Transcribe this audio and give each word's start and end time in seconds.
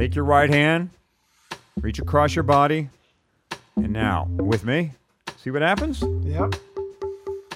Take 0.00 0.14
your 0.14 0.24
right 0.24 0.48
hand, 0.48 0.88
reach 1.82 1.98
across 1.98 2.34
your 2.34 2.42
body, 2.42 2.88
and 3.76 3.92
now 3.92 4.28
with 4.30 4.64
me. 4.64 4.92
See 5.36 5.50
what 5.50 5.60
happens? 5.60 6.02
Yep. 6.22 6.54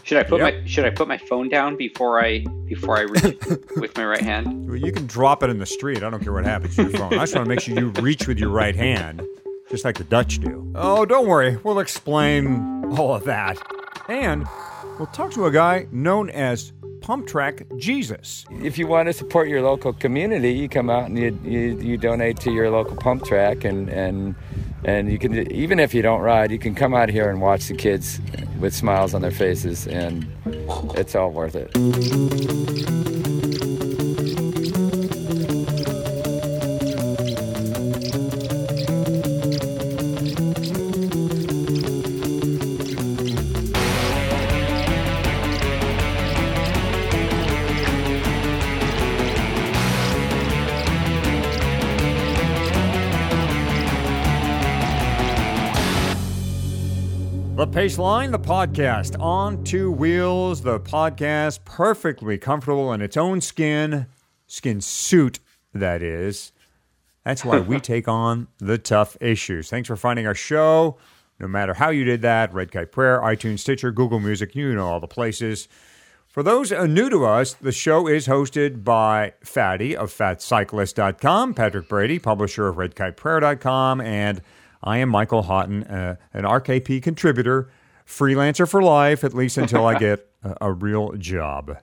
Should 0.03 0.19
I 0.19 0.25
put 0.25 0.43
Yep. 0.43 0.55
my 0.55 0.67
Should 0.67 0.85
I 0.85 0.91
put 0.91 1.09
my 1.09 1.17
phone 1.17 1.49
down 1.49 1.79
before 1.79 2.23
I 2.23 2.41
before 2.67 2.99
I 2.99 3.05
reach 3.05 3.39
with 3.77 3.97
my 3.97 4.05
right 4.05 4.21
hand? 4.21 4.69
Well, 4.69 4.77
you 4.77 4.93
can 4.93 5.07
drop 5.07 5.43
it 5.43 5.49
in 5.49 5.59
the 5.59 5.65
street. 5.65 6.03
I 6.03 6.11
don't 6.11 6.23
care 6.23 6.35
what 6.35 6.45
happens 6.45 6.77
to 6.77 6.83
your 6.83 6.91
phone. 6.91 7.15
I 7.15 7.21
just 7.21 7.35
want 7.35 7.47
to 7.47 7.49
make 7.49 7.61
sure 7.61 7.79
you 7.81 7.89
reach 8.03 8.29
with 8.29 8.39
your 8.39 8.51
right 8.51 8.77
hand, 8.77 9.23
just 9.71 9.87
like 9.87 9.97
the 9.97 10.05
Dutch 10.05 10.39
do. 10.39 10.71
Oh, 10.75 11.07
don't 11.07 11.27
worry. 11.27 11.57
We'll 11.65 11.79
explain 11.79 12.85
all 12.99 13.15
of 13.15 13.25
that. 13.25 13.57
And 14.11 14.47
we'll 14.99 15.07
talk 15.15 15.31
to 15.31 15.47
a 15.47 15.51
guy 15.51 15.87
known 15.91 16.29
as 16.29 16.74
Pump 17.05 17.27
Track 17.27 17.67
Jesus. 17.77 18.47
If 18.63 18.79
you 18.79 18.87
want 18.87 19.09
to 19.09 19.13
support 19.13 19.47
your 19.47 19.61
local 19.61 19.93
community, 19.93 20.55
you 20.55 20.71
come 20.71 20.89
out 20.89 21.05
and 21.05 21.19
you, 21.19 21.39
you, 21.45 21.79
you 21.79 21.97
donate 21.99 22.41
to 22.41 22.51
your 22.51 22.71
local 22.71 22.97
pump 22.97 23.27
track, 23.27 23.63
and, 23.63 23.91
and 23.91 24.35
and 24.85 25.13
you 25.13 25.19
can 25.19 25.53
even 25.53 25.79
if 25.81 25.93
you 25.93 26.01
don't 26.01 26.23
ride, 26.23 26.51
you 26.51 26.59
can 26.59 26.75
come 26.75 26.95
out 26.95 27.11
here 27.11 27.29
and 27.29 27.43
watch 27.43 27.69
the 27.69 27.75
kids 27.75 28.21
with 28.59 28.75
smiles 28.75 29.13
on 29.13 29.21
their 29.21 29.31
faces, 29.31 29.87
and 29.87 30.27
it's 30.97 31.15
all 31.15 31.31
worth 31.31 31.55
it. 31.55 32.94
The 57.65 57.71
Pace 57.71 57.97
Line, 57.97 58.31
the 58.31 58.39
podcast, 58.39 59.19
on 59.19 59.65
two 59.65 59.91
wheels, 59.91 60.61
the 60.61 60.79
podcast, 60.79 61.65
perfectly 61.65 62.37
comfortable 62.37 62.93
in 62.93 63.01
its 63.01 63.17
own 63.17 63.41
skin, 63.41 64.05
skin 64.47 64.83
suit, 64.83 65.41
that 65.73 66.03
is. 66.03 66.53
That's 67.25 67.43
why 67.43 67.61
we 67.61 67.81
take 67.81 68.07
on 68.07 68.49
the 68.59 68.77
tough 68.77 69.17
issues. 69.19 69.71
Thanks 69.71 69.87
for 69.87 69.97
finding 69.97 70.27
our 70.27 70.35
show. 70.35 70.99
No 71.41 71.49
matter 71.49 71.73
how 71.73 71.89
you 71.89 72.05
did 72.05 72.21
that, 72.21 72.53
Red 72.53 72.71
Kite 72.71 72.93
Prayer, 72.93 73.19
iTunes, 73.23 73.61
Stitcher, 73.61 73.93
Google 73.93 74.21
Music, 74.21 74.55
you 74.55 74.75
know 74.75 74.87
all 74.87 75.01
the 75.01 75.07
places. 75.07 75.67
For 76.29 76.43
those 76.43 76.71
uh, 76.71 76.85
new 76.87 77.09
to 77.09 77.25
us, 77.25 77.55
the 77.55 77.73
show 77.73 78.07
is 78.07 78.27
hosted 78.27 78.85
by 78.85 79.33
Fatty 79.43 79.97
of 79.97 80.13
FatCyclist.com, 80.13 81.55
Patrick 81.55 81.89
Brady, 81.89 82.19
publisher 82.19 82.69
of 82.69 82.77
RedKitePrayer.com, 82.77 84.03
and 84.03 84.43
I 84.85 84.99
am 84.99 85.09
Michael 85.09 85.43
Hotten, 85.43 85.91
uh, 85.91 86.17
an 86.35 86.45
RKP 86.45 87.03
contributor, 87.03 87.71
freelancer 88.07 88.69
for 88.69 88.83
life, 88.83 89.25
at 89.25 89.35
least 89.35 89.57
until 89.57 89.87
I 89.87 89.99
get 89.99 90.29
a, 90.45 90.57
a 90.61 90.73
real 90.73 91.13
job. 91.13 91.79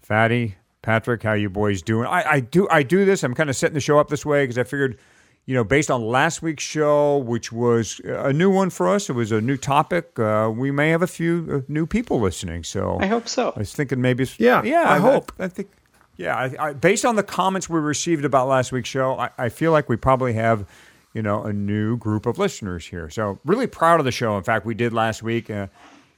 Fatty, 0.00 0.54
Patrick, 0.82 1.22
how 1.22 1.32
you 1.32 1.50
boys 1.50 1.82
doing? 1.82 2.06
I, 2.06 2.24
I 2.24 2.40
do 2.40 2.68
I 2.70 2.82
do 2.82 3.04
this. 3.04 3.24
I'm 3.24 3.34
kind 3.34 3.50
of 3.50 3.56
setting 3.56 3.74
the 3.74 3.80
show 3.80 3.98
up 3.98 4.08
this 4.08 4.24
way 4.24 4.44
because 4.44 4.56
I 4.56 4.64
figured, 4.64 4.98
you 5.46 5.54
know, 5.54 5.64
based 5.64 5.90
on 5.90 6.02
last 6.04 6.42
week's 6.42 6.62
show, 6.62 7.18
which 7.18 7.50
was 7.50 8.00
a 8.04 8.32
new 8.32 8.50
one 8.50 8.70
for 8.70 8.88
us, 8.88 9.10
it 9.10 9.14
was 9.14 9.32
a 9.32 9.40
new 9.40 9.56
topic. 9.56 10.16
Uh, 10.18 10.52
we 10.54 10.70
may 10.70 10.90
have 10.90 11.02
a 11.02 11.06
few 11.08 11.48
uh, 11.50 11.72
new 11.72 11.86
people 11.86 12.20
listening. 12.20 12.62
So 12.62 12.98
I 13.00 13.06
hope 13.06 13.26
so. 13.26 13.52
I 13.56 13.58
was 13.60 13.74
thinking 13.74 14.00
maybe, 14.00 14.28
Yeah, 14.38 14.62
yeah. 14.62 14.84
I 14.86 14.98
hope. 14.98 15.32
I, 15.38 15.48
think, 15.48 15.70
yeah. 16.16 16.36
I, 16.36 16.68
I, 16.68 16.72
based 16.74 17.04
on 17.04 17.16
the 17.16 17.24
comments 17.24 17.68
we 17.68 17.80
received 17.80 18.24
about 18.24 18.46
last 18.46 18.70
week's 18.70 18.88
show, 18.88 19.18
I, 19.18 19.30
I 19.38 19.48
feel 19.48 19.72
like 19.72 19.88
we 19.88 19.96
probably 19.96 20.34
have, 20.34 20.66
you 21.14 21.22
know, 21.22 21.44
a 21.44 21.52
new 21.52 21.96
group 21.96 22.26
of 22.26 22.38
listeners 22.38 22.86
here. 22.86 23.08
So 23.08 23.38
really 23.44 23.68
proud 23.68 24.00
of 24.00 24.04
the 24.04 24.12
show. 24.12 24.36
In 24.36 24.42
fact, 24.42 24.66
we 24.66 24.74
did 24.74 24.92
last 24.92 25.22
week. 25.22 25.48
Uh, 25.48 25.68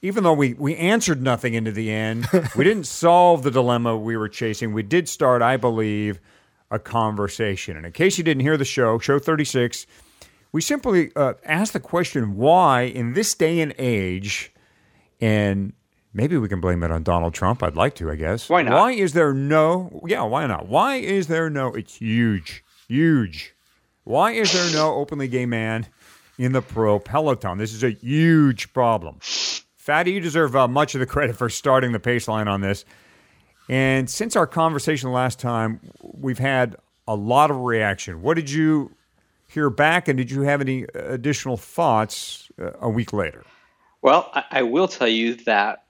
even 0.03 0.25
though 0.25 0.33
we, 0.33 0.55
we 0.55 0.75
answered 0.77 1.23
nothing 1.23 1.55
into 1.55 1.71
the 1.71 1.91
end, 1.91 2.27
we 2.57 2.65
didn't 2.65 2.87
solve 2.87 3.43
the 3.43 3.51
dilemma 3.51 3.97
we 3.97 4.17
were 4.17 4.29
chasing. 4.29 4.73
We 4.73 4.83
did 4.83 5.09
start, 5.09 5.43
I 5.43 5.57
believe, 5.57 6.19
a 6.71 6.79
conversation. 6.79 7.77
And 7.77 7.87
in 7.87 7.93
case 7.93 8.19
you 8.19 8.25
didn't 8.25 8.43
hear 8.43 8.57
the 8.57 8.65
show, 8.65 8.99
show 8.99 9.19
36, 9.19 9.87
we 10.53 10.63
simply 10.63 11.13
uh, 11.15 11.35
asked 11.45 11.75
the 11.75 11.81
question 11.81 12.37
why, 12.37 12.83
in 12.83 13.13
this 13.13 13.35
day 13.35 13.61
and 13.61 13.75
age, 13.79 14.53
and 15.21 15.73
maybe 16.15 16.39
we 16.39 16.49
can 16.49 16.61
blame 16.61 16.83
it 16.83 16.91
on 16.91 17.03
Donald 17.03 17.35
Trump. 17.35 17.63
I'd 17.63 17.77
like 17.77 17.95
to, 17.97 18.11
I 18.11 18.17
guess. 18.17 18.49
Why 18.49 18.63
not? 18.63 18.75
Why 18.75 18.93
is 18.93 19.13
there 19.13 19.35
no? 19.35 20.03
Yeah, 20.07 20.23
why 20.23 20.47
not? 20.47 20.69
Why 20.69 20.97
is 20.97 21.27
there 21.27 21.51
no? 21.51 21.75
It's 21.75 21.97
huge, 21.97 22.65
huge. 22.89 23.56
Why 24.07 24.31
is 24.35 24.53
there 24.53 24.73
no 24.73 24.95
openly 24.95 25.27
gay 25.27 25.47
man 25.47 25.89
in 26.39 26.53
the 26.53 26.63
pro 26.63 27.01
peloton? 27.01 27.59
This 27.59 27.75
is 27.75 27.83
a 27.83 27.91
huge 27.91 28.73
problem. 28.73 29.19
Fatty, 29.21 30.13
you 30.13 30.21
deserve 30.21 30.55
uh, 30.55 30.69
much 30.69 30.95
of 30.95 31.01
the 31.01 31.07
credit 31.07 31.35
for 31.35 31.49
starting 31.49 31.91
the 31.91 31.99
pace 31.99 32.29
line 32.29 32.47
on 32.47 32.61
this. 32.61 32.85
And 33.69 34.09
since 34.09 34.37
our 34.37 34.47
conversation 34.47 35.11
last 35.11 35.41
time, 35.41 35.81
we've 36.01 36.39
had 36.39 36.77
a 37.09 37.17
lot 37.17 37.51
of 37.51 37.57
reaction. 37.57 38.23
What 38.23 38.35
did 38.35 38.49
you 38.49 38.93
hear 39.49 39.71
back, 39.71 40.07
and 40.07 40.17
did 40.17 40.31
you 40.31 40.43
have 40.43 40.61
any 40.61 40.87
additional 40.95 41.57
thoughts 41.57 42.49
uh, 42.63 42.75
a 42.81 42.89
week 42.89 43.13
later? 43.13 43.43
Well, 44.03 44.31
I, 44.33 44.45
I 44.53 44.63
will 44.63 44.87
tell 44.87 45.09
you 45.09 45.35
that 45.47 45.83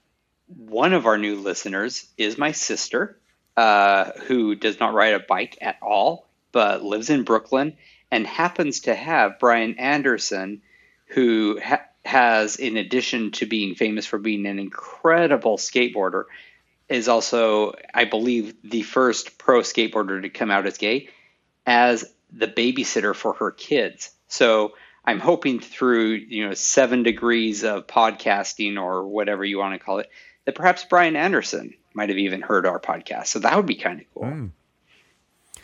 one 0.47 0.93
of 0.93 1.05
our 1.05 1.19
new 1.19 1.35
listeners 1.35 2.07
is 2.17 2.35
my 2.35 2.51
sister, 2.51 3.19
uh, 3.55 4.09
who 4.25 4.55
does 4.55 4.79
not 4.79 4.95
ride 4.95 5.13
a 5.13 5.19
bike 5.19 5.55
at 5.61 5.77
all, 5.83 6.25
but 6.51 6.83
lives 6.83 7.11
in 7.11 7.21
Brooklyn 7.21 7.77
and 8.11 8.25
happens 8.25 8.81
to 8.81 8.95
have 8.95 9.39
Brian 9.39 9.75
Anderson, 9.75 10.61
who 11.07 11.59
ha- 11.63 11.85
has, 12.05 12.55
in 12.57 12.77
addition 12.77 13.31
to 13.31 13.45
being 13.45 13.75
famous 13.75 14.05
for 14.05 14.17
being 14.17 14.45
an 14.45 14.59
incredible 14.59 15.57
skateboarder, 15.57 16.23
is 16.89 17.07
also, 17.07 17.73
I 17.93 18.05
believe, 18.05 18.55
the 18.63 18.81
first 18.81 19.37
pro 19.37 19.59
skateboarder 19.59 20.21
to 20.21 20.29
come 20.29 20.51
out 20.51 20.65
as 20.65 20.77
gay, 20.77 21.09
as 21.65 22.05
the 22.31 22.47
babysitter 22.47 23.13
for 23.13 23.33
her 23.33 23.51
kids. 23.51 24.11
So 24.27 24.73
I'm 25.03 25.19
hoping 25.19 25.59
through, 25.59 26.13
you 26.13 26.47
know, 26.47 26.53
seven 26.53 27.03
degrees 27.03 27.63
of 27.63 27.87
podcasting 27.87 28.81
or 28.81 29.07
whatever 29.07 29.43
you 29.43 29.57
want 29.57 29.73
to 29.73 29.83
call 29.83 29.99
it, 29.99 30.09
that 30.45 30.55
perhaps 30.55 30.85
Brian 30.85 31.15
Anderson 31.15 31.73
might 31.93 32.09
have 32.09 32.17
even 32.17 32.41
heard 32.41 32.65
our 32.65 32.79
podcast. 32.79 33.27
So 33.27 33.39
that 33.39 33.55
would 33.55 33.65
be 33.65 33.75
kind 33.75 34.01
of 34.01 34.05
cool. 34.13 34.25
Hmm. 34.29 34.47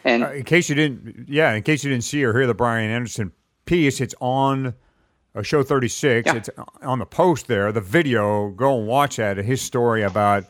And 0.03 0.23
Uh, 0.23 0.31
in 0.31 0.43
case 0.43 0.69
you 0.69 0.75
didn't, 0.75 1.27
yeah, 1.29 1.53
in 1.53 1.63
case 1.63 1.83
you 1.83 1.89
didn't 1.89 2.03
see 2.03 2.23
or 2.23 2.33
hear 2.33 2.47
the 2.47 2.53
Brian 2.53 2.89
Anderson 2.89 3.31
piece, 3.65 4.01
it's 4.01 4.15
on 4.19 4.73
uh, 5.35 5.41
show 5.41 5.63
36. 5.63 6.25
Yeah. 6.25 6.35
It's 6.35 6.49
on 6.81 6.99
the 6.99 7.05
post 7.05 7.47
there, 7.47 7.71
the 7.71 7.81
video. 7.81 8.49
Go 8.49 8.77
and 8.77 8.87
watch 8.87 9.15
that. 9.17 9.37
His 9.37 9.61
story 9.61 10.03
about 10.03 10.45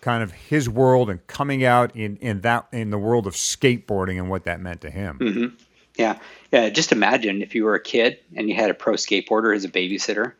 kind 0.00 0.22
of 0.22 0.32
his 0.32 0.68
world 0.68 1.10
and 1.10 1.26
coming 1.26 1.64
out 1.64 1.94
in, 1.96 2.16
in 2.18 2.40
that 2.42 2.66
in 2.72 2.90
the 2.90 2.98
world 2.98 3.26
of 3.26 3.34
skateboarding 3.34 4.18
and 4.18 4.28
what 4.30 4.44
that 4.44 4.60
meant 4.60 4.80
to 4.82 4.90
him. 4.90 5.56
yeah, 5.96 6.18
yeah, 6.52 6.68
just 6.68 6.92
imagine 6.92 7.42
if 7.42 7.54
you 7.54 7.64
were 7.64 7.74
a 7.74 7.82
kid 7.82 8.18
and 8.34 8.48
you 8.48 8.54
had 8.54 8.70
a 8.70 8.74
pro 8.74 8.94
skateboarder 8.94 9.54
as 9.54 9.64
a 9.64 9.68
babysitter, 9.68 10.32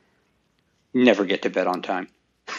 never 0.95 1.25
get 1.25 1.43
to 1.43 1.51
bed 1.51 1.67
on 1.67 1.83
time. 1.83 2.09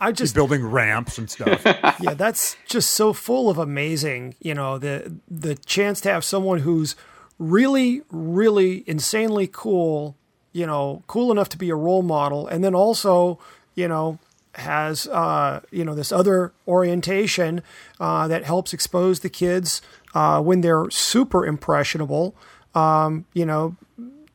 I 0.00 0.12
just 0.12 0.34
Building 0.34 0.64
ramps 0.64 1.18
and 1.18 1.30
stuff. 1.30 1.62
yeah, 2.00 2.14
that's 2.14 2.56
just 2.66 2.90
so 2.90 3.12
full 3.12 3.48
of 3.48 3.58
amazing, 3.58 4.34
you 4.40 4.54
know, 4.54 4.78
the 4.78 5.16
the 5.28 5.54
chance 5.54 6.00
to 6.02 6.12
have 6.12 6.24
someone 6.24 6.60
who's 6.60 6.96
really 7.38 8.02
really 8.10 8.84
insanely 8.86 9.48
cool, 9.50 10.16
you 10.52 10.66
know, 10.66 11.02
cool 11.06 11.32
enough 11.32 11.48
to 11.50 11.58
be 11.58 11.70
a 11.70 11.74
role 11.74 12.02
model 12.02 12.46
and 12.46 12.62
then 12.62 12.74
also, 12.74 13.38
you 13.74 13.88
know, 13.88 14.18
has 14.54 15.06
uh, 15.08 15.60
you 15.70 15.84
know, 15.84 15.94
this 15.94 16.12
other 16.12 16.52
orientation 16.66 17.62
uh, 18.00 18.28
that 18.28 18.44
helps 18.44 18.72
expose 18.74 19.20
the 19.20 19.30
kids 19.30 19.80
uh, 20.14 20.42
when 20.42 20.60
they're 20.60 20.90
super 20.90 21.46
impressionable, 21.46 22.34
um, 22.74 23.24
you 23.32 23.46
know, 23.46 23.76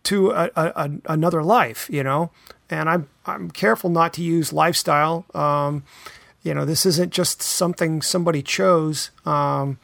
to 0.04 0.32
a, 0.32 0.52
a, 0.56 0.92
another 1.06 1.44
life, 1.44 1.90
you 1.92 2.04
know. 2.04 2.32
And 2.70 2.90
I'm 2.90 3.08
I'm 3.26 3.52
careful 3.52 3.90
not 3.90 4.14
to 4.14 4.24
use 4.24 4.52
lifestyle. 4.54 5.26
Um, 5.34 5.84
you 6.44 6.54
know, 6.54 6.66
this 6.66 6.86
isn't 6.86 7.14
just 7.14 7.42
something 7.42 8.02
somebody 8.02 8.42
chose. 8.42 9.12
Um, 9.26 9.80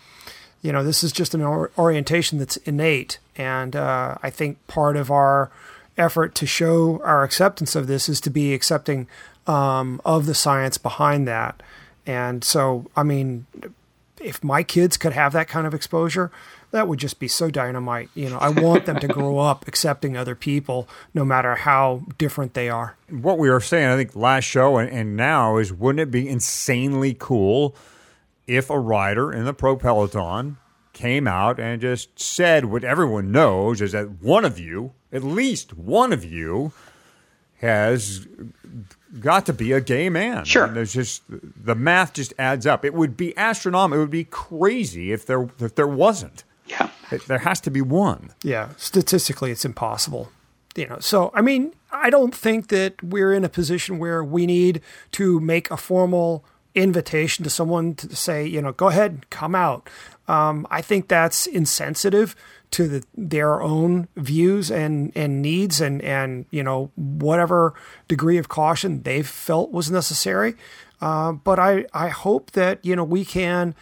you 0.62 0.72
know, 0.72 0.84
this 0.84 1.04
is 1.04 1.12
just 1.12 1.34
an 1.34 1.42
or- 1.42 1.72
orientation 1.78 2.38
that's 2.38 2.58
innate. 2.58 3.20
And 3.38 3.76
uh, 3.76 4.16
I 4.22 4.30
think 4.30 4.66
part 4.68 4.98
of 4.98 5.10
our 5.10 5.52
effort 5.98 6.36
to 6.36 6.46
show 6.46 7.02
our 7.04 7.24
acceptance 7.24 7.76
of 7.76 7.88
this 7.88 8.10
is 8.10 8.20
to 8.22 8.30
be 8.30 8.54
accepting 8.54 9.08
um, 9.48 10.02
of 10.04 10.26
the 10.26 10.36
science 10.36 10.78
behind 10.78 11.28
that. 11.28 11.62
And 12.06 12.44
so, 12.44 12.90
I 12.96 13.04
mean, 13.04 13.46
if 14.20 14.44
my 14.44 14.64
kids 14.64 14.98
could 14.98 15.14
have 15.14 15.32
that 15.34 15.48
kind 15.48 15.66
of 15.66 15.74
exposure, 15.74 16.32
that 16.72 16.88
would 16.88 17.00
just 17.00 17.20
be 17.20 17.28
so 17.28 17.50
dynamite. 17.50 18.10
You 18.16 18.30
know, 18.30 18.38
I 18.38 18.50
want 18.50 18.86
them 18.86 19.00
to 19.00 19.08
grow 19.10 19.40
up 19.40 19.68
accepting 19.68 20.16
other 20.16 20.36
people, 20.36 20.88
no 21.14 21.26
matter 21.26 21.56
how 21.56 22.04
different 22.18 22.54
they 22.54 22.70
are. 22.70 22.96
what 23.10 23.38
we 23.38 23.50
were 23.50 23.60
saying, 23.60 23.90
I 23.90 23.96
think 23.96 24.16
last 24.16 24.44
show 24.44 24.78
and, 24.78 24.90
and 24.90 25.16
now 25.16 25.58
is 25.58 25.74
wouldn't 25.74 26.02
it 26.02 26.12
be 26.12 26.28
insanely 26.28 27.16
cool 27.18 27.76
if 28.48 28.70
a 28.70 28.80
rider 28.80 29.32
in 29.32 29.46
the 29.46 29.54
pro 29.54 29.76
peloton 29.76 30.58
came 30.94 31.28
out 31.28 31.60
and 31.60 31.82
just 31.82 32.20
said 32.20 32.66
what 32.66 32.84
everyone 32.84 33.32
knows 33.32 33.80
is 33.82 33.94
that 33.94 34.22
one 34.22 34.44
of 34.44 34.60
you, 34.60 34.92
at 35.12 35.24
least 35.24 35.78
one 35.78 36.12
of 36.12 36.26
you, 36.26 36.74
has 37.60 38.28
got 39.20 39.46
to 39.46 39.54
be 39.54 39.72
a 39.72 39.82
gay 39.82 40.10
man. 40.10 40.46
Sure. 40.46 40.66
And 40.66 40.76
there's 40.76 40.94
just 40.94 41.24
the 41.28 41.76
math 41.76 42.14
just 42.14 42.34
adds 42.40 42.66
up. 42.66 42.86
It 42.86 42.94
would 42.94 43.18
be 43.18 43.38
astronomical. 43.38 44.00
It 44.00 44.04
would 44.04 44.12
be 44.12 44.24
crazy 44.24 45.12
if 45.12 45.26
there 45.26 45.50
if 45.60 45.76
there 45.76 45.88
wasn't. 45.88 46.44
Yeah. 46.70 46.90
There 47.28 47.40
has 47.40 47.60
to 47.62 47.72
be 47.72 47.82
one. 47.82 48.34
Yeah, 48.44 48.70
statistically, 48.78 49.52
it's 49.52 49.66
impossible. 49.66 50.32
You 50.76 50.88
know, 50.88 51.00
so 51.00 51.32
I 51.34 51.42
mean, 51.42 51.74
I 51.92 52.10
don't 52.10 52.36
think 52.36 52.68
that 52.68 53.02
we're 53.04 53.34
in 53.34 53.44
a 53.44 53.50
position 53.50 53.98
where 53.98 54.24
we 54.24 54.46
need 54.46 54.82
to 55.14 55.40
make 55.40 55.72
a 55.72 55.78
formal 55.78 56.46
invitation 56.76 57.44
to 57.44 57.50
someone 57.50 57.96
to 57.96 58.16
say, 58.16 58.46
you 58.46 58.62
know, 58.62 58.72
go 58.72 58.88
ahead, 58.88 59.30
come 59.30 59.56
out. 59.56 59.90
Um, 60.28 60.68
I 60.70 60.82
think 60.82 61.08
that's 61.08 61.48
insensitive 61.48 62.36
to 62.72 62.88
the, 62.88 63.04
their 63.18 63.62
own 63.62 64.08
views 64.16 64.70
and, 64.70 65.12
and 65.16 65.42
needs 65.42 65.82
and, 65.82 66.02
and, 66.04 66.46
you 66.52 66.64
know, 66.64 66.92
whatever 66.96 67.74
degree 68.08 68.38
of 68.38 68.48
caution 68.48 69.02
they 69.02 69.24
felt 69.24 69.72
was 69.72 69.90
necessary. 69.90 70.54
Uh, 71.02 71.32
but 71.32 71.58
I, 71.58 71.86
I 71.94 72.10
hope 72.10 72.52
that, 72.52 72.86
you 72.86 72.96
know, 72.96 73.04
we 73.04 73.26
can 73.26 73.74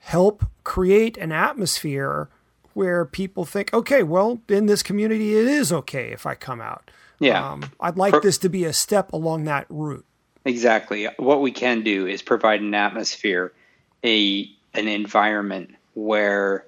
help 0.00 0.44
create 0.64 1.16
an 1.16 1.32
atmosphere 1.32 2.28
where 2.74 3.04
people 3.04 3.44
think, 3.44 3.72
okay, 3.72 4.02
well, 4.02 4.40
in 4.48 4.66
this 4.66 4.82
community, 4.82 5.36
it 5.36 5.46
is 5.46 5.72
okay 5.72 6.12
if 6.12 6.26
I 6.26 6.34
come 6.34 6.60
out. 6.60 6.90
Yeah. 7.18 7.52
Um, 7.52 7.70
I'd 7.78 7.96
like 7.96 8.22
this 8.22 8.38
to 8.38 8.48
be 8.48 8.64
a 8.64 8.72
step 8.72 9.12
along 9.12 9.44
that 9.44 9.66
route. 9.68 10.06
Exactly. 10.44 11.06
What 11.18 11.42
we 11.42 11.52
can 11.52 11.82
do 11.82 12.06
is 12.06 12.22
provide 12.22 12.60
an 12.60 12.74
atmosphere, 12.74 13.52
a 14.04 14.50
an 14.72 14.88
environment 14.88 15.74
where 15.94 16.64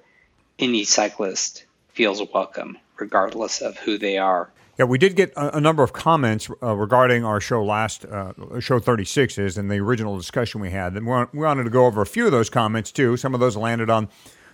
any 0.59 0.83
cyclist 0.83 1.65
feels 1.89 2.21
welcome, 2.33 2.77
regardless 2.97 3.61
of 3.61 3.77
who 3.77 3.97
they 3.97 4.17
are. 4.17 4.51
Yeah, 4.77 4.85
we 4.85 4.97
did 4.97 5.15
get 5.15 5.31
a, 5.33 5.57
a 5.57 5.61
number 5.61 5.83
of 5.83 5.93
comments 5.93 6.49
uh, 6.61 6.75
regarding 6.75 7.23
our 7.23 7.39
show 7.39 7.63
last, 7.63 8.05
uh, 8.05 8.33
show 8.59 8.79
36 8.79 9.37
is, 9.37 9.57
and 9.57 9.69
the 9.69 9.79
original 9.79 10.17
discussion 10.17 10.61
we 10.61 10.71
had. 10.71 10.95
And 10.95 11.05
we 11.05 11.39
wanted 11.39 11.65
to 11.65 11.69
go 11.69 11.85
over 11.85 12.01
a 12.01 12.07
few 12.07 12.25
of 12.25 12.31
those 12.31 12.49
comments, 12.49 12.91
too. 12.91 13.15
Some 13.15 13.35
of 13.35 13.39
those 13.39 13.55
landed 13.55 13.91
on 13.91 14.09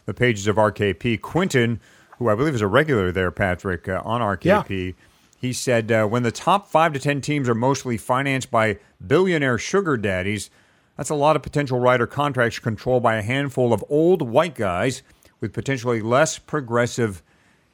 the 0.06 0.14
pages 0.14 0.48
of 0.48 0.58
RKP. 0.58 1.22
Quinton, 1.22 1.80
who 2.18 2.28
I 2.28 2.36
believe 2.36 2.54
is 2.54 2.62
a 2.62 2.68
regular 2.68 3.14
there, 3.14 3.32
Patrick, 3.32 3.88
uh, 3.88 4.02
on 4.04 4.20
RKP, 4.20 4.96
he 5.38 5.54
said, 5.54 5.90
uh, 5.90 6.06
when 6.06 6.24
the 6.24 6.34
top 6.34 6.68
five 6.68 6.92
to 6.92 7.00
10 7.00 7.22
teams 7.22 7.48
are 7.48 7.56
mostly 7.56 7.96
financed 7.96 8.52
by 8.52 8.78
billionaire 9.06 9.58
sugar 9.58 9.96
daddies, 9.96 10.50
that's 10.98 11.10
a 11.10 11.16
lot 11.16 11.38
of 11.38 11.42
potential 11.42 11.80
rider 11.80 12.06
contracts 12.06 12.60
controlled 12.60 13.04
by 13.04 13.16
a 13.16 13.22
handful 13.22 13.72
of 13.72 13.86
old 13.88 14.22
white 14.22 14.56
guys 14.56 15.02
with 15.40 15.54
potentially 15.54 16.02
less 16.02 16.38
progressive 16.38 17.24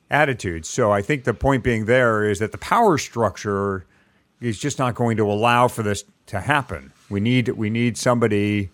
attitudes. 0.09 0.69
So 0.69 0.91
I 0.91 1.01
think 1.01 1.23
the 1.23 1.33
point 1.33 1.63
being 1.63 1.85
there 1.85 2.23
is 2.29 2.39
that 2.39 2.51
the 2.51 2.57
power 2.57 2.97
structure 2.97 3.85
is 4.41 4.59
just 4.59 4.77
not 4.79 4.95
going 4.95 5.17
to 5.17 5.31
allow 5.31 5.67
for 5.67 5.83
this 5.83 6.03
to 6.27 6.41
happen. 6.41 6.91
We 7.09 7.19
need 7.19 7.49
we 7.49 7.69
need 7.69 7.97
somebody. 7.97 8.69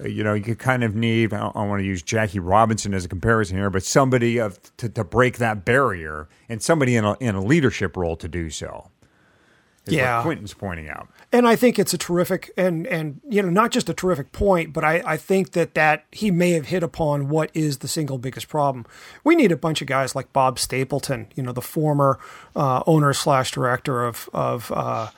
uh, 0.00 0.08
You 0.08 0.22
know, 0.24 0.34
you 0.34 0.42
could 0.42 0.58
kind 0.58 0.84
of 0.84 0.94
need. 0.94 1.32
I 1.32 1.48
I 1.54 1.64
want 1.66 1.80
to 1.80 1.86
use 1.86 2.02
Jackie 2.02 2.38
Robinson 2.38 2.94
as 2.94 3.04
a 3.04 3.08
comparison 3.08 3.56
here, 3.56 3.70
but 3.70 3.82
somebody 3.82 4.38
of 4.38 4.58
to, 4.76 4.88
to 4.88 5.04
break 5.04 5.38
that 5.38 5.64
barrier 5.64 6.28
and 6.48 6.62
somebody 6.62 6.96
in 6.96 7.04
a 7.04 7.16
in 7.20 7.34
a 7.34 7.42
leadership 7.42 7.96
role 7.96 8.16
to 8.16 8.28
do 8.28 8.50
so. 8.50 8.90
Yeah. 9.86 10.18
what 10.18 10.24
Quentin's 10.24 10.54
pointing 10.54 10.88
out. 10.88 11.08
And 11.32 11.46
I 11.46 11.56
think 11.56 11.78
it's 11.78 11.94
a 11.94 11.98
terrific 11.98 12.50
and 12.56 12.86
and 12.86 13.20
you 13.28 13.42
know 13.42 13.50
not 13.50 13.70
just 13.70 13.88
a 13.88 13.94
terrific 13.94 14.32
point, 14.32 14.72
but 14.72 14.84
I, 14.84 15.02
I 15.06 15.16
think 15.16 15.52
that 15.52 15.74
that 15.74 16.04
he 16.12 16.30
may 16.30 16.52
have 16.52 16.66
hit 16.66 16.82
upon 16.82 17.28
what 17.28 17.50
is 17.54 17.78
the 17.78 17.88
single 17.88 18.18
biggest 18.18 18.48
problem. 18.48 18.84
We 19.24 19.36
need 19.36 19.52
a 19.52 19.56
bunch 19.56 19.80
of 19.80 19.86
guys 19.86 20.14
like 20.14 20.32
Bob 20.32 20.58
Stapleton, 20.58 21.28
you 21.34 21.42
know, 21.42 21.52
the 21.52 21.62
former 21.62 22.18
uh, 22.56 22.82
owner 22.86 23.12
slash 23.12 23.52
director 23.52 24.04
of 24.04 24.28
of 24.32 24.72
uh, 24.74 25.08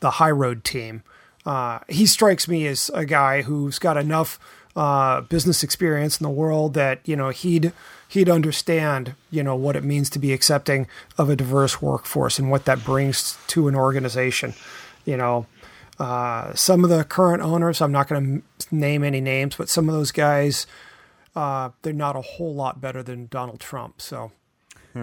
the 0.00 0.12
High 0.12 0.30
Road 0.30 0.64
team. 0.64 1.02
Uh, 1.44 1.80
he 1.88 2.06
strikes 2.06 2.46
me 2.46 2.66
as 2.66 2.90
a 2.94 3.04
guy 3.04 3.42
who's 3.42 3.78
got 3.78 3.96
enough 3.96 4.38
uh, 4.76 5.22
business 5.22 5.62
experience 5.62 6.20
in 6.20 6.24
the 6.24 6.30
world 6.30 6.74
that 6.74 7.00
you 7.04 7.16
know 7.16 7.30
he'd 7.30 7.72
he'd 8.12 8.28
understand 8.28 9.14
you 9.30 9.42
know 9.42 9.56
what 9.56 9.74
it 9.74 9.82
means 9.82 10.10
to 10.10 10.18
be 10.18 10.34
accepting 10.34 10.86
of 11.16 11.30
a 11.30 11.36
diverse 11.36 11.80
workforce 11.80 12.38
and 12.38 12.50
what 12.50 12.66
that 12.66 12.84
brings 12.84 13.38
to 13.46 13.68
an 13.68 13.74
organization. 13.74 14.52
You 15.06 15.16
know, 15.16 15.46
uh, 15.98 16.52
some 16.54 16.84
of 16.84 16.90
the 16.90 17.04
current 17.04 17.42
owners, 17.42 17.80
I'm 17.80 17.90
not 17.90 18.08
going 18.08 18.42
to 18.58 18.74
name 18.74 19.02
any 19.02 19.20
names, 19.22 19.56
but 19.56 19.70
some 19.70 19.88
of 19.88 19.94
those 19.94 20.12
guys, 20.12 20.66
uh, 21.34 21.70
they're 21.80 21.94
not 21.94 22.14
a 22.14 22.20
whole 22.20 22.54
lot 22.54 22.82
better 22.82 23.02
than 23.02 23.28
Donald 23.28 23.60
Trump. 23.60 24.00
So 24.02 24.32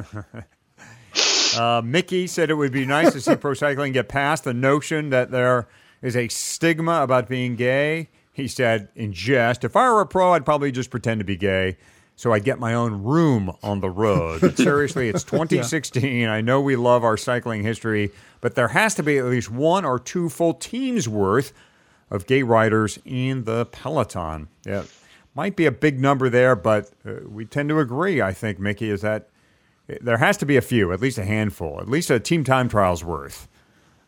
Uh, 1.57 1.81
Mickey 1.83 2.27
said 2.27 2.51
it 2.51 2.53
would 2.53 2.71
be 2.71 2.85
nice 2.85 3.11
to 3.11 3.19
see 3.19 3.35
pro 3.39 3.55
cycling 3.55 3.91
get 3.91 4.07
past 4.07 4.43
the 4.43 4.53
notion 4.53 5.09
that 5.09 5.31
there 5.31 5.67
is 5.99 6.15
a 6.15 6.27
stigma 6.27 7.01
about 7.01 7.27
being 7.27 7.55
gay. 7.55 8.09
He 8.31 8.47
said, 8.47 8.89
in 8.95 9.13
jest, 9.13 9.63
if 9.63 9.75
I 9.75 9.91
were 9.91 10.01
a 10.01 10.05
pro, 10.05 10.33
I'd 10.33 10.45
probably 10.45 10.71
just 10.71 10.91
pretend 10.91 11.21
to 11.21 11.25
be 11.25 11.35
gay 11.35 11.75
so 12.19 12.33
I'd 12.33 12.43
get 12.43 12.59
my 12.59 12.73
own 12.73 13.03
room 13.03 13.49
on 13.63 13.79
the 13.79 13.89
road. 13.89 14.57
Seriously, 14.57 15.07
it's 15.07 15.23
2016. 15.23 16.27
I 16.27 16.41
know 16.41 16.59
we 16.59 16.75
love 16.75 17.05
our 17.05 17.15
cycling 17.15 17.63
history, 17.63 18.11
but 18.41 18.55
there 18.55 18.67
has 18.67 18.93
to 18.95 19.03
be 19.03 19.17
at 19.17 19.23
least 19.23 19.49
one 19.49 19.85
or 19.85 19.97
two 19.97 20.27
full 20.27 20.53
teams 20.53 21.07
worth 21.07 21.53
of 22.11 22.27
gay 22.27 22.43
riders 22.43 22.99
in 23.05 23.45
the 23.45 23.67
peloton. 23.67 24.49
Yeah, 24.65 24.83
might 25.33 25.55
be 25.55 25.65
a 25.65 25.71
big 25.71 26.01
number 26.01 26.29
there, 26.29 26.57
but 26.57 26.91
uh, 27.07 27.21
we 27.25 27.45
tend 27.45 27.69
to 27.69 27.79
agree, 27.79 28.21
I 28.21 28.33
think, 28.33 28.59
Mickey, 28.59 28.89
is 28.89 28.99
that 28.99 29.29
there 30.01 30.17
has 30.17 30.35
to 30.39 30.45
be 30.45 30.57
a 30.57 30.61
few, 30.61 30.91
at 30.91 30.99
least 30.99 31.17
a 31.19 31.25
handful, 31.25 31.79
at 31.79 31.87
least 31.87 32.09
a 32.09 32.19
team 32.19 32.43
time 32.43 32.67
trials 32.67 33.01
worth 33.01 33.47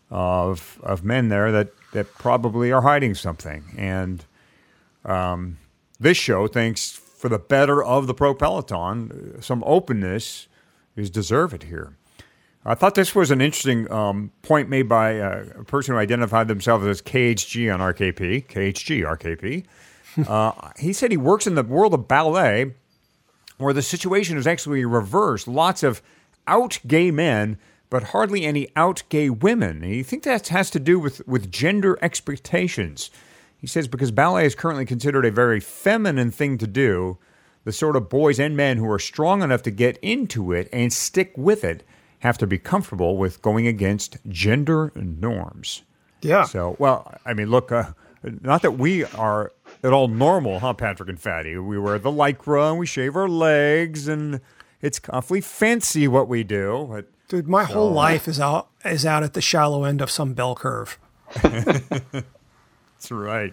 of 0.10 0.82
of 0.84 1.06
men 1.06 1.30
there 1.30 1.50
that 1.54 1.70
that 1.94 2.14
probably 2.16 2.74
are 2.74 2.82
hiding 2.82 3.16
something. 3.16 3.64
And 3.78 4.26
um, 5.06 5.60
this 5.98 6.18
show 6.18 6.48
thinks 6.48 7.00
for 7.22 7.30
the 7.30 7.38
better 7.38 7.84
of 7.84 8.08
the 8.08 8.16
pro 8.16 8.34
peloton, 8.34 9.36
uh, 9.38 9.42
some 9.42 9.64
openness 9.64 10.48
is 10.96 11.12
deserved 11.12 11.62
here. 11.64 11.96
I 12.66 12.74
thought 12.74 12.96
this 12.96 13.14
was 13.14 13.30
an 13.30 13.42
interesting 13.42 13.90
um, 13.92 14.32
point 14.42 14.70
made 14.70 14.90
by 14.90 15.20
uh, 15.20 15.46
a 15.60 15.64
person 15.64 15.94
who 15.94 16.00
identified 16.00 16.48
themselves 16.48 16.84
as 16.88 17.00
KHG 17.00 17.72
on 17.72 17.80
RKP. 17.80 18.48
KHG 18.48 19.66
RKP. 20.18 20.28
uh, 20.28 20.72
he 20.80 20.94
said 20.94 21.12
he 21.12 21.18
works 21.18 21.46
in 21.46 21.54
the 21.54 21.62
world 21.62 21.94
of 21.94 22.08
ballet 22.08 22.74
where 23.60 23.74
the 23.74 23.84
situation 23.84 24.36
is 24.36 24.48
actually 24.48 24.84
reversed. 24.84 25.48
Lots 25.48 25.84
of 25.84 26.02
out 26.48 26.80
gay 26.88 27.12
men, 27.12 27.60
but 27.92 28.06
hardly 28.06 28.46
any 28.46 28.68
out 28.76 29.04
gay 29.10 29.30
women. 29.30 29.84
And 29.84 29.94
you 29.94 30.04
think 30.04 30.24
that 30.24 30.48
has 30.48 30.72
to 30.72 30.80
do 30.80 31.00
with, 31.00 31.28
with 31.28 31.52
gender 31.52 32.00
expectations. 32.02 33.12
He 33.62 33.68
says 33.68 33.88
because 33.88 34.10
ballet 34.10 34.46
is 34.48 34.56
currently 34.56 34.86
considered 34.86 35.24
a 35.24 35.32
very 35.32 35.60
feminine 35.60 36.32
thing 36.32 36.58
to 36.58 36.68
do, 36.68 37.20
the 37.64 37.72
sort 37.72 37.96
of 37.96 38.10
boys 38.10 38.40
and 38.40 38.58
men 38.58 38.78
who 38.78 38.90
are 38.90 39.00
strong 39.00 39.44
enough 39.44 39.62
to 39.64 39.72
get 39.72 39.98
into 40.02 40.52
it 40.52 40.68
and 40.74 40.92
stick 40.92 41.32
with 41.38 41.64
it 41.64 41.84
have 42.20 42.40
to 42.40 42.48
be 42.48 42.58
comfortable 42.58 43.18
with 43.18 43.42
going 43.44 43.68
against 43.68 44.18
gender 44.28 44.92
norms. 44.96 45.84
yeah, 46.22 46.44
So, 46.44 46.76
well, 46.80 47.14
I 47.24 47.34
mean, 47.34 47.50
look, 47.50 47.72
uh, 47.72 47.92
not 48.24 48.64
that 48.64 48.72
we 48.72 49.06
are 49.06 49.52
at 49.84 49.94
all 49.94 50.08
normal, 50.08 50.60
huh, 50.60 50.74
Patrick 50.74 51.10
and 51.10 51.20
Fatty? 51.20 51.58
We 51.58 51.78
wear 51.78 52.00
the 52.00 52.12
lycra 52.12 52.72
and 52.72 52.80
we 52.80 52.86
shave 52.88 53.16
our 53.16 53.30
legs, 53.30 54.08
and 54.08 54.42
it's 54.82 55.00
awfully 55.10 55.42
fancy 55.42 56.08
what 56.08 56.28
we 56.28 56.44
do. 56.44 56.88
But 56.90 57.08
dude, 57.28 57.48
my 57.48 57.64
whole 57.64 57.92
life 57.92 58.28
is 58.28 58.40
out 58.40 58.70
is 58.84 59.06
out 59.06 59.22
at 59.24 59.34
the 59.34 59.42
shallow 59.42 59.84
end 59.84 60.02
of 60.02 60.10
some 60.10 60.34
bell 60.34 60.56
curve. 60.56 61.00
that's 63.02 63.12
right. 63.12 63.52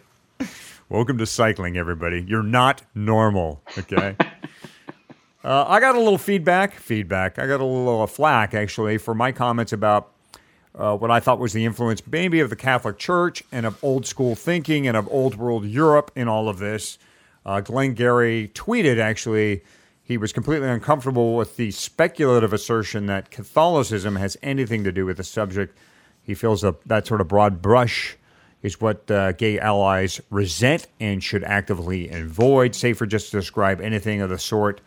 Welcome 0.90 1.16
to 1.16 1.24
cycling, 1.24 1.78
everybody. 1.78 2.22
You're 2.28 2.42
not 2.42 2.82
normal, 2.94 3.62
okay? 3.78 4.14
uh, 5.44 5.64
I 5.66 5.80
got 5.80 5.94
a 5.94 5.98
little 5.98 6.18
feedback. 6.18 6.74
Feedback. 6.74 7.38
I 7.38 7.46
got 7.46 7.60
a 7.60 7.64
little 7.64 8.02
uh, 8.02 8.06
flack 8.06 8.52
actually 8.52 8.98
for 8.98 9.14
my 9.14 9.32
comments 9.32 9.72
about 9.72 10.12
uh, 10.74 10.94
what 10.98 11.10
I 11.10 11.20
thought 11.20 11.38
was 11.38 11.54
the 11.54 11.64
influence, 11.64 12.02
maybe 12.06 12.40
of 12.40 12.50
the 12.50 12.56
Catholic 12.56 12.98
Church 12.98 13.42
and 13.50 13.64
of 13.64 13.82
old 13.82 14.04
school 14.04 14.34
thinking 14.34 14.86
and 14.86 14.98
of 14.98 15.08
old 15.10 15.36
world 15.36 15.64
Europe 15.64 16.10
in 16.14 16.28
all 16.28 16.50
of 16.50 16.58
this. 16.58 16.98
Uh, 17.46 17.62
Glenn 17.62 17.94
Gary 17.94 18.50
tweeted 18.52 18.98
actually 18.98 19.62
he 20.02 20.18
was 20.18 20.30
completely 20.30 20.68
uncomfortable 20.68 21.36
with 21.36 21.56
the 21.56 21.70
speculative 21.70 22.52
assertion 22.52 23.06
that 23.06 23.30
Catholicism 23.30 24.16
has 24.16 24.36
anything 24.42 24.84
to 24.84 24.92
do 24.92 25.06
with 25.06 25.16
the 25.16 25.24
subject. 25.24 25.74
He 26.22 26.34
feels 26.34 26.60
that 26.60 26.86
that 26.86 27.06
sort 27.06 27.22
of 27.22 27.28
broad 27.28 27.62
brush 27.62 28.18
is 28.62 28.80
what 28.80 29.10
uh, 29.10 29.32
gay 29.32 29.58
allies 29.58 30.20
resent 30.30 30.86
and 30.98 31.22
should 31.22 31.44
actively 31.44 32.08
avoid. 32.08 32.74
Safer 32.74 33.06
just 33.06 33.30
to 33.30 33.38
describe 33.38 33.80
anything 33.80 34.20
of 34.20 34.30
the 34.30 34.38
sort 34.38 34.80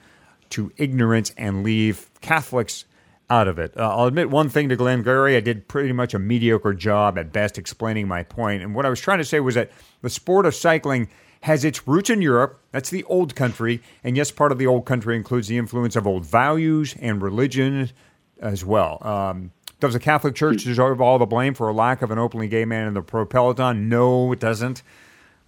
to 0.50 0.72
ignorance 0.78 1.34
and 1.38 1.64
leave 1.64 2.10
Catholics 2.22 2.86
out 3.30 3.48
of 3.48 3.58
it. 3.58 3.74
Uh, 3.78 3.96
I'll 3.96 4.08
admit 4.08 4.30
one 4.30 4.50
thing 4.50 4.68
to 4.70 4.76
Glenn 4.76 5.04
Gary. 5.04 5.38
I 5.38 5.40
did 5.40 5.70
pretty 5.70 5.94
much 5.94 6.14
a 6.14 6.20
mediocre 6.20 6.74
job 6.74 7.18
at 7.18 7.32
best 7.32 7.58
explaining 7.58 8.08
my 8.08 8.24
point. 8.24 8.62
And 8.62 8.76
what 8.76 8.86
I 8.86 8.90
was 8.90 9.00
trying 9.00 9.20
to 9.20 9.26
say 9.26 9.40
was 9.40 9.56
that 9.56 9.72
the 10.02 10.10
sport 10.10 10.46
of 10.46 10.54
cycling 10.54 11.08
has 11.42 11.64
its 11.64 11.88
roots 11.88 12.10
in 12.10 12.22
Europe. 12.22 12.60
That's 12.72 12.90
the 12.90 13.06
old 13.06 13.36
country. 13.36 13.82
And 14.04 14.18
yes, 14.18 14.32
part 14.32 14.52
of 14.52 14.58
the 14.58 14.68
old 14.68 14.86
country 14.86 15.16
includes 15.16 15.48
the 15.48 15.58
influence 15.58 15.96
of 15.96 16.06
old 16.06 16.26
values 16.26 16.96
and 17.00 17.22
religion 17.22 17.90
as 18.42 18.66
well. 18.66 18.98
Um, 19.02 19.52
does 19.82 19.94
the 19.94 20.00
Catholic 20.00 20.36
Church 20.36 20.64
deserve 20.64 21.02
all 21.02 21.18
the 21.18 21.26
blame 21.26 21.54
for 21.54 21.68
a 21.68 21.74
lack 21.74 22.02
of 22.02 22.12
an 22.12 22.20
openly 22.20 22.48
gay 22.48 22.64
man 22.64 22.88
in 22.88 22.94
the 22.94 23.02
pro 23.02 23.26
peloton? 23.26 23.90
No, 23.90 24.32
it 24.32 24.40
doesn't. 24.40 24.84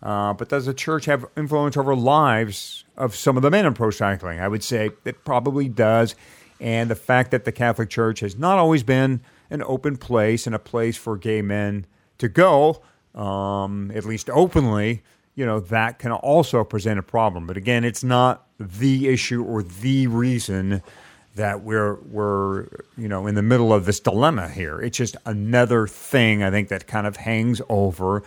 Uh, 0.02 0.34
but 0.34 0.50
does 0.50 0.66
the 0.66 0.74
church 0.74 1.06
have 1.06 1.26
influence 1.38 1.78
over 1.78 1.96
lives 1.96 2.84
of 2.98 3.16
some 3.16 3.38
of 3.38 3.44
the 3.44 3.50
men 3.50 3.66
in 3.66 3.74
pro 3.74 3.92
cycling? 3.92 4.40
I 4.40 4.50
would 4.50 4.64
say 4.64 4.90
it 5.06 5.24
probably 5.24 5.70
does. 5.70 6.16
And 6.60 6.90
the 6.90 6.96
fact 6.96 7.32
that 7.32 7.46
the 7.46 7.52
Catholic 7.52 7.90
Church 7.90 8.20
has 8.20 8.38
not 8.38 8.58
always 8.58 8.84
been 8.84 9.22
an 9.50 9.64
open 9.64 9.98
place 9.98 10.46
and 10.46 10.56
a 10.56 10.60
place 10.60 10.98
for 10.98 11.16
gay 11.16 11.42
men 11.42 11.86
to 12.18 12.28
go, 12.28 12.82
um, 13.16 13.92
at 13.94 14.04
least 14.04 14.30
openly, 14.32 15.04
you 15.36 15.46
know, 15.46 15.60
that 15.60 16.00
can 16.00 16.12
also 16.12 16.64
present 16.64 17.00
a 17.00 17.04
problem. 17.04 17.46
But 17.46 17.56
again, 17.56 17.84
it's 17.84 18.04
not 18.04 18.48
the 18.60 19.08
issue 19.08 19.44
or 19.44 19.62
the 19.62 20.08
reason 20.08 20.82
that 21.36 21.64
we're 21.64 21.96
we're 21.96 22.68
you 22.98 23.08
know 23.08 23.28
in 23.28 23.36
the 23.36 23.42
middle 23.42 23.74
of 23.74 23.86
this 23.86 24.00
dilemma 24.00 24.50
here. 24.50 24.82
It's 24.82 24.98
just 24.98 25.18
another 25.26 25.88
thing 25.88 26.44
I 26.44 26.52
think 26.52 26.70
that 26.70 26.88
kind 26.88 27.08
of 27.08 27.18
hangs 27.18 27.62
over 27.70 28.24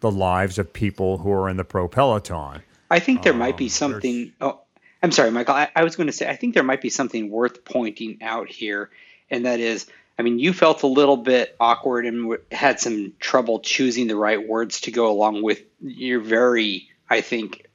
the 0.00 0.10
lives 0.10 0.58
of 0.58 0.72
people 0.72 1.18
who 1.18 1.30
are 1.32 1.48
in 1.48 1.56
the 1.56 1.64
pro 1.64 1.88
peloton. 1.88 2.62
I 2.90 2.98
think 2.98 3.22
there 3.22 3.32
um, 3.32 3.38
might 3.38 3.56
be 3.56 3.66
um, 3.66 3.70
something. 3.70 4.32
Oh, 4.40 4.60
I'm 5.02 5.12
sorry, 5.12 5.30
Michael. 5.30 5.54
I, 5.54 5.68
I 5.74 5.84
was 5.84 5.96
going 5.96 6.08
to 6.08 6.12
say 6.12 6.28
I 6.28 6.36
think 6.36 6.54
there 6.54 6.62
might 6.62 6.80
be 6.80 6.90
something 6.90 7.30
worth 7.30 7.64
pointing 7.64 8.18
out 8.22 8.48
here, 8.48 8.90
and 9.30 9.46
that 9.46 9.60
is, 9.60 9.86
I 10.18 10.22
mean, 10.22 10.38
you 10.38 10.52
felt 10.52 10.82
a 10.82 10.86
little 10.86 11.16
bit 11.16 11.56
awkward 11.60 12.04
and 12.04 12.36
had 12.50 12.80
some 12.80 13.14
trouble 13.20 13.60
choosing 13.60 14.06
the 14.06 14.16
right 14.16 14.46
words 14.46 14.82
to 14.82 14.90
go 14.90 15.10
along 15.10 15.42
with 15.42 15.62
your 15.80 16.20
very, 16.20 16.90
I 17.08 17.20
think, 17.20 17.66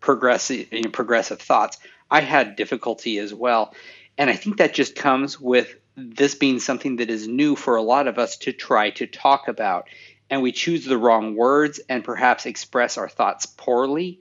progressive 0.00 0.72
you 0.72 0.82
know, 0.82 0.90
progressive 0.90 1.40
thoughts. 1.40 1.78
I 2.10 2.20
had 2.20 2.56
difficulty 2.56 3.18
as 3.18 3.32
well. 3.32 3.72
And 4.20 4.28
I 4.28 4.36
think 4.36 4.58
that 4.58 4.74
just 4.74 4.96
comes 4.96 5.40
with 5.40 5.76
this 5.96 6.34
being 6.34 6.60
something 6.60 6.96
that 6.96 7.08
is 7.08 7.26
new 7.26 7.56
for 7.56 7.76
a 7.76 7.82
lot 7.82 8.06
of 8.06 8.18
us 8.18 8.36
to 8.36 8.52
try 8.52 8.90
to 8.90 9.06
talk 9.06 9.48
about. 9.48 9.88
And 10.28 10.42
we 10.42 10.52
choose 10.52 10.84
the 10.84 10.98
wrong 10.98 11.36
words 11.36 11.80
and 11.88 12.04
perhaps 12.04 12.44
express 12.44 12.98
our 12.98 13.08
thoughts 13.08 13.46
poorly. 13.46 14.20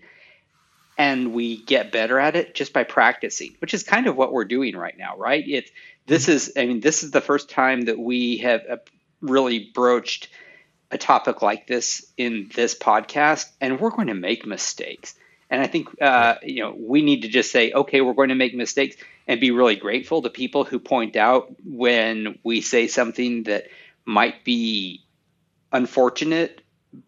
And 0.98 1.34
we 1.34 1.62
get 1.66 1.92
better 1.92 2.18
at 2.18 2.38
it 2.38 2.56
just 2.56 2.72
by 2.72 2.86
practicing, 2.86 3.58
which 3.60 3.74
is 3.74 3.84
kind 3.84 4.08
of 4.08 4.16
what 4.16 4.32
we're 4.32 4.46
doing 4.46 4.78
right 4.78 4.98
now, 4.98 5.18
right? 5.18 5.44
It's 5.46 5.70
this 6.08 6.30
is, 6.30 6.54
I 6.56 6.66
mean, 6.66 6.80
this 6.80 7.04
is 7.04 7.12
the 7.12 7.20
first 7.20 7.50
time 7.50 7.82
that 7.82 8.00
we 8.00 8.38
have 8.38 8.62
uh, 8.70 8.78
really 9.20 9.70
broached 9.74 10.30
a 10.92 10.98
topic 10.98 11.42
like 11.42 11.68
this 11.68 12.06
in 12.16 12.50
this 12.56 12.74
podcast, 12.74 13.52
and 13.60 13.82
we're 13.82 13.90
going 13.90 14.08
to 14.08 14.14
make 14.14 14.46
mistakes. 14.46 15.16
And 15.50 15.62
I 15.62 15.68
think 15.68 16.02
uh, 16.02 16.36
you 16.44 16.64
know 16.64 16.76
we 16.78 17.02
need 17.02 17.24
to 17.24 17.28
just 17.28 17.52
say, 17.52 17.72
okay, 17.72 18.02
we're 18.02 18.14
going 18.14 18.30
to 18.30 18.36
make 18.36 18.56
mistakes, 18.56 18.96
and 19.30 19.40
be 19.40 19.52
really 19.52 19.76
grateful 19.76 20.24
to 20.24 20.30
people 20.32 20.64
who 20.64 20.80
point 20.80 21.16
out 21.16 21.56
when 21.64 22.40
we 22.44 22.62
say 22.62 22.88
something 22.88 23.44
that 23.44 23.68
might 24.04 24.44
be 24.44 25.06
unfortunate, 25.72 26.64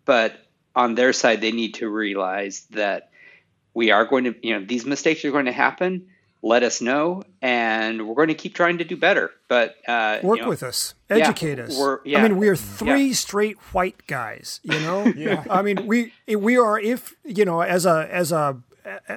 but 0.05 0.35
on 0.75 0.93
their 0.93 1.13
side 1.13 1.41
they 1.41 1.51
need 1.51 1.73
to 1.73 1.89
realize 1.89 2.67
that 2.69 3.09
we 3.73 3.89
are 3.89 4.05
going 4.05 4.25
to, 4.25 4.35
you 4.47 4.53
know, 4.53 4.63
these 4.63 4.85
mistakes 4.85 5.25
are 5.25 5.31
going 5.31 5.45
to 5.45 5.51
happen. 5.51 6.09
Let 6.43 6.61
us 6.63 6.81
know, 6.81 7.23
and 7.41 8.07
we're 8.07 8.15
going 8.15 8.29
to 8.29 8.33
keep 8.33 8.55
trying 8.55 8.79
to 8.79 8.83
do 8.83 8.97
better. 8.97 9.29
But 9.47 9.75
uh, 9.87 10.19
work 10.23 10.37
you 10.37 10.43
know, 10.43 10.49
with 10.49 10.63
us, 10.63 10.95
educate 11.07 11.59
yeah, 11.59 11.65
us. 11.65 11.79
Yeah, 12.03 12.19
I 12.19 12.23
mean, 12.23 12.37
we 12.37 12.47
are 12.49 12.55
three 12.55 13.07
yeah. 13.07 13.13
straight 13.13 13.57
white 13.73 14.07
guys. 14.07 14.59
You 14.63 14.79
know, 14.79 15.05
yeah. 15.15 15.43
I 15.51 15.61
mean, 15.61 15.85
we 15.85 16.13
we 16.27 16.57
are 16.57 16.79
if 16.79 17.15
you 17.23 17.45
know 17.45 17.61
as 17.61 17.85
a 17.85 18.07
as 18.11 18.31
a 18.31 18.57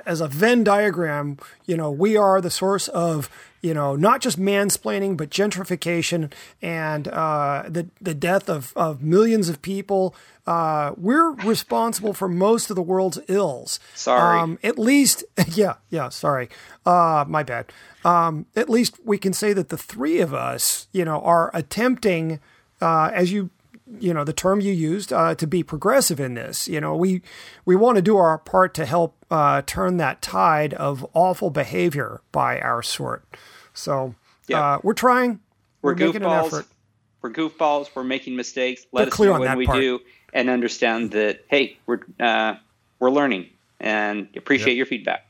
as 0.07 0.21
a 0.21 0.29
Venn 0.29 0.65
diagram, 0.65 1.39
you 1.67 1.77
know, 1.77 1.91
we 1.91 2.17
are 2.17 2.41
the 2.41 2.51
source 2.51 2.89
of, 2.89 3.31
you 3.63 3.75
know, 3.75 3.97
not 3.97 4.21
just 4.21 4.39
mansplaining, 4.39 5.17
but 5.17 5.31
gentrification 5.31 6.33
and 6.61 7.09
uh, 7.09 7.65
the 7.69 7.89
the 8.01 8.15
death 8.15 8.49
of, 8.49 8.73
of 8.77 9.03
millions 9.03 9.49
of 9.49 9.63
people. 9.63 10.15
Uh, 10.47 10.93
we're 10.97 11.31
responsible 11.31 12.13
for 12.13 12.29
most 12.29 12.69
of 12.69 12.77
the 12.77 12.83
world's 12.83 13.19
ills. 13.29 13.81
Sorry. 13.95 14.39
Um, 14.39 14.59
at 14.63 14.79
least, 14.79 15.25
yeah, 15.49 15.75
yeah. 15.89 16.11
Sorry, 16.11 16.49
uh, 16.85 17.25
my 17.27 17.43
bad. 17.43 17.73
Um, 18.05 18.47
at 18.55 18.69
least 18.69 18.99
we 19.05 19.17
can 19.17 19.33
say 19.33 19.55
that 19.55 19.71
the 19.71 19.79
three 19.79 20.21
of 20.21 20.35
us, 20.35 20.89
you 20.93 21.05
know, 21.05 21.21
are 21.23 21.51
attempting, 21.55 22.41
uh, 22.83 23.11
as 23.15 23.33
you 23.33 23.49
you 24.01 24.15
know 24.15 24.25
the 24.25 24.33
term 24.33 24.61
you 24.61 24.73
used 24.73 25.13
uh, 25.13 25.35
to 25.35 25.47
be 25.47 25.63
progressive 25.63 26.21
in 26.21 26.35
this. 26.35 26.69
You 26.69 26.81
know, 26.81 26.97
we 26.97 27.23
we 27.65 27.77
want 27.77 27.97
to 27.97 28.03
do 28.03 28.17
our 28.17 28.39
part 28.39 28.75
to 28.75 28.87
help 28.87 29.17
uh, 29.31 29.63
turn 29.63 29.97
that 29.99 30.23
tide 30.23 30.75
of 30.75 31.07
awful 31.15 31.51
behavior 31.51 32.21
by 32.33 32.61
our 32.61 32.83
sort. 32.83 33.25
So 33.73 34.15
uh, 34.53 34.79
we're 34.83 34.95
trying. 34.95 35.41
We're, 35.83 35.93
we're 35.93 36.07
making 36.07 36.23
an 36.23 36.31
effort. 36.31 36.67
We're 37.23 37.33
goofballs. 37.33 37.89
We're 37.95 38.05
making 38.05 38.37
mistakes. 38.37 38.87
Let 38.93 39.09
us 39.09 39.19
know 39.19 39.39
when 39.39 39.57
we 39.57 39.67
part. 39.67 39.81
do, 39.81 40.01
and 40.33 40.49
understand 40.49 41.13
that 41.13 41.45
hey, 41.49 41.79
we're 41.87 42.01
uh, 42.21 42.55
we're 42.99 43.11
learning 43.11 43.51
and 43.81 44.29
appreciate 44.37 44.73
yep. 44.73 44.77
your 44.77 44.87
feedback. 44.87 45.27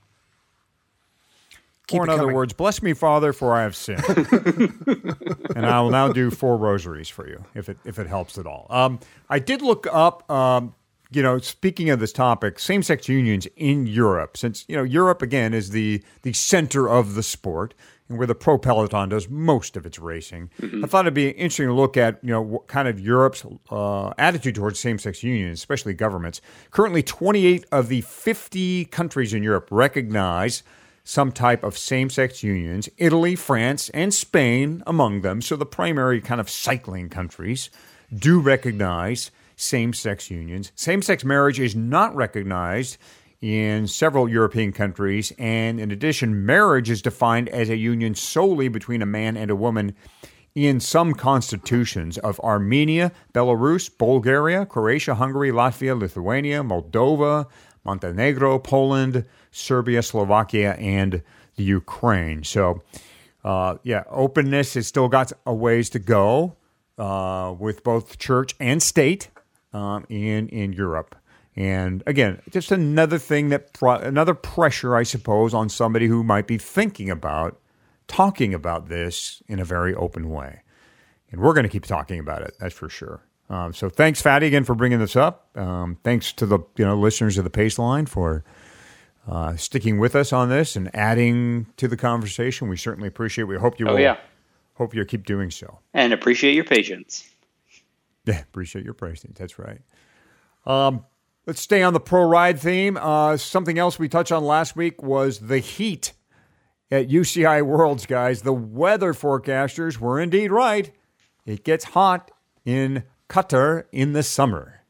Keep 1.87 2.01
or 2.01 2.05
in 2.05 2.11
other 2.11 2.23
coming. 2.23 2.35
words, 2.35 2.53
bless 2.55 2.83
me, 2.83 2.95
Father, 2.95 3.35
for 3.35 3.55
I 3.55 3.63
have 3.63 3.77
sinned, 3.77 4.03
and 5.55 5.67
I 5.67 5.81
will 5.83 5.91
now 5.91 6.11
do 6.11 6.31
four 6.31 6.57
rosaries 6.57 7.11
for 7.11 7.29
you, 7.29 7.45
if 7.55 7.69
it 7.69 7.77
if 7.85 7.99
it 7.99 8.07
helps 8.07 8.39
at 8.39 8.47
all. 8.47 8.67
Um, 8.71 9.01
I 9.29 9.39
did 9.39 9.61
look 9.61 9.87
up, 9.93 10.31
um, 10.31 10.75
you 11.11 11.23
know, 11.23 11.39
speaking 11.39 11.91
of 11.91 12.01
this 12.01 12.11
topic, 12.13 12.59
same-sex 12.59 13.07
unions 13.07 13.47
in 13.57 13.87
Europe, 13.87 14.39
since 14.39 14.65
you 14.67 14.77
know 14.77 14.83
Europe 14.83 15.21
again 15.21 15.53
is 15.53 15.71
the 15.71 16.03
the 16.23 16.33
center 16.33 16.89
of 16.89 17.17
the 17.17 17.23
sport 17.23 17.75
and 18.09 18.19
where 18.19 18.27
the 18.27 18.35
pro 18.35 18.59
peloton 18.59 19.09
does 19.09 19.29
most 19.29 19.77
of 19.77 19.87
its 19.87 19.99
racing. 19.99 20.51
Mm-hmm. 20.61 20.85
I 20.85 20.89
thought 20.89 21.05
it'd 21.05 21.15
be 21.15 21.31
interesting 21.31 21.69
to 21.69 21.75
look 21.75 21.97
at, 21.97 22.19
you 22.23 22.31
know, 22.31 22.43
what 22.43 22.67
kind 22.67 22.87
of 22.87 23.01
Europe's 23.01 23.45
uh, 23.71 24.13
attitude 24.19 24.55
towards 24.55 24.79
same-sex 24.79 25.23
unions, 25.23 25.59
especially 25.59 25.95
governments. 25.95 26.41
Currently, 26.71 27.03
28 27.03 27.65
of 27.73 27.89
the 27.89 28.03
50 28.03 28.85
countries 28.87 29.33
in 29.33 29.43
Europe 29.43 29.69
recognize 29.71 30.63
some 31.05 31.31
type 31.31 31.63
of 31.63 31.77
same 31.77 32.09
sex 32.09 32.43
unions, 32.43 32.89
Italy, 32.97 33.37
France, 33.37 33.91
and 33.91 34.13
Spain 34.13 34.83
among 34.87 35.21
them. 35.21 35.43
So 35.43 35.55
the 35.55 35.67
primary 35.67 36.21
kind 36.21 36.41
of 36.41 36.49
cycling 36.49 37.11
countries 37.11 37.71
do 38.15 38.41
recognize 38.41 39.31
same 39.57 39.93
sex 39.93 40.31
unions. 40.31 40.73
Same 40.75 41.03
sex 41.03 41.25
marriage 41.25 41.61
is 41.61 41.77
not 41.77 42.15
recognized 42.17 42.97
in 43.41 43.87
several 43.87 44.29
European 44.29 44.73
countries. 44.73 45.33
And 45.39 45.79
in 45.79 45.91
addition, 45.91 46.47
marriage 46.47 46.89
is 46.89 47.03
defined 47.03 47.51
as 47.51 47.69
a 47.69 47.77
union 47.77 48.15
solely 48.15 48.69
between 48.69 49.03
a 49.03 49.07
man 49.07 49.37
and 49.37 49.51
a 49.51 49.57
woman 49.57 49.95
in 50.55 50.81
some 50.81 51.13
constitutions 51.13 52.17
of 52.19 52.41
Armenia, 52.41 53.13
Belarus, 53.35 53.91
Bulgaria, 53.97 54.65
Croatia, 54.65 55.17
Hungary, 55.17 55.51
Latvia, 55.51 55.99
Lithuania, 55.99 56.63
Moldova, 56.63 57.47
Montenegro, 57.85 58.59
Poland, 58.59 59.25
Serbia, 59.51 60.03
Slovakia, 60.03 60.73
and 60.75 61.23
the 61.57 61.65
Ukraine. 61.65 62.45
So, 62.45 62.83
uh, 63.45 63.77
yeah, 63.83 64.05
openness 64.11 64.75
has 64.75 64.87
still 64.87 65.09
got 65.09 65.33
a 65.47 65.55
ways 65.55 65.91
to 65.91 65.99
go 65.99 66.57
uh, 66.99 67.55
with 67.59 67.85
both 67.85 68.19
church 68.19 68.55
and 68.59 68.83
state 68.83 69.29
um, 69.73 70.07
in 70.09 70.49
in 70.49 70.73
Europe. 70.73 71.15
And 71.57 72.03
again, 72.07 72.41
just 72.51 72.73
another 72.73 73.19
thing 73.19 73.51
that 73.51 73.73
pro- 73.75 73.97
another 73.97 74.35
pressure, 74.35 74.97
I 74.97 75.05
suppose, 75.05 75.55
on 75.55 75.69
somebody 75.69 76.07
who 76.07 76.25
might 76.25 76.47
be 76.47 76.59
thinking 76.59 77.11
about 77.11 77.61
talking 78.09 78.53
about 78.53 78.89
this 78.89 79.43
in 79.47 79.61
a 79.61 79.65
very 79.65 79.95
open 79.95 80.31
way. 80.31 80.63
And 81.31 81.41
we're 81.41 81.55
going 81.55 81.65
to 81.65 81.71
keep 81.71 81.87
talking 81.87 82.19
about 82.19 82.43
it, 82.43 82.57
that's 82.59 82.75
for 82.75 82.89
sure. 82.89 83.23
Um, 83.51 83.73
so 83.73 83.89
thanks, 83.89 84.23
Fatty, 84.23 84.47
again 84.47 84.65
for 84.65 84.75
bringing 84.75 84.99
this 84.99 85.17
up. 85.17 85.57
Um, 85.57 85.99
thanks 86.03 86.33
to 86.35 86.47
the 86.47 86.61
you 86.77 86.85
know 86.85 86.97
listeners 86.97 87.39
of 87.39 87.45
the 87.45 87.51
Pace 87.51 87.79
Line 87.79 88.07
for 88.07 88.45
uh, 89.29 89.57
sticking 89.57 89.99
with 89.99 90.17
us 90.17 90.33
on 90.33 90.49
this 90.49 90.77
and 90.77 90.95
adding 90.95 91.67
to 91.77 91.89
the 91.89 91.97
conversation. 91.97 92.69
We 92.69 92.77
certainly 92.77 93.09
appreciate. 93.09 93.43
It. 93.43 93.49
We 93.49 93.57
hope 93.57 93.79
you. 93.79 93.89
Oh 93.89 93.95
will, 93.95 94.01
yeah. 94.01 94.17
Hope 94.75 94.95
you'll 94.95 95.05
keep 95.05 95.25
doing 95.25 95.51
so. 95.51 95.79
And 95.93 96.13
appreciate 96.13 96.55
your 96.55 96.65
patience. 96.65 97.29
Yeah, 98.27 98.41
appreciate 98.41 98.87
your 98.87 98.95
patience. 98.95 99.39
That's 99.39 99.59
right. 99.59 99.83
Um, 100.65 101.05
let's 101.47 101.61
stay 101.61 101.83
on 101.83 101.93
the 101.93 102.01
pro 102.01 102.23
ride 102.25 102.59
theme. 102.59 102.97
Uh, 102.97 103.37
something 103.37 103.79
else 103.79 103.99
we 103.99 104.09
touched 104.09 104.33
on 104.33 104.45
last 104.45 104.77
week 104.77 105.03
was 105.03 105.41
the 105.41 105.59
heat 105.59 106.15
at 106.91 107.09
UCI 107.09 107.61
Worlds, 107.61 108.07
guys. 108.07 108.41
The 108.41 108.55
weather 108.55 109.13
forecasters 109.13 109.99
were 109.99 110.19
indeed 110.19 110.53
right. 110.53 110.91
It 111.45 111.65
gets 111.65 111.85
hot 111.85 112.31
in 112.65 113.05
Qatar 113.29 113.85
in 113.93 114.13
the 114.13 114.23
summer. 114.23 114.83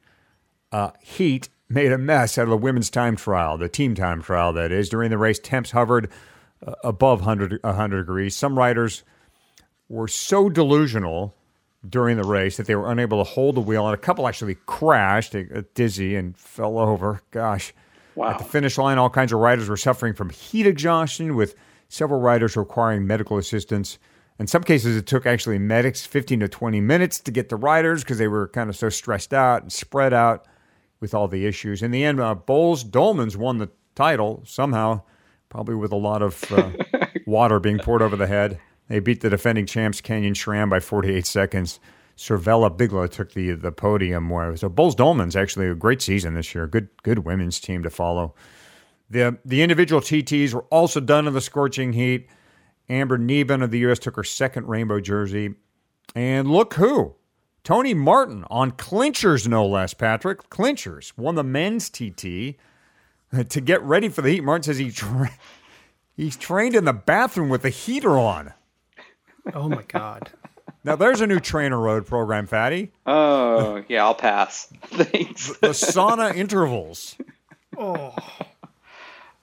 Uh, 0.72 0.90
heat 1.00 1.48
made 1.68 1.92
a 1.92 1.98
mess 1.98 2.38
out 2.38 2.44
of 2.44 2.50
the 2.50 2.56
women's 2.56 2.90
time 2.90 3.16
trial, 3.16 3.56
the 3.56 3.68
team 3.68 3.94
time 3.94 4.22
trial, 4.22 4.52
that 4.52 4.72
is. 4.72 4.88
During 4.88 5.10
the 5.10 5.18
race, 5.18 5.38
temps 5.38 5.70
hovered 5.70 6.10
uh, 6.66 6.74
above 6.82 7.20
100, 7.20 7.62
100 7.62 7.98
degrees. 7.98 8.36
Some 8.36 8.58
riders 8.58 9.02
were 9.88 10.08
so 10.08 10.48
delusional 10.48 11.34
during 11.88 12.16
the 12.16 12.24
race 12.24 12.56
that 12.56 12.66
they 12.66 12.74
were 12.74 12.90
unable 12.90 13.22
to 13.22 13.30
hold 13.30 13.54
the 13.54 13.60
wheel, 13.60 13.86
and 13.86 13.94
a 13.94 13.98
couple 13.98 14.26
actually 14.26 14.56
crashed, 14.66 15.34
uh, 15.34 15.62
dizzy, 15.74 16.16
and 16.16 16.36
fell 16.36 16.78
over. 16.78 17.20
Gosh. 17.30 17.72
Wow. 18.14 18.30
At 18.30 18.38
the 18.38 18.44
finish 18.44 18.78
line, 18.78 18.96
all 18.96 19.10
kinds 19.10 19.32
of 19.32 19.40
riders 19.40 19.68
were 19.68 19.76
suffering 19.76 20.14
from 20.14 20.30
heat 20.30 20.66
exhaustion, 20.66 21.36
with 21.36 21.54
several 21.88 22.20
riders 22.20 22.56
requiring 22.56 23.06
medical 23.06 23.38
assistance. 23.38 23.98
In 24.38 24.46
some 24.48 24.64
cases, 24.64 24.96
it 24.96 25.06
took 25.06 25.26
actually 25.26 25.58
medics 25.58 26.04
15 26.04 26.40
to 26.40 26.48
20 26.48 26.80
minutes 26.80 27.20
to 27.20 27.30
get 27.30 27.48
the 27.48 27.56
riders 27.56 28.02
because 28.02 28.18
they 28.18 28.26
were 28.26 28.48
kind 28.48 28.68
of 28.68 28.76
so 28.76 28.88
stressed 28.88 29.32
out 29.32 29.62
and 29.62 29.72
spread 29.72 30.12
out 30.12 30.46
with 31.00 31.14
all 31.14 31.28
the 31.28 31.46
issues. 31.46 31.82
In 31.82 31.92
the 31.92 32.04
end, 32.04 32.20
uh, 32.20 32.34
Boels 32.34 32.84
Dolmans 32.84 33.36
won 33.36 33.58
the 33.58 33.70
title 33.94 34.42
somehow, 34.44 35.02
probably 35.48 35.76
with 35.76 35.92
a 35.92 35.96
lot 35.96 36.22
of 36.22 36.50
uh, 36.50 36.70
water 37.26 37.60
being 37.60 37.78
poured 37.78 38.02
over 38.02 38.16
the 38.16 38.26
head. 38.26 38.58
They 38.88 38.98
beat 38.98 39.20
the 39.20 39.30
defending 39.30 39.66
champs 39.66 40.00
Canyon 40.00 40.34
SRAM 40.34 40.68
by 40.68 40.80
48 40.80 41.26
seconds. 41.26 41.78
Cervélo 42.16 42.76
Bigla 42.76 43.10
took 43.10 43.32
the 43.32 43.52
the 43.52 43.72
podium. 43.72 44.30
Where 44.30 44.56
so 44.56 44.68
Boels 44.68 44.94
Dolman's 44.94 45.34
actually 45.34 45.66
a 45.66 45.74
great 45.74 46.00
season 46.00 46.34
this 46.34 46.54
year. 46.54 46.66
Good 46.66 46.88
good 47.02 47.20
women's 47.20 47.58
team 47.58 47.82
to 47.82 47.90
follow. 47.90 48.34
The 49.10 49.38
the 49.44 49.62
individual 49.62 50.00
TTs 50.00 50.54
were 50.54 50.64
also 50.70 51.00
done 51.00 51.26
in 51.26 51.34
the 51.34 51.40
scorching 51.40 51.92
heat. 51.92 52.28
Amber 52.88 53.18
Neben 53.18 53.62
of 53.62 53.70
the 53.70 53.78
U.S. 53.80 53.98
took 53.98 54.16
her 54.16 54.24
second 54.24 54.68
rainbow 54.68 55.00
jersey. 55.00 55.54
And 56.14 56.50
look 56.50 56.74
who. 56.74 57.14
Tony 57.64 57.94
Martin 57.94 58.44
on 58.50 58.72
clinchers, 58.72 59.48
no 59.48 59.66
less, 59.66 59.94
Patrick. 59.94 60.50
Clinchers 60.50 61.16
won 61.16 61.34
the 61.34 61.42
men's 61.42 61.88
TT 61.88 62.56
to 63.48 63.60
get 63.60 63.82
ready 63.82 64.08
for 64.08 64.22
the 64.22 64.30
heat. 64.30 64.44
Martin 64.44 64.62
says 64.64 64.78
he 64.78 64.90
tra- 64.90 65.32
he's 66.16 66.36
trained 66.36 66.74
in 66.74 66.84
the 66.84 66.92
bathroom 66.92 67.48
with 67.48 67.62
the 67.62 67.70
heater 67.70 68.18
on. 68.18 68.52
Oh 69.52 69.68
my 69.68 69.82
god. 69.82 70.30
Now 70.86 70.96
there's 70.96 71.22
a 71.22 71.26
new 71.26 71.38
TrainerRoad 71.38 72.04
program, 72.04 72.46
Fatty. 72.46 72.92
Oh, 73.06 73.82
yeah, 73.88 74.04
I'll 74.04 74.14
pass. 74.14 74.66
Thanks. 74.82 75.48
The 75.56 75.68
sauna 75.68 76.34
intervals. 76.36 77.16
Oh. 77.78 78.14
oh. 78.14 78.46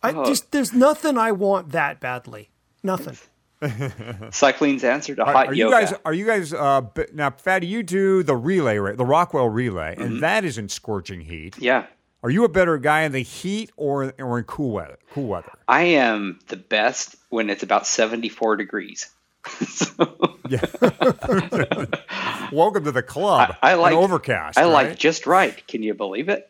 I 0.04 0.12
just 0.24 0.52
there's 0.52 0.72
nothing 0.72 1.18
I 1.18 1.32
want 1.32 1.72
that 1.72 2.00
badly. 2.00 2.52
Nothing. 2.84 3.18
Cycling's 4.32 4.84
answer 4.84 5.16
to 5.16 5.24
Are, 5.24 5.34
hot 5.34 5.48
are 5.48 5.54
you 5.54 5.66
yoga. 5.70 5.86
guys? 5.86 5.94
Are 6.06 6.14
you 6.14 6.26
guys? 6.26 6.54
Uh, 6.54 6.82
now, 7.14 7.30
Fatty, 7.32 7.68
you 7.68 7.84
do 7.84 8.24
the 8.24 8.36
relay, 8.36 8.76
the 8.96 9.06
Rockwell 9.06 9.50
relay, 9.50 9.94
Mm-hmm. 9.96 10.02
and 10.02 10.24
that 10.24 10.44
is 10.46 10.58
in 10.58 10.70
scorching 10.70 11.22
heat. 11.22 11.58
yeah. 11.60 11.86
Are 12.24 12.30
you 12.30 12.44
a 12.44 12.50
better 12.50 12.78
guy 12.78 13.02
in 13.02 13.14
the 13.14 13.24
heat 13.24 13.72
or 13.78 14.14
or 14.20 14.38
in 14.38 14.44
cool 14.44 14.74
weather? 14.74 15.00
Cool 15.12 15.26
weather. 15.28 15.52
I 15.68 15.82
am 15.84 16.38
the 16.50 16.56
best 16.56 17.16
when 17.30 17.50
it's 17.50 17.64
about 17.64 17.88
74 17.88 18.58
degrees. 18.58 19.10
so, 19.68 20.38
Yeah. 20.48 20.62
Welcome 22.52 22.84
to 22.84 22.92
the 22.92 23.02
club. 23.02 23.56
I, 23.64 23.72
I 23.72 23.74
like 23.74 23.94
overcast. 23.96 24.58
I 24.60 24.66
right? 24.66 24.72
like 24.90 24.98
just 25.00 25.26
right. 25.26 25.66
Can 25.68 25.82
you 25.82 25.96
believe 25.96 26.30
it? 26.30 26.48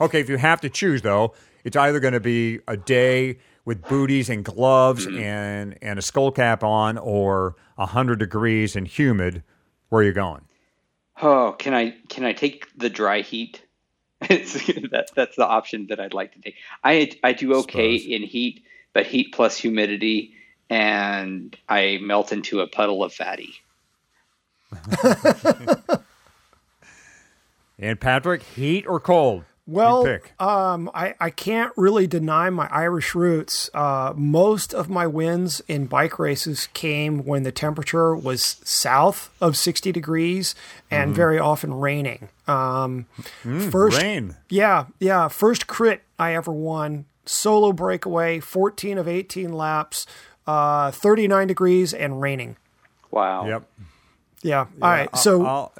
Okay, 0.00 0.20
if 0.20 0.28
you 0.28 0.36
have 0.38 0.60
to 0.62 0.68
choose 0.70 1.02
though, 1.02 1.34
it's 1.64 1.76
either 1.76 2.00
going 2.00 2.14
to 2.14 2.20
be 2.20 2.60
a 2.66 2.76
day 2.76 3.38
with 3.64 3.82
booties 3.82 4.28
and 4.30 4.44
gloves 4.44 5.06
Mm-hmm. 5.06 5.18
and 5.20 5.78
and 5.82 5.98
a 5.98 6.02
skull 6.02 6.30
cap 6.32 6.62
on, 6.64 6.98
or 6.98 7.56
hundred 7.78 8.18
degrees 8.18 8.76
and 8.76 8.86
humid. 8.86 9.42
Where 9.88 10.02
are 10.02 10.04
you 10.04 10.12
going? 10.12 10.42
Oh, 11.20 11.54
can 11.58 11.74
I 11.74 11.94
can 12.08 12.24
I 12.24 12.32
take 12.32 12.66
the 12.76 12.90
dry 12.90 13.20
heat? 13.20 13.62
That, 14.28 15.08
that's 15.16 15.36
the 15.36 15.46
option 15.46 15.88
that 15.88 15.98
I'd 16.00 16.14
like 16.14 16.32
to 16.34 16.40
take. 16.40 16.54
I 16.84 17.10
I 17.24 17.32
do 17.32 17.54
okay 17.56 17.98
Suppose. 17.98 18.12
in 18.12 18.22
heat, 18.22 18.64
but 18.92 19.06
heat 19.06 19.32
plus 19.34 19.56
humidity, 19.56 20.34
and 20.70 21.56
I 21.68 21.98
melt 22.02 22.30
into 22.32 22.60
a 22.60 22.66
puddle 22.68 23.02
of 23.02 23.12
fatty. 23.12 23.54
And 27.78 28.00
Patrick, 28.00 28.42
heat 28.42 28.86
or 28.86 29.00
cold? 29.00 29.44
You 29.66 29.74
Well, 29.74 30.18
um, 30.40 30.90
I, 30.92 31.14
I 31.20 31.30
can't 31.30 31.72
really 31.76 32.06
deny 32.08 32.50
my 32.50 32.66
Irish 32.70 33.14
roots. 33.14 33.70
Uh, 33.72 34.12
most 34.16 34.74
of 34.74 34.90
my 34.90 35.06
wins 35.06 35.60
in 35.68 35.86
bike 35.86 36.18
races 36.18 36.68
came 36.72 37.24
when 37.24 37.44
the 37.44 37.52
temperature 37.52 38.14
was 38.16 38.60
south 38.64 39.30
of 39.40 39.56
60 39.56 39.92
degrees 39.92 40.54
and 40.90 41.10
Mm-hmm. 41.10 41.16
very 41.16 41.38
often 41.38 41.74
raining. 41.74 42.28
Um, 42.48 43.06
first, 43.70 43.98
Mm, 43.98 44.02
rain. 44.02 44.36
yeah, 44.48 44.86
yeah. 44.98 45.28
First 45.28 45.68
crit 45.68 46.02
I 46.18 46.34
ever 46.34 46.52
won, 46.52 47.04
solo 47.24 47.72
breakaway, 47.72 48.40
14 48.40 48.98
of 48.98 49.06
18 49.06 49.52
laps, 49.52 50.06
uh, 50.46 50.90
39 50.90 51.46
degrees 51.46 51.94
and 51.94 52.20
raining. 52.20 52.56
Wow. 53.12 53.46
Yep. 53.46 53.62
Yeah. 54.42 54.66
All 54.82 54.90
right. 54.90 55.16
So, 55.16 55.46
I'll, 55.46 55.72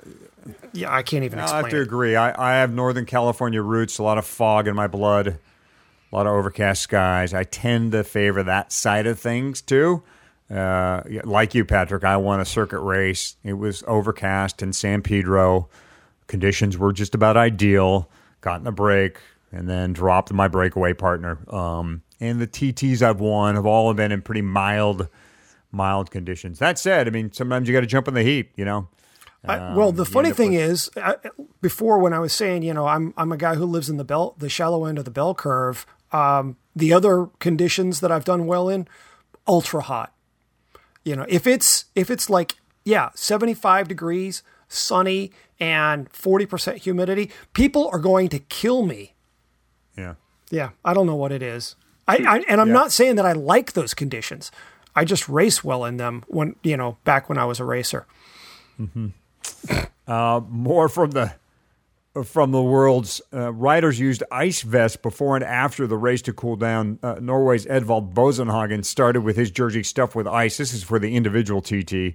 yeah, 0.73 0.95
I 0.95 1.03
can't 1.03 1.25
even 1.25 1.39
explain 1.39 1.65
have 1.65 1.71
to 1.71 1.79
it. 1.79 1.83
agree. 1.83 2.17
I, 2.17 2.53
I 2.53 2.59
have 2.59 2.73
Northern 2.73 3.07
California 3.07 3.63
roots, 3.63 3.99
a 3.99 4.03
lot 4.03 4.19
of 4.19 4.27
fog 4.27 4.69
in 4.69 4.75
my 4.75 4.87
blood, 4.87 5.29
a 5.29 6.17
lot 6.17 6.27
of 6.27 6.33
overcast 6.33 6.83
skies. 6.83 7.35
I 7.35 7.45
tend 7.45 7.93
to 7.93 8.05
favor 8.05 8.43
that 8.43 8.73
side 8.73 9.07
of 9.07 9.19
things 9.19 9.61
too. 9.63 10.03
Uh, 10.51 11.03
like 11.25 11.55
you, 11.55 11.65
Patrick, 11.65 12.05
I 12.05 12.17
won 12.19 12.41
a 12.41 12.45
circuit 12.45 12.81
race. 12.81 13.37
It 13.43 13.55
was 13.55 13.83
overcast 13.87 14.63
in 14.63 14.73
San 14.73 15.03
Pedro. 15.03 15.69
Conditions 16.27 16.77
were 16.77 16.93
just 16.93 17.15
about 17.15 17.37
ideal. 17.37 18.11
Got 18.43 18.59
in 18.59 18.65
the 18.65 18.73
break 18.73 19.19
and 19.53 19.69
then 19.69 19.93
dropped 19.93 20.33
my 20.33 20.49
breakaway 20.49 20.93
partner. 20.95 21.39
Um, 21.55 22.03
and 22.21 22.41
the 22.41 22.47
TTs 22.47 23.03
I've 23.03 23.21
won 23.21 23.55
have 23.55 23.67
all 23.67 23.93
been 23.95 24.13
in 24.13 24.23
pretty 24.23 24.43
mild, 24.43 25.09
mild 25.71 26.11
conditions. 26.11 26.59
That 26.59 26.79
said, 26.79 27.07
I 27.07 27.11
mean, 27.11 27.33
sometimes 27.33 27.69
you 27.69 27.75
got 27.75 27.81
to 27.81 27.87
jump 27.87 28.09
in 28.09 28.15
the 28.15 28.23
heat, 28.23 28.51
you 28.57 28.65
know. 28.65 28.89
I, 29.45 29.75
well, 29.75 29.91
the 29.91 30.05
funny 30.05 30.33
thing 30.33 30.53
with- 30.53 30.61
is, 30.61 30.91
I, 30.97 31.17
before 31.61 31.99
when 31.99 32.13
I 32.13 32.21
was 32.21 32.33
saying, 32.33 32.63
you 32.63 32.73
know, 32.75 32.87
I'm 32.87 33.13
I'm 33.17 33.33
a 33.33 33.37
guy 33.37 33.57
who 33.57 33.65
lives 33.65 33.91
in 33.91 33.97
the 33.97 34.05
bell, 34.05 34.35
the 34.39 34.49
shallow 34.49 34.85
end 34.85 34.99
of 34.99 35.05
the 35.05 35.11
bell 35.11 35.35
curve. 35.35 35.85
Um, 36.13 36.57
the 36.77 36.93
other 36.93 37.27
conditions 37.41 38.01
that 38.01 38.13
I've 38.13 38.25
done 38.25 38.47
well 38.47 38.69
in, 38.69 38.87
ultra 39.49 39.83
hot. 39.83 40.13
You 41.05 41.17
know, 41.17 41.27
if 41.29 41.47
it's 41.47 41.87
if 41.95 42.11
it's 42.11 42.31
like 42.31 42.57
yeah, 42.85 43.11
75 43.15 43.89
degrees, 43.89 44.43
sunny, 44.69 45.33
and 45.61 46.11
40% 46.13 46.79
humidity, 46.79 47.31
people 47.53 47.89
are 47.93 47.99
going 48.01 48.29
to 48.31 48.41
kill 48.41 48.85
me. 48.85 49.15
Yeah. 49.97 50.15
Yeah, 50.51 50.71
I 50.85 50.93
don't 50.93 51.07
know 51.07 51.15
what 51.15 51.31
it 51.33 51.43
is. 51.43 51.77
I, 52.09 52.17
I 52.17 52.45
and 52.49 52.61
I'm 52.61 52.73
not 52.73 52.93
saying 52.93 53.17
that 53.17 53.25
I 53.25 53.33
like 53.33 53.73
those 53.73 53.95
conditions. 53.95 54.51
I 54.95 55.05
just 55.05 55.29
race 55.29 55.65
well 55.65 55.85
in 55.85 55.97
them 55.97 56.25
when 56.29 56.57
you 56.63 56.77
know 56.77 56.99
back 57.05 57.29
when 57.29 57.39
I 57.39 57.45
was 57.45 57.59
a 57.61 57.65
racer. 57.65 58.07
More 60.49 60.89
from 60.89 61.13
the 61.13 61.35
from 62.25 62.51
the 62.51 62.63
world's 62.63 63.23
uh, 63.33 63.53
riders 63.53 63.99
used 63.99 64.23
ice 64.31 64.63
vests 64.63 64.97
before 64.97 65.35
and 65.35 65.45
after 65.45 65.87
the 65.87 65.97
race 65.97 66.21
to 66.23 66.33
cool 66.33 66.57
down. 66.57 66.99
Uh, 67.03 67.15
Norway's 67.21 67.65
Edvald 67.67 68.13
Boasson 68.13 68.51
Hagen 68.53 68.83
started 68.83 69.23
with 69.23 69.37
his 69.37 69.51
jersey 69.51 69.83
stuffed 69.83 70.15
with 70.15 70.27
ice. 70.27 70.59
This 70.59 70.75
is 70.75 70.83
for 70.83 70.99
the 70.99 71.17
individual 71.17 71.63
TT. 71.63 72.15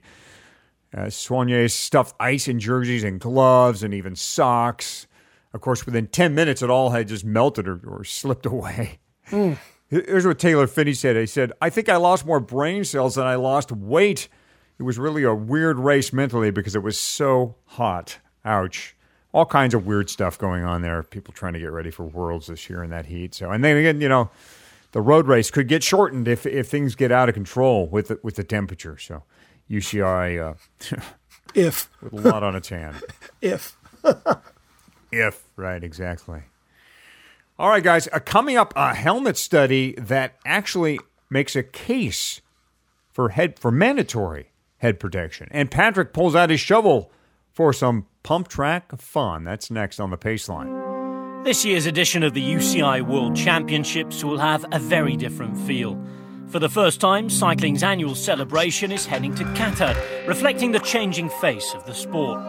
Uh, 0.96 1.10
stuffed 1.10 2.16
ice 2.20 2.48
in 2.48 2.60
jerseys 2.60 3.04
and 3.04 3.20
gloves 3.20 3.84
and 3.84 3.94
even 3.94 4.16
socks. 4.16 5.08
Of 5.54 5.62
course, 5.62 5.86
within 5.86 6.08
10 6.08 6.36
minutes, 6.36 6.62
it 6.62 6.70
all 6.70 6.92
had 6.92 7.08
just 7.08 7.26
melted 7.26 7.68
or, 7.68 7.82
or 7.88 8.04
slipped 8.04 8.46
away. 8.46 9.00
Here's 9.90 10.28
what 10.28 10.38
Taylor 10.38 10.68
Phinney 10.68 10.94
said. 10.94 11.16
He 11.16 11.26
said, 11.26 11.54
I 11.62 11.70
think 11.70 11.90
I 11.90 11.96
lost 11.96 12.26
more 12.26 12.40
brain 12.40 12.84
cells 12.84 13.16
than 13.16 13.26
I 13.26 13.36
lost 13.36 13.72
weight. 13.72 14.28
It 14.80 14.84
was 14.84 15.00
really 15.00 15.24
a 15.24 15.34
weird 15.34 15.80
race 15.80 16.14
mentally 16.14 16.52
because 16.52 16.76
it 16.76 16.84
was 16.84 17.00
so 17.00 17.56
hot. 17.66 18.20
Ouch. 18.46 18.96
All 19.34 19.46
kinds 19.46 19.74
of 19.74 19.86
weird 19.86 20.10
stuff 20.10 20.38
going 20.38 20.64
on 20.64 20.82
there. 20.82 21.04
People 21.04 21.34
trying 21.34 21.54
to 21.54 21.60
get 21.60 21.72
ready 21.72 21.92
for 21.92 22.04
Worlds 22.04 22.48
this 22.48 22.70
year 22.70 22.84
in 22.84 22.90
that 22.92 23.08
heat. 23.08 23.34
So, 23.34 23.52
and 23.52 23.64
then 23.64 23.78
again, 23.78 24.02
you 24.02 24.10
know, 24.10 24.30
the 24.92 25.02
road 25.02 25.28
race 25.28 25.52
could 25.52 25.68
get 25.68 25.84
shortened 25.84 26.28
if, 26.28 26.46
if 26.46 26.68
things 26.68 26.96
get 26.96 27.12
out 27.12 27.28
of 27.28 27.36
control 27.36 27.88
with 27.88 28.08
the, 28.08 28.20
with 28.24 28.36
the 28.36 28.44
temperature. 28.44 28.98
So, 28.98 29.24
UCI 29.70 30.56
uh, 30.92 30.98
If 31.54 31.90
with 32.02 32.14
a 32.14 32.30
lot 32.30 32.44
on 32.44 32.56
its 32.56 32.70
hand. 32.70 33.02
if 33.42 33.78
If, 35.12 35.44
right, 35.56 35.84
exactly. 35.84 36.44
All 37.60 37.70
right, 37.70 37.84
guys, 37.84 38.08
uh, 38.14 38.20
coming 38.20 38.58
up, 38.58 38.74
a 38.76 38.94
helmet 38.94 39.38
study 39.38 39.94
that 39.98 40.36
actually 40.46 41.00
makes 41.30 41.56
a 41.56 41.64
case 41.64 42.42
for 43.12 43.30
head 43.30 43.58
for 43.58 43.72
mandatory 43.72 44.52
head 44.78 45.00
protection. 45.00 45.48
And 45.52 45.70
Patrick 45.72 46.14
pulls 46.14 46.36
out 46.36 46.50
his 46.50 46.60
shovel 46.60 47.12
for 47.52 47.74
some 47.74 48.06
pump 48.24 48.48
track 48.48 48.92
fun. 49.00 49.44
That's 49.44 49.72
next 49.72 50.00
on 50.00 50.10
the 50.12 50.18
Paceline. 50.18 51.44
This 51.44 51.64
year's 51.64 51.86
edition 51.86 52.24
of 52.24 52.34
the 52.34 52.42
UCI 52.42 53.02
World 53.02 53.36
Championships 53.36 54.24
will 54.24 54.38
have 54.38 54.66
a 54.72 54.80
very 54.80 55.16
different 55.16 55.58
feel. 55.58 55.98
For 56.50 56.60
the 56.60 56.70
first 56.70 57.02
time, 57.02 57.30
cycling's 57.30 57.84
annual 57.84 58.16
celebration 58.16 58.92
is 58.92 59.06
heading 59.06 59.34
to 59.36 59.44
Qatar, 59.44 59.96
reflecting 60.28 60.72
the 60.72 60.80
changing 60.80 61.30
face 61.42 61.74
of 61.74 61.86
the 61.86 61.94
sport. 61.94 62.40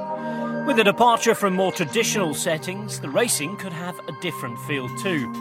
With 0.67 0.79
a 0.79 0.85
departure 0.85 1.35
from 1.35 1.55
more 1.55 1.73
traditional 1.73 2.35
settings, 2.35 3.01
the 3.01 3.09
racing 3.09 3.57
could 3.57 3.73
have 3.73 3.99
a 4.09 4.13
different 4.21 4.59
feel 4.61 4.89
too. 4.99 5.33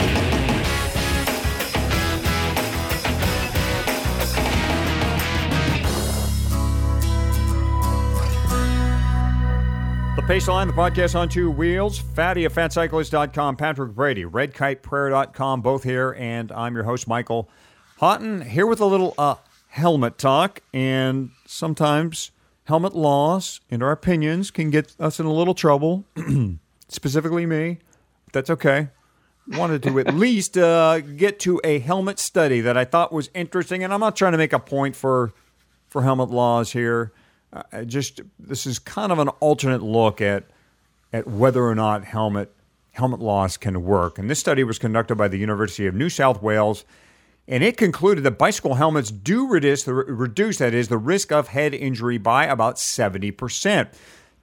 The 10.28 10.52
Line, 10.52 10.68
the 10.68 10.74
podcast 10.74 11.18
on 11.18 11.30
two 11.30 11.50
wheels. 11.50 11.98
Fatty 11.98 12.44
at 12.44 12.52
fatcyclist.com. 12.52 13.56
Patrick 13.56 13.94
Brady, 13.94 14.26
redkiteprayer.com. 14.26 15.62
Both 15.62 15.86
here. 15.86 16.18
And 16.20 16.52
I'm 16.52 16.76
your 16.76 16.84
host, 16.84 17.08
Michael 17.08 17.50
Hotten, 18.02 18.42
here 18.42 18.68
with 18.68 18.82
a 18.82 18.86
little 18.86 19.13
uh, 19.18 19.36
helmet 19.70 20.18
talk. 20.18 20.60
And 20.74 21.32
sometimes 21.46 22.32
helmet 22.66 22.94
laws 22.94 23.62
and 23.72 23.82
our 23.82 23.92
opinions 23.92 24.52
can 24.52 24.70
get 24.70 24.94
us 25.00 25.18
in 25.22 25.26
a 25.26 25.32
little 25.32 25.54
trouble, 25.54 26.04
specifically 26.90 27.46
me. 27.46 27.80
That's 28.34 28.50
okay. 28.50 28.90
Wanted 29.48 29.82
to 29.84 29.98
at 30.02 30.13
least 30.13 30.58
uh, 30.58 31.00
get 31.00 31.40
to 31.40 31.62
a 31.63 31.80
helmet 31.80 32.20
study 32.20 32.60
that 32.60 32.76
I 32.76 32.84
thought 32.84 33.13
was 33.13 33.30
interesting. 33.34 33.82
And 33.82 33.94
I'm 33.94 34.02
not 34.02 34.18
trying 34.18 34.34
to 34.34 34.38
make 34.38 34.52
a 34.52 34.60
point 34.60 34.98
for, 34.98 35.32
for 35.88 36.04
helmet 36.04 36.32
laws 36.32 36.74
here 36.74 37.13
uh, 37.53 37.83
just 37.83 38.21
this 38.39 38.65
is 38.65 38.79
kind 38.79 39.12
of 39.12 39.19
an 39.19 39.29
alternate 39.39 39.81
look 39.81 40.21
at 40.21 40.45
at 41.13 41.27
whether 41.27 41.63
or 41.63 41.75
not 41.75 42.03
helmet 42.03 42.53
helmet 42.91 43.19
loss 43.19 43.57
can 43.57 43.83
work. 43.83 44.17
And 44.17 44.29
this 44.29 44.39
study 44.39 44.63
was 44.63 44.79
conducted 44.79 45.15
by 45.15 45.27
the 45.27 45.38
University 45.38 45.86
of 45.86 45.95
New 45.95 46.10
South 46.10 46.41
Wales, 46.41 46.83
and 47.47 47.63
it 47.63 47.77
concluded 47.77 48.23
that 48.23 48.38
bicycle 48.38 48.75
helmets 48.75 49.12
do 49.12 49.47
reduce 49.47 49.83
the 49.83 49.93
reduce 49.93 50.57
that 50.57 50.73
is 50.73 50.88
the 50.89 50.97
risk 50.97 51.31
of 51.31 51.49
head 51.49 51.73
injury 51.73 52.17
by 52.17 52.45
about 52.45 52.79
seventy 52.79 53.31
percent. 53.31 53.89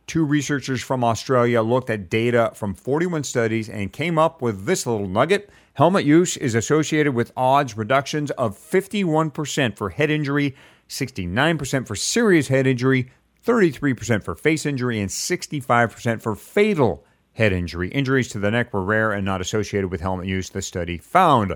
Two 0.07 0.25
researchers 0.25 0.83
from 0.83 1.03
Australia 1.03 1.63
looked 1.63 1.89
at 1.89 2.11
data 2.11 2.53
from 2.55 2.75
41 2.75 3.25
studies 3.25 3.71
and 3.71 3.91
came 3.91 4.19
up 4.19 4.43
with 4.43 4.67
this 4.67 4.87
little 4.87 5.09
nugget. 5.09 5.49
Helmet 5.75 6.05
use 6.05 6.37
is 6.37 6.55
associated 6.55 7.15
with 7.15 7.33
odds 7.39 7.75
reductions 7.75 8.31
of 8.33 8.57
51% 8.57 9.79
for 9.79 9.89
head 9.89 10.11
injury 10.11 10.55
69% 10.95 11.87
for 11.87 11.97
serious 11.97 12.49
head 12.49 12.67
injury, 12.67 13.11
33% 13.45 14.23
for 14.23 14.35
face 14.35 14.65
injury, 14.65 15.01
and 15.01 15.11
65% 15.11 16.23
for 16.23 16.35
fatal 16.35 17.05
head 17.33 17.53
injury. 17.53 17.89
Injuries 17.89 18.29
to 18.29 18.39
the 18.39 18.51
neck 18.51 18.73
were 18.73 18.83
rare 18.83 19.13
and 19.13 19.25
not 19.25 19.41
associated 19.41 19.91
with 19.91 20.01
helmet 20.01 20.27
use, 20.27 20.51
the 20.51 20.63
study 20.63 20.99
found. 20.99 21.55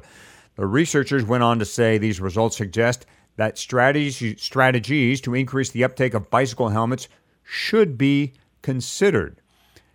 The 0.57 0.67
researchers 0.67 1.25
went 1.25 1.45
on 1.45 1.59
to 1.61 1.65
say 1.65 1.99
these 1.99 2.21
results 2.21 2.57
suggest 2.57 3.07
that 3.37 3.57
strategies, 3.57 5.21
to 5.21 5.35
increase 5.35 5.71
the 5.71 5.85
uptake 5.85 6.15
of 6.15 6.29
bicycle 6.29 6.71
helmets 6.71 7.09
should 7.45 7.97
be 7.97 8.33
considered. 8.63 9.41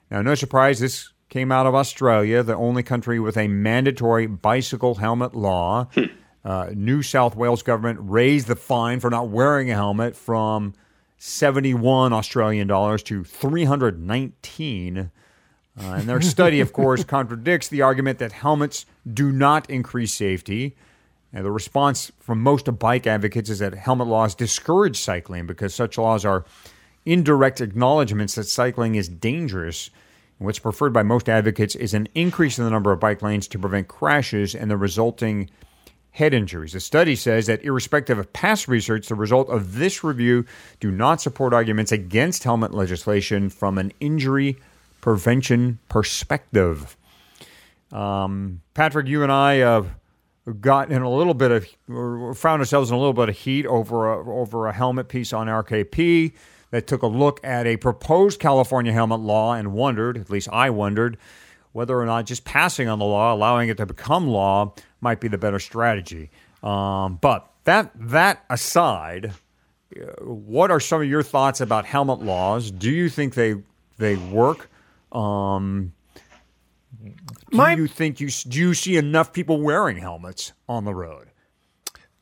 Now, 0.09 0.21
no 0.21 0.35
surprise, 0.35 0.79
this 0.79 1.11
came 1.27 1.51
out 1.51 1.65
of 1.65 1.75
Australia, 1.75 2.41
the 2.43 2.55
only 2.55 2.83
country 2.83 3.19
with 3.19 3.35
a 3.35 3.49
mandatory 3.49 4.27
bicycle 4.27 4.95
helmet 4.95 5.35
law. 5.35 5.89
Hmm. 5.93 6.05
Uh, 6.45 6.69
New 6.73 7.01
South 7.01 7.35
Wales 7.35 7.63
government 7.63 7.99
raised 8.01 8.47
the 8.47 8.55
fine 8.55 8.99
for 8.99 9.09
not 9.09 9.29
wearing 9.29 9.71
a 9.71 9.75
helmet 9.75 10.15
from 10.15 10.73
71 11.17 12.11
Australian 12.11 12.67
dollars 12.67 13.01
to 13.03 13.23
319. 13.23 14.97
Uh, 14.99 15.09
and 15.81 16.03
their 16.03 16.21
study, 16.21 16.59
of 16.59 16.73
course, 16.73 17.05
contradicts 17.05 17.69
the 17.69 17.81
argument 17.81 18.19
that 18.19 18.33
helmets 18.33 18.85
do 19.11 19.31
not 19.31 19.69
increase 19.69 20.13
safety. 20.13 20.75
And 21.31 21.45
the 21.45 21.51
response 21.51 22.11
from 22.19 22.41
most 22.41 22.65
bike 22.77 23.07
advocates 23.07 23.49
is 23.49 23.59
that 23.59 23.73
helmet 23.73 24.07
laws 24.07 24.35
discourage 24.35 24.99
cycling 24.99 25.47
because 25.47 25.73
such 25.73 25.97
laws 25.97 26.25
are 26.25 26.45
indirect 27.05 27.61
acknowledgments 27.61 28.35
that 28.35 28.43
cycling 28.43 28.95
is 28.95 29.07
dangerous. 29.07 29.89
And 30.39 30.45
what's 30.45 30.59
preferred 30.59 30.93
by 30.93 31.03
most 31.03 31.29
advocates 31.29 31.75
is 31.75 31.93
an 31.93 32.07
increase 32.13 32.57
in 32.59 32.65
the 32.65 32.69
number 32.69 32.91
of 32.91 32.99
bike 32.99 33.21
lanes 33.21 33.47
to 33.47 33.59
prevent 33.59 33.87
crashes 33.87 34.53
and 34.53 34.69
the 34.69 34.77
resulting 34.77 35.49
head 36.13 36.33
injuries. 36.33 36.73
The 36.73 36.79
study 36.79 37.15
says 37.15 37.47
that, 37.47 37.63
irrespective 37.63 38.19
of 38.19 38.31
past 38.33 38.67
research, 38.67 39.07
the 39.07 39.15
result 39.15 39.49
of 39.49 39.75
this 39.75 40.03
review 40.03 40.45
do 40.79 40.91
not 40.91 41.19
support 41.21 41.53
arguments 41.53 41.91
against 41.91 42.43
helmet 42.43 42.73
legislation 42.73 43.49
from 43.49 43.77
an 43.79 43.91
injury 43.99 44.57
prevention 45.01 45.79
perspective. 45.89 46.95
Um, 47.91 48.61
Patrick, 48.75 49.07
you 49.07 49.23
and 49.23 49.31
I 49.31 49.55
have 49.55 49.89
got 50.61 50.91
in 50.91 51.01
a 51.01 51.11
little 51.11 51.33
bit 51.33 51.51
of, 51.51 52.37
found 52.37 52.59
ourselves 52.59 52.91
in 52.91 52.95
a 52.95 52.99
little 52.99 53.13
bit 53.13 53.29
of 53.29 53.37
heat 53.37 53.65
over 53.65 54.13
a, 54.13 54.39
over 54.39 54.67
a 54.67 54.73
helmet 54.73 55.09
piece 55.09 55.33
on 55.33 55.47
RKP 55.47 56.33
that 56.69 56.85
took 56.85 57.01
a 57.01 57.07
look 57.07 57.39
at 57.43 57.65
a 57.65 57.77
proposed 57.77 58.39
California 58.39 58.93
helmet 58.93 59.19
law 59.19 59.53
and 59.53 59.73
wondered, 59.73 60.17
at 60.17 60.29
least 60.29 60.49
I 60.51 60.69
wondered, 60.69 61.17
whether 61.71 61.99
or 61.99 62.05
not 62.05 62.25
just 62.27 62.45
passing 62.45 62.87
on 62.87 62.99
the 62.99 63.05
law, 63.05 63.33
allowing 63.33 63.69
it 63.69 63.77
to 63.77 63.85
become 63.85 64.27
law, 64.27 64.73
might 65.03 65.19
be 65.19 65.27
the 65.27 65.37
better 65.37 65.59
strategy. 65.59 66.31
Um, 66.63 67.19
but 67.21 67.51
that 67.65 67.91
that 67.95 68.45
aside, 68.49 69.33
what 70.21 70.71
are 70.71 70.79
some 70.79 71.01
of 71.01 71.07
your 71.07 71.23
thoughts 71.23 71.61
about 71.61 71.85
helmet 71.85 72.21
laws? 72.21 72.71
Do 72.71 72.89
you 72.89 73.09
think 73.09 73.35
they 73.35 73.55
they 73.97 74.15
work? 74.15 74.69
Um, 75.11 75.93
do 77.03 77.57
My, 77.57 77.75
you 77.75 77.87
think 77.87 78.19
you 78.19 78.29
do 78.29 78.59
you 78.59 78.73
see 78.73 78.97
enough 78.97 79.33
people 79.33 79.61
wearing 79.61 79.97
helmets 79.97 80.53
on 80.67 80.85
the 80.85 80.95
road? 80.95 81.27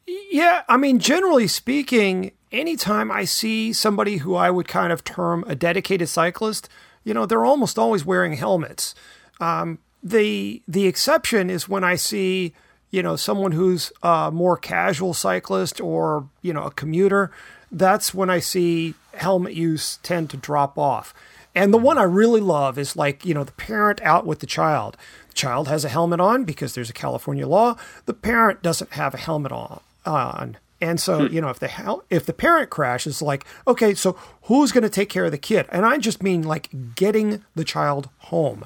Yeah, 0.07 0.63
I 0.67 0.77
mean, 0.77 0.99
generally 0.99 1.47
speaking, 1.47 2.31
anytime 2.51 3.11
I 3.11 3.25
see 3.25 3.71
somebody 3.71 4.17
who 4.17 4.35
I 4.35 4.49
would 4.49 4.67
kind 4.67 4.91
of 4.91 5.03
term 5.03 5.45
a 5.47 5.55
dedicated 5.55 6.09
cyclist, 6.09 6.67
you 7.03 7.13
know, 7.13 7.25
they're 7.25 7.45
almost 7.45 7.79
always 7.79 8.05
wearing 8.05 8.33
helmets. 8.33 8.95
Um, 9.39 9.79
the 10.03 10.61
the 10.67 10.87
exception 10.87 11.49
is 11.49 11.69
when 11.69 11.83
I 11.83 11.95
see 11.95 12.53
you 12.91 13.01
know 13.01 13.15
someone 13.15 13.53
who's 13.53 13.91
a 14.03 14.29
more 14.31 14.57
casual 14.57 15.13
cyclist 15.13 15.81
or 15.81 16.27
you 16.41 16.53
know 16.53 16.63
a 16.63 16.71
commuter. 16.71 17.31
That's 17.71 18.13
when 18.13 18.29
I 18.29 18.39
see 18.39 18.95
helmet 19.13 19.53
use 19.53 19.97
tend 20.03 20.29
to 20.31 20.37
drop 20.37 20.77
off. 20.77 21.13
And 21.53 21.73
the 21.73 21.77
one 21.77 21.97
I 21.97 22.03
really 22.03 22.39
love 22.39 22.77
is 22.77 22.95
like, 22.95 23.25
you 23.25 23.33
know, 23.33 23.43
the 23.43 23.51
parent 23.53 24.01
out 24.01 24.25
with 24.25 24.39
the 24.39 24.45
child. 24.45 24.95
The 25.29 25.33
child 25.33 25.67
has 25.67 25.83
a 25.83 25.89
helmet 25.89 26.19
on 26.19 26.45
because 26.45 26.73
there's 26.73 26.89
a 26.89 26.93
California 26.93 27.47
law. 27.47 27.75
The 28.05 28.13
parent 28.13 28.61
doesn't 28.61 28.91
have 28.93 29.13
a 29.13 29.17
helmet 29.17 29.51
on. 29.51 29.81
on. 30.05 30.57
And 30.79 30.99
so, 30.99 31.27
hmm. 31.27 31.33
you 31.33 31.41
know, 31.41 31.49
if 31.49 31.59
the 31.59 32.01
if 32.09 32.25
the 32.25 32.33
parent 32.33 32.69
crashes, 32.69 33.21
like, 33.21 33.45
okay, 33.67 33.93
so 33.93 34.17
who's 34.43 34.71
going 34.71 34.83
to 34.83 34.89
take 34.89 35.09
care 35.09 35.25
of 35.25 35.31
the 35.31 35.37
kid? 35.37 35.65
And 35.69 35.85
I 35.85 35.97
just 35.97 36.23
mean 36.23 36.41
like 36.43 36.69
getting 36.95 37.43
the 37.55 37.63
child 37.63 38.09
home. 38.17 38.65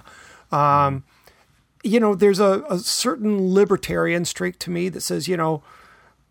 Um, 0.51 1.03
you 1.85 1.99
know, 1.99 2.15
there's 2.15 2.39
a, 2.39 2.63
a 2.67 2.79
certain 2.79 3.53
libertarian 3.53 4.25
streak 4.25 4.57
to 4.59 4.71
me 4.71 4.89
that 4.89 5.01
says, 5.01 5.27
you 5.27 5.37
know, 5.37 5.61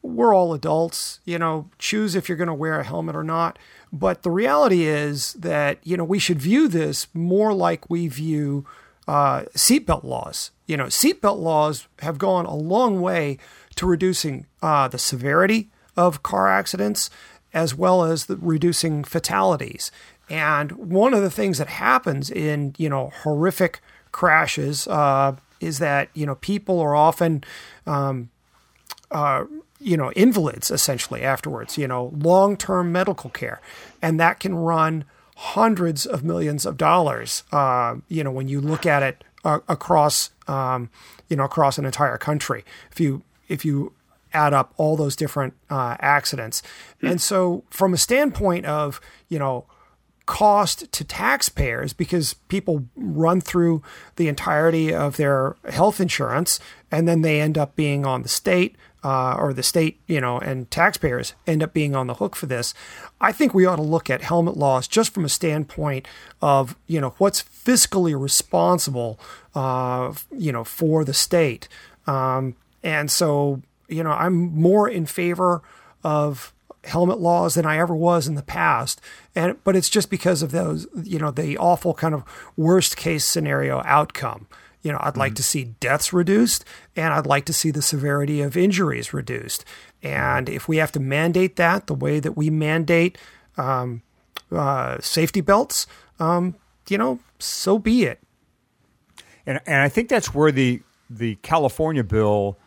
we're 0.02 0.34
all 0.34 0.52
adults, 0.52 1.20
you 1.24 1.38
know, 1.38 1.70
choose 1.78 2.14
if 2.14 2.28
you're 2.28 2.36
going 2.36 2.48
to 2.48 2.54
wear 2.54 2.80
a 2.80 2.84
helmet 2.84 3.16
or 3.16 3.24
not. 3.24 3.58
But 3.92 4.24
the 4.24 4.30
reality 4.30 4.82
is 4.82 5.32
that, 5.34 5.78
you 5.84 5.96
know, 5.96 6.04
we 6.04 6.18
should 6.18 6.40
view 6.40 6.66
this 6.66 7.06
more 7.14 7.54
like 7.54 7.88
we 7.88 8.08
view 8.08 8.66
uh, 9.06 9.42
seatbelt 9.54 10.02
laws. 10.02 10.50
You 10.66 10.76
know, 10.76 10.86
seatbelt 10.86 11.38
laws 11.38 11.86
have 12.00 12.18
gone 12.18 12.46
a 12.46 12.56
long 12.56 13.00
way 13.00 13.38
to 13.76 13.86
reducing 13.86 14.46
uh, 14.60 14.88
the 14.88 14.98
severity 14.98 15.70
of 15.96 16.22
car 16.24 16.48
accidents 16.48 17.10
as 17.54 17.76
well 17.76 18.02
as 18.02 18.26
the 18.26 18.36
reducing 18.36 19.04
fatalities. 19.04 19.92
And 20.28 20.72
one 20.72 21.14
of 21.14 21.22
the 21.22 21.30
things 21.30 21.58
that 21.58 21.68
happens 21.68 22.28
in, 22.28 22.74
you 22.76 22.88
know, 22.88 23.12
horrific 23.22 23.80
crashes 24.10 24.86
uh, 24.88 25.36
is 25.64 25.78
that 25.78 26.08
you 26.14 26.26
know 26.26 26.34
people 26.36 26.80
are 26.80 26.94
often 26.94 27.44
um, 27.86 28.30
uh, 29.10 29.44
you 29.80 29.96
know 29.96 30.12
invalids 30.12 30.70
essentially 30.70 31.22
afterwards 31.22 31.78
you 31.78 31.88
know 31.88 32.12
long-term 32.16 32.92
medical 32.92 33.30
care. 33.30 33.60
And 34.02 34.20
that 34.20 34.40
can 34.40 34.54
run 34.54 35.04
hundreds 35.36 36.06
of 36.06 36.22
millions 36.22 36.64
of 36.64 36.76
dollars 36.76 37.42
uh, 37.52 37.96
you 38.08 38.22
know 38.22 38.30
when 38.30 38.48
you 38.48 38.60
look 38.60 38.86
at 38.86 39.02
it 39.02 39.24
uh, 39.44 39.60
across 39.68 40.30
um, 40.48 40.90
you 41.28 41.36
know 41.36 41.44
across 41.44 41.78
an 41.78 41.84
entire 41.84 42.18
country 42.18 42.64
if 42.90 43.00
you 43.00 43.22
if 43.48 43.64
you 43.64 43.92
add 44.32 44.52
up 44.52 44.74
all 44.76 44.96
those 44.96 45.14
different 45.14 45.54
uh, 45.70 45.96
accidents. 46.00 46.60
And 47.00 47.20
so 47.20 47.62
from 47.70 47.94
a 47.94 47.96
standpoint 47.96 48.66
of 48.66 49.00
you 49.28 49.38
know 49.38 49.64
cost 50.26 50.90
to 50.92 51.04
taxpayers 51.04 51.92
because 51.92 52.34
people 52.48 52.84
run 52.96 53.40
through 53.40 53.82
the 54.16 54.28
entirety 54.28 54.92
of 54.92 55.16
their 55.16 55.56
health 55.68 56.00
insurance 56.00 56.58
and 56.90 57.06
then 57.06 57.22
they 57.22 57.40
end 57.40 57.58
up 57.58 57.76
being 57.76 58.06
on 58.06 58.22
the 58.22 58.28
state 58.28 58.76
uh, 59.04 59.36
or 59.38 59.52
the 59.52 59.62
state, 59.62 60.00
you 60.06 60.20
know, 60.20 60.38
and 60.38 60.70
taxpayers 60.70 61.34
end 61.46 61.62
up 61.62 61.74
being 61.74 61.94
on 61.94 62.06
the 62.06 62.14
hook 62.14 62.34
for 62.34 62.46
this. 62.46 62.72
I 63.20 63.32
think 63.32 63.52
we 63.52 63.66
ought 63.66 63.76
to 63.76 63.82
look 63.82 64.08
at 64.08 64.22
helmet 64.22 64.56
laws 64.56 64.88
just 64.88 65.12
from 65.12 65.26
a 65.26 65.28
standpoint 65.28 66.08
of, 66.40 66.74
you 66.86 67.02
know, 67.02 67.14
what's 67.18 67.42
fiscally 67.42 68.18
responsible, 68.18 69.20
uh, 69.54 70.14
you 70.32 70.52
know, 70.52 70.64
for 70.64 71.04
the 71.04 71.12
state. 71.12 71.68
Um, 72.06 72.56
and 72.82 73.10
so, 73.10 73.60
you 73.88 74.02
know, 74.02 74.12
I'm 74.12 74.34
more 74.34 74.88
in 74.88 75.04
favor 75.04 75.62
of 76.02 76.53
helmet 76.86 77.18
laws 77.18 77.54
than 77.54 77.66
I 77.66 77.78
ever 77.78 77.94
was 77.94 78.26
in 78.26 78.34
the 78.34 78.42
past. 78.42 79.00
And 79.34 79.62
but 79.64 79.76
it's 79.76 79.88
just 79.88 80.10
because 80.10 80.42
of 80.42 80.50
those, 80.50 80.86
you 81.02 81.18
know, 81.18 81.30
the 81.30 81.58
awful 81.58 81.94
kind 81.94 82.14
of 82.14 82.24
worst 82.56 82.96
case 82.96 83.24
scenario 83.24 83.82
outcome. 83.84 84.46
You 84.82 84.92
know, 84.92 84.98
I'd 85.00 85.10
mm-hmm. 85.10 85.20
like 85.20 85.34
to 85.36 85.42
see 85.42 85.74
deaths 85.80 86.12
reduced 86.12 86.64
and 86.94 87.14
I'd 87.14 87.26
like 87.26 87.46
to 87.46 87.52
see 87.52 87.70
the 87.70 87.82
severity 87.82 88.42
of 88.42 88.56
injuries 88.56 89.14
reduced. 89.14 89.64
And 90.02 90.48
if 90.48 90.68
we 90.68 90.76
have 90.76 90.92
to 90.92 91.00
mandate 91.00 91.56
that 91.56 91.86
the 91.86 91.94
way 91.94 92.20
that 92.20 92.32
we 92.32 92.50
mandate 92.50 93.16
um, 93.56 94.02
uh, 94.52 94.98
safety 95.00 95.40
belts, 95.40 95.86
um, 96.20 96.54
you 96.88 96.98
know, 96.98 97.18
so 97.38 97.78
be 97.78 98.04
it. 98.04 98.20
And 99.46 99.60
and 99.66 99.76
I 99.76 99.88
think 99.88 100.08
that's 100.08 100.34
where 100.34 100.52
the 100.52 100.82
the 101.10 101.36
California 101.36 102.04
bill 102.04 102.58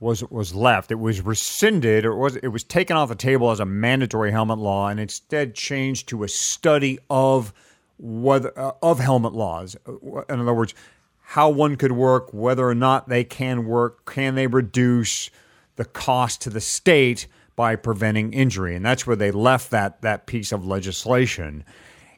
was 0.00 0.24
was 0.24 0.54
left. 0.54 0.90
It 0.90 0.98
was 0.98 1.20
rescinded, 1.20 2.04
or 2.04 2.16
was 2.16 2.36
it 2.36 2.48
was 2.48 2.64
taken 2.64 2.96
off 2.96 3.10
the 3.10 3.14
table 3.14 3.50
as 3.50 3.60
a 3.60 3.66
mandatory 3.66 4.32
helmet 4.32 4.58
law, 4.58 4.88
and 4.88 4.98
instead 4.98 5.54
changed 5.54 6.08
to 6.08 6.24
a 6.24 6.28
study 6.28 6.98
of 7.08 7.52
whether 7.98 8.58
uh, 8.58 8.72
of 8.82 8.98
helmet 8.98 9.34
laws. 9.34 9.76
In 9.86 10.40
other 10.40 10.54
words, 10.54 10.74
how 11.20 11.50
one 11.50 11.76
could 11.76 11.92
work, 11.92 12.32
whether 12.32 12.66
or 12.66 12.74
not 12.74 13.08
they 13.08 13.24
can 13.24 13.66
work, 13.66 14.10
can 14.10 14.34
they 14.34 14.46
reduce 14.46 15.30
the 15.76 15.84
cost 15.84 16.40
to 16.42 16.50
the 16.50 16.60
state 16.60 17.26
by 17.54 17.76
preventing 17.76 18.32
injury, 18.32 18.74
and 18.74 18.84
that's 18.84 19.06
where 19.06 19.16
they 19.16 19.30
left 19.30 19.70
that 19.70 20.00
that 20.00 20.26
piece 20.26 20.50
of 20.50 20.66
legislation. 20.66 21.62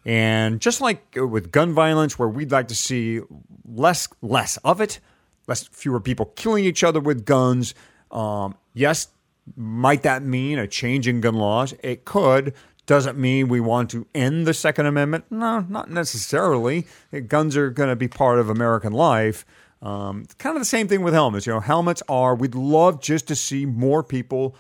And 0.04 0.60
just 0.60 0.80
like 0.80 1.16
with 1.16 1.50
gun 1.50 1.72
violence, 1.72 2.16
where 2.16 2.28
we'd 2.28 2.52
like 2.52 2.68
to 2.68 2.76
see 2.76 3.20
less 3.64 4.08
less 4.20 4.56
of 4.58 4.80
it, 4.80 5.00
less 5.46 5.66
fewer 5.68 6.00
people 6.00 6.26
killing 6.36 6.64
each 6.64 6.84
other 6.84 7.00
with 7.00 7.24
guns. 7.24 7.74
Um, 8.10 8.54
yes, 8.74 9.08
might 9.56 10.02
that 10.02 10.22
mean 10.22 10.58
a 10.58 10.66
change 10.66 11.08
in 11.08 11.20
gun 11.20 11.34
laws? 11.34 11.74
It 11.82 12.04
could. 12.04 12.54
Doesn't 12.86 13.16
mean 13.16 13.48
we 13.48 13.60
want 13.60 13.90
to 13.90 14.06
end 14.14 14.46
the 14.46 14.54
Second 14.54 14.86
Amendment. 14.86 15.26
No, 15.30 15.60
not 15.68 15.90
necessarily. 15.90 16.86
Guns 17.28 17.56
are 17.56 17.70
going 17.70 17.88
to 17.88 17.96
be 17.96 18.08
part 18.08 18.38
of 18.38 18.50
American 18.50 18.92
life. 18.92 19.44
Um, 19.80 20.26
kind 20.38 20.56
of 20.56 20.60
the 20.60 20.66
same 20.66 20.88
thing 20.88 21.02
with 21.02 21.14
helmets. 21.14 21.46
You 21.46 21.54
know, 21.54 21.60
helmets 21.60 22.02
are. 22.08 22.34
We'd 22.34 22.54
love 22.54 23.00
just 23.00 23.28
to 23.28 23.36
see 23.36 23.66
more 23.66 24.02
people 24.02 24.56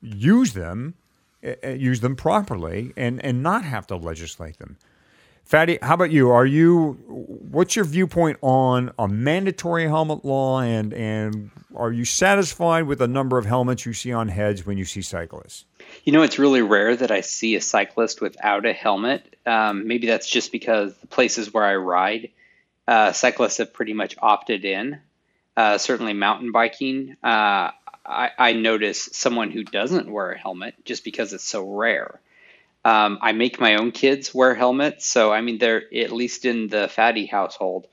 use 0.00 0.52
them, 0.52 0.94
uh, 1.44 1.68
use 1.70 2.00
them 2.00 2.16
properly, 2.16 2.92
and 2.96 3.24
and 3.24 3.42
not 3.42 3.64
have 3.64 3.86
to 3.88 3.96
legislate 3.96 4.58
them. 4.58 4.76
Fatty, 5.50 5.80
how 5.82 5.94
about 5.94 6.12
you? 6.12 6.30
Are 6.30 6.46
you 6.46 6.92
what's 7.08 7.74
your 7.74 7.84
viewpoint 7.84 8.38
on 8.40 8.92
a 8.96 9.08
mandatory 9.08 9.88
helmet 9.88 10.24
law 10.24 10.60
and 10.60 10.94
and 10.94 11.50
are 11.74 11.90
you 11.90 12.04
satisfied 12.04 12.84
with 12.84 13.00
the 13.00 13.08
number 13.08 13.36
of 13.36 13.46
helmets 13.46 13.84
you 13.84 13.92
see 13.92 14.12
on 14.12 14.28
heads 14.28 14.64
when 14.64 14.78
you 14.78 14.84
see 14.84 15.02
cyclists? 15.02 15.64
You 16.04 16.12
know, 16.12 16.22
it's 16.22 16.38
really 16.38 16.62
rare 16.62 16.94
that 16.94 17.10
I 17.10 17.22
see 17.22 17.56
a 17.56 17.60
cyclist 17.60 18.20
without 18.20 18.64
a 18.64 18.72
helmet. 18.72 19.34
Um, 19.44 19.88
maybe 19.88 20.06
that's 20.06 20.30
just 20.30 20.52
because 20.52 20.96
the 20.98 21.08
places 21.08 21.52
where 21.52 21.64
I 21.64 21.74
ride, 21.74 22.30
uh, 22.86 23.10
cyclists 23.10 23.56
have 23.56 23.72
pretty 23.72 23.92
much 23.92 24.14
opted 24.22 24.64
in. 24.64 25.00
Uh, 25.56 25.78
certainly, 25.78 26.12
mountain 26.12 26.52
biking, 26.52 27.16
uh, 27.24 27.72
I, 28.06 28.30
I 28.38 28.52
notice 28.52 29.08
someone 29.14 29.50
who 29.50 29.64
doesn't 29.64 30.08
wear 30.08 30.30
a 30.30 30.38
helmet 30.38 30.76
just 30.84 31.02
because 31.02 31.32
it's 31.32 31.42
so 31.42 31.68
rare. 31.74 32.20
Um, 32.84 33.18
I 33.20 33.32
make 33.32 33.60
my 33.60 33.76
own 33.76 33.92
kids 33.92 34.34
wear 34.34 34.54
helmets, 34.54 35.06
so 35.06 35.32
I 35.32 35.42
mean 35.42 35.58
they're 35.58 35.82
at 35.94 36.12
least 36.12 36.44
in 36.44 36.68
the 36.68 36.88
fatty 36.88 37.26
household. 37.26 37.86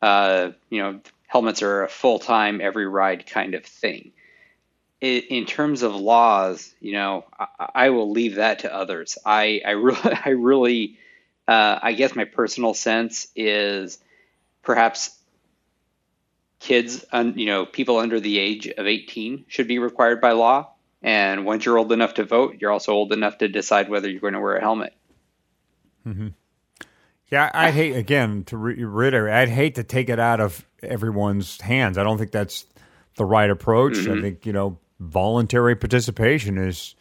Uh, 0.00 0.50
you 0.70 0.82
know, 0.82 1.00
helmets 1.26 1.62
are 1.62 1.84
a 1.84 1.88
full 1.88 2.18
time 2.18 2.60
every 2.60 2.86
ride 2.86 3.26
kind 3.26 3.54
of 3.54 3.64
thing. 3.64 4.12
In, 5.00 5.22
in 5.22 5.46
terms 5.46 5.82
of 5.82 5.94
laws, 5.94 6.74
you 6.80 6.92
know, 6.92 7.24
I, 7.38 7.70
I, 7.74 7.90
will 7.90 8.10
leave 8.10 8.36
that 8.36 8.60
to 8.60 8.74
others. 8.74 9.18
I 9.24 9.60
I 9.64 9.70
really 9.72 10.16
I 10.24 10.30
really 10.30 10.98
uh, 11.46 11.78
I 11.82 11.92
guess 11.92 12.16
my 12.16 12.24
personal 12.24 12.72
sense 12.72 13.28
is 13.36 13.98
perhaps 14.62 15.16
kids, 16.58 17.04
un, 17.12 17.34
you 17.36 17.46
know, 17.46 17.66
people 17.66 17.98
under 17.98 18.20
the 18.20 18.38
age 18.38 18.68
of 18.68 18.86
18 18.86 19.44
should 19.48 19.68
be 19.68 19.78
required 19.78 20.20
by 20.20 20.32
law 20.32 20.70
and 21.02 21.44
once 21.44 21.64
you're 21.64 21.78
old 21.78 21.92
enough 21.92 22.14
to 22.14 22.24
vote, 22.24 22.56
you're 22.60 22.70
also 22.70 22.92
old 22.92 23.12
enough 23.12 23.38
to 23.38 23.48
decide 23.48 23.88
whether 23.88 24.08
you're 24.08 24.20
going 24.20 24.34
to 24.34 24.40
wear 24.40 24.56
a 24.56 24.60
helmet. 24.60 24.94
Mm-hmm. 26.06 26.28
Yeah, 27.30 27.50
I 27.54 27.70
hate 27.70 27.96
again 27.96 28.44
to 28.44 28.58
reiterate. 28.58 29.34
I'd 29.34 29.48
hate 29.48 29.76
to 29.76 29.84
take 29.84 30.10
it 30.10 30.18
out 30.18 30.40
of 30.40 30.66
everyone's 30.82 31.60
hands. 31.60 31.96
I 31.96 32.02
don't 32.02 32.18
think 32.18 32.30
that's 32.30 32.66
the 33.16 33.24
right 33.24 33.48
approach. 33.48 33.94
Mm-hmm. 33.94 34.18
I 34.18 34.20
think 34.20 34.46
you 34.46 34.52
know 34.52 34.78
voluntary 35.00 35.74
participation 35.74 36.58
is 36.58 36.94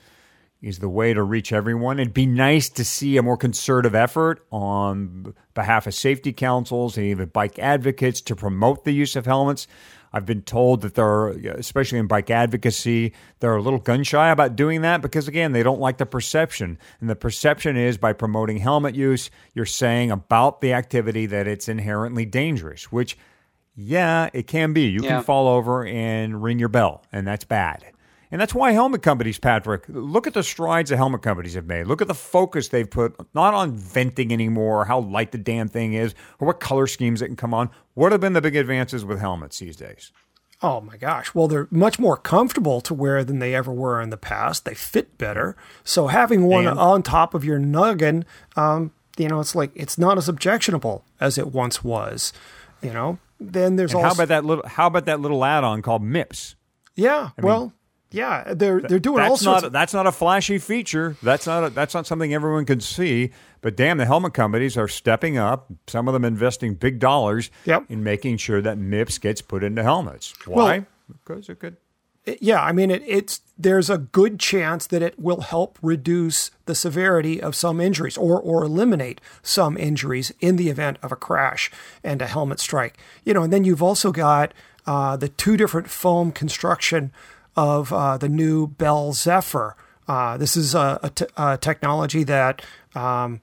is 0.62 0.80
the 0.80 0.90
way 0.90 1.14
to 1.14 1.24
reach 1.24 1.52
everyone. 1.52 2.00
It'd 2.00 2.14
be 2.14 2.28
nice 2.28 2.70
to 2.70 2.86
see 2.86 3.18
a 3.18 3.24
more 3.24 3.36
concerted 3.36 3.96
effort 3.96 4.46
on 4.52 5.34
behalf 5.54 5.88
of 5.88 5.94
safety 5.94 6.32
councils 6.32 6.98
and 6.98 7.08
even 7.08 7.30
bike 7.30 7.58
advocates 7.58 8.22
to 8.22 8.36
promote 8.36 8.86
the 8.86 8.92
use 8.92 9.16
of 9.16 9.26
helmets. 9.26 9.68
I've 10.14 10.26
been 10.26 10.42
told 10.42 10.82
that 10.82 10.96
they're, 10.96 11.30
especially 11.30 12.00
in 12.00 12.08
bike 12.08 12.30
advocacy, 12.30 13.14
they're 13.40 13.56
a 13.56 13.62
little 13.62 13.80
gun 13.80 14.04
shy 14.04 14.30
about 14.30 14.56
doing 14.56 14.82
that 14.82 15.02
because, 15.02 15.28
again, 15.28 15.54
they 15.54 15.64
don't 15.64 15.80
like 15.80 15.98
the 15.98 16.06
perception. 16.06 16.78
And 17.00 17.10
the 17.10 17.16
perception 17.16 17.78
is 17.78 17.98
by 17.98 18.14
promoting 18.14 18.58
helmet 18.58 18.96
use, 18.96 19.32
you're 19.54 19.66
saying 19.66 20.12
about 20.12 20.62
the 20.62 20.74
activity 20.74 21.26
that 21.28 21.48
it's 21.48 21.70
inherently 21.70 22.26
dangerous, 22.26 22.92
which, 22.92 23.18
yeah, 23.76 24.30
it 24.34 24.48
can 24.48 24.74
be. 24.74 24.90
You 24.90 25.02
yeah. 25.04 25.10
can 25.10 25.24
fall 25.24 25.48
over 25.48 25.86
and 25.86 26.44
ring 26.44 26.60
your 26.60 26.70
bell, 26.70 27.04
and 27.12 27.26
that's 27.26 27.46
bad. 27.46 27.86
And 28.32 28.40
that's 28.40 28.56
why 28.56 28.72
helmet 28.72 29.02
companies, 29.02 29.38
Patrick, 29.38 29.84
look 29.90 30.26
at 30.26 30.34
the 30.34 30.44
strides 30.44 30.90
the 30.90 30.98
helmet 30.98 31.22
companies 31.22 31.54
have 31.56 31.66
made. 31.66 31.86
Look 31.86 32.02
at 32.02 32.08
the 32.08 32.14
focus 32.14 32.70
they've 32.70 32.90
put 32.90 33.14
not 33.36 33.54
on 33.54 33.74
venting 33.74 34.32
anymore, 34.32 34.86
how 34.86 35.02
light 35.02 35.34
the 35.34 35.38
damn 35.38 35.68
thing 35.68 35.94
is, 35.94 36.16
or 36.40 36.48
what 36.48 36.62
color 36.62 36.88
schemes 36.88 37.22
it 37.22 37.28
can 37.28 37.36
come 37.36 37.54
on. 37.54 37.70
What 37.94 38.14
have 38.14 38.22
been 38.22 38.34
the 38.34 38.42
big 38.42 38.56
advances 38.56 39.04
with 39.04 39.20
helmets 39.20 39.60
these 39.60 39.76
days? 39.76 40.14
Oh 40.64 40.80
my 40.80 40.96
gosh. 40.96 41.34
Well, 41.34 41.48
they're 41.48 41.68
much 41.72 42.00
more 42.00 42.16
comfortable 42.16 42.82
to 42.82 42.94
wear 42.94 43.24
than 43.24 43.40
they 43.40 43.56
ever 43.56 43.74
were 43.74 44.00
in 44.00 44.12
the 44.12 44.18
past. 44.18 44.64
They 44.64 44.76
fit 44.76 45.18
better. 45.18 45.58
So 45.84 46.08
having 46.08 46.46
one 46.46 46.68
and, 46.68 46.80
on 46.80 47.04
top 47.04 47.34
of 47.34 47.44
your 47.44 47.60
noggin, 47.60 48.26
um, 48.56 48.92
you 49.18 49.28
know, 49.28 49.40
it's 49.40 49.56
like 49.56 49.72
it's 49.76 49.98
not 49.98 50.18
as 50.18 50.30
objectionable 50.30 51.04
as 51.20 51.38
it 51.38 51.48
once 51.52 51.84
was. 51.84 52.32
You 52.82 52.94
know. 52.94 53.20
Then 53.40 53.76
there's 53.76 53.94
also 53.96 54.08
how 54.08 54.14
about 54.14 54.28
that 54.28 54.46
little 54.46 54.68
how 54.68 54.88
about 54.88 55.06
that 55.06 55.20
little 55.20 55.44
add-on 55.44 55.82
called 55.82 56.04
MIPS? 56.04 56.56
Yeah. 56.96 57.32
I 57.38 57.42
well, 57.42 57.62
mean, 57.62 57.74
yeah, 58.12 58.54
they're 58.54 58.82
they're 58.82 59.00
doing 59.00 59.18
that's 59.18 59.30
all 59.30 59.38
sorts. 59.38 59.62
Not, 59.62 59.68
of- 59.68 59.74
that's 59.74 59.94
not 59.94 60.08
a 60.08 60.12
flashy 60.12 60.58
feature. 60.58 61.16
That's 61.24 61.48
not 61.48 61.64
a, 61.64 61.70
that's 61.70 61.94
not 61.94 62.06
something 62.06 62.34
everyone 62.34 62.66
can 62.66 62.82
see. 62.82 63.32
But 63.62 63.78
damn, 63.78 63.98
the 63.98 64.06
helmet 64.06 64.34
companies 64.34 64.76
are 64.78 64.88
stepping 64.88 65.38
up. 65.38 65.68
Some 65.88 66.08
of 66.08 66.14
them 66.14 66.26
investing 66.26 66.76
big 66.76 67.00
dollars 67.00 67.52
yep. 67.66 67.86
in 67.90 68.04
making 68.04 68.38
sure 68.38 68.62
that 68.62 68.78
MIPS 68.78 69.22
gets 69.22 69.42
put 69.42 69.64
into 69.64 69.84
helmets. 69.84 70.34
Why? 70.46 70.80
Well, 70.80 70.86
because 71.08 71.50
it 71.50 71.60
could. 71.60 71.78
Yeah, 72.40 72.62
I 72.62 72.72
mean, 72.72 72.92
it, 72.92 73.02
it's 73.08 73.42
there's 73.58 73.90
a 73.90 73.98
good 73.98 74.40
chance 74.40 74.86
that 74.88 75.02
it 75.02 75.20
will 75.20 75.42
help 75.42 75.80
reduce 75.82 76.52
the 76.66 76.76
severity 76.76 77.42
of 77.42 77.56
some 77.56 77.82
injuries 77.82 78.18
or 78.18 78.40
or 78.40 78.64
eliminate 78.64 79.22
some 79.42 79.78
injuries 79.78 80.32
in 80.40 80.58
the 80.58 80.70
event 80.70 80.98
of 81.02 81.12
a 81.12 81.16
crash 81.16 81.72
and 82.04 82.22
a 82.22 82.28
helmet 82.28 82.60
strike. 82.60 82.98
You 83.24 83.34
know, 83.34 83.44
and 83.44 83.54
then 83.54 83.64
you've 83.64 83.82
also 83.82 84.12
got 84.12 84.54
uh, 84.86 85.16
the 85.18 85.30
two 85.30 85.58
different 85.58 85.90
foam 85.90 86.32
construction 86.32 87.12
of 87.56 87.92
uh, 87.92 88.18
the 88.18 88.30
new 88.30 88.68
Bell 88.68 89.14
Zephyr. 89.14 89.76
Uh, 90.08 90.38
this 90.38 90.58
is 90.58 90.76
a, 90.76 91.00
a, 91.04 91.10
t- 91.10 91.26
a 91.38 91.58
technology 91.58 92.24
that 92.24 92.64
um, 92.96 93.42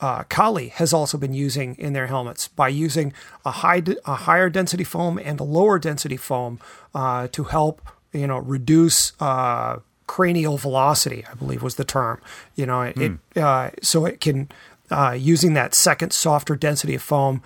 uh, 0.00 0.22
Kali 0.24 0.68
has 0.68 0.92
also 0.92 1.16
been 1.16 1.34
using 1.34 1.76
in 1.76 1.92
their 1.92 2.08
helmets 2.08 2.48
by 2.48 2.68
using 2.68 3.12
a 3.44 3.50
high 3.50 3.82
a 4.04 4.14
higher 4.14 4.50
density 4.50 4.84
foam 4.84 5.18
and 5.18 5.40
a 5.40 5.44
lower 5.44 5.78
density 5.78 6.16
foam 6.16 6.60
uh, 6.94 7.28
to 7.28 7.44
help 7.44 7.80
you 8.12 8.26
know 8.26 8.38
reduce 8.38 9.12
uh, 9.20 9.78
cranial 10.06 10.58
velocity. 10.58 11.24
I 11.30 11.34
believe 11.34 11.62
was 11.62 11.76
the 11.76 11.84
term. 11.84 12.20
You 12.54 12.66
know, 12.66 12.82
it, 12.82 12.96
mm. 12.96 13.18
it 13.34 13.40
uh, 13.40 13.70
so 13.82 14.04
it 14.04 14.20
can 14.20 14.50
using 15.16 15.54
that 15.54 15.74
second 15.74 16.12
softer 16.12 16.54
density 16.54 16.96
of 16.96 17.02
foam 17.02 17.42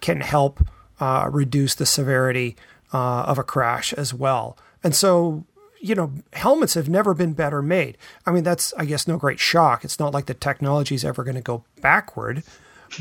can 0.00 0.20
help 0.20 0.64
reduce 1.00 1.74
the 1.74 1.86
severity 1.86 2.56
of 2.92 3.38
a 3.38 3.42
crash 3.42 3.92
as 3.94 4.14
well. 4.14 4.56
And 4.82 4.94
so, 4.94 5.44
you 5.80 5.94
know, 5.94 6.12
helmets 6.32 6.74
have 6.74 6.88
never 6.88 7.14
been 7.14 7.32
better 7.32 7.62
made. 7.62 7.96
I 8.26 8.32
mean, 8.32 8.44
that's, 8.44 8.72
I 8.74 8.84
guess, 8.84 9.08
no 9.08 9.16
great 9.16 9.40
shock. 9.40 9.84
It's 9.84 9.98
not 9.98 10.12
like 10.12 10.26
the 10.26 10.34
technology 10.34 10.94
is 10.94 11.04
ever 11.04 11.24
going 11.24 11.36
to 11.36 11.42
go 11.42 11.64
backward. 11.80 12.42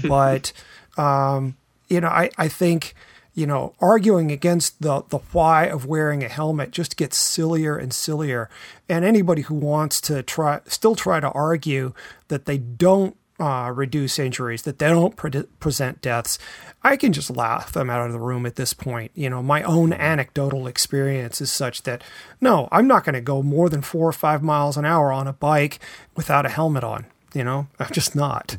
But, 0.07 0.53
um, 0.97 1.57
you 1.87 1.99
know, 1.99 2.09
I, 2.09 2.29
I 2.37 2.47
think, 2.47 2.93
you 3.33 3.47
know, 3.47 3.73
arguing 3.79 4.31
against 4.31 4.79
the, 4.83 5.03
the 5.09 5.17
why 5.31 5.65
of 5.65 5.87
wearing 5.87 6.23
a 6.23 6.27
helmet 6.27 6.69
just 6.69 6.95
gets 6.95 7.17
sillier 7.17 7.75
and 7.75 7.91
sillier. 7.91 8.51
And 8.87 9.03
anybody 9.03 9.41
who 9.41 9.55
wants 9.55 9.99
to 10.01 10.21
try, 10.21 10.61
still 10.67 10.93
try 10.93 11.19
to 11.19 11.31
argue 11.31 11.93
that 12.27 12.45
they 12.45 12.59
don't 12.59 13.17
uh, 13.39 13.71
reduce 13.73 14.19
injuries, 14.19 14.63
that 14.63 14.80
they 14.80 14.88
don't 14.89 15.15
pre- 15.15 15.43
present 15.60 16.02
deaths, 16.02 16.38
I 16.84 16.97
can 16.97 17.13
just 17.13 17.30
laugh 17.30 17.71
them 17.71 17.89
out 17.89 18.06
of 18.06 18.12
the 18.12 18.19
room 18.19 18.45
at 18.45 18.56
this 18.56 18.73
point. 18.73 19.12
You 19.15 19.30
know, 19.30 19.41
my 19.41 19.63
own 19.63 19.93
anecdotal 19.93 20.67
experience 20.67 21.41
is 21.41 21.52
such 21.52 21.84
that 21.84 22.04
no, 22.41 22.67
I'm 22.71 22.88
not 22.88 23.04
going 23.04 23.15
to 23.15 23.21
go 23.21 23.41
more 23.41 23.69
than 23.69 23.82
four 23.82 24.08
or 24.08 24.13
five 24.13 24.43
miles 24.43 24.78
an 24.78 24.86
hour 24.86 25.12
on 25.12 25.28
a 25.28 25.34
bike 25.34 25.80
without 26.15 26.45
a 26.45 26.49
helmet 26.49 26.84
on. 26.84 27.06
You 27.34 27.43
know, 27.43 27.67
I'm 27.80 27.91
just 27.91 28.15
not. 28.15 28.58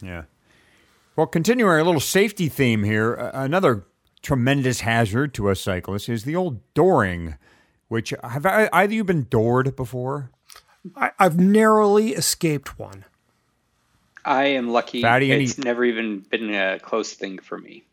Yeah. 0.00 0.24
Well, 1.16 1.26
continuing 1.26 1.70
our 1.70 1.84
little 1.84 2.00
safety 2.00 2.48
theme 2.48 2.84
here, 2.84 3.14
another 3.34 3.84
tremendous 4.22 4.80
hazard 4.80 5.34
to 5.34 5.50
us 5.50 5.60
cyclists 5.60 6.08
is 6.08 6.24
the 6.24 6.36
old 6.36 6.60
dooring, 6.74 7.36
which 7.88 8.14
have 8.22 8.46
either 8.46 8.94
you 8.94 9.04
been 9.04 9.24
doored 9.24 9.76
before? 9.76 10.30
I, 10.96 11.10
I've 11.18 11.38
narrowly 11.38 12.14
escaped 12.14 12.78
one. 12.78 13.04
I 14.24 14.46
am 14.46 14.68
lucky. 14.68 15.02
Fatty, 15.02 15.32
any- 15.32 15.44
it's 15.44 15.58
never 15.58 15.84
even 15.84 16.20
been 16.20 16.54
a 16.54 16.78
close 16.78 17.12
thing 17.12 17.38
for 17.38 17.58
me. 17.58 17.84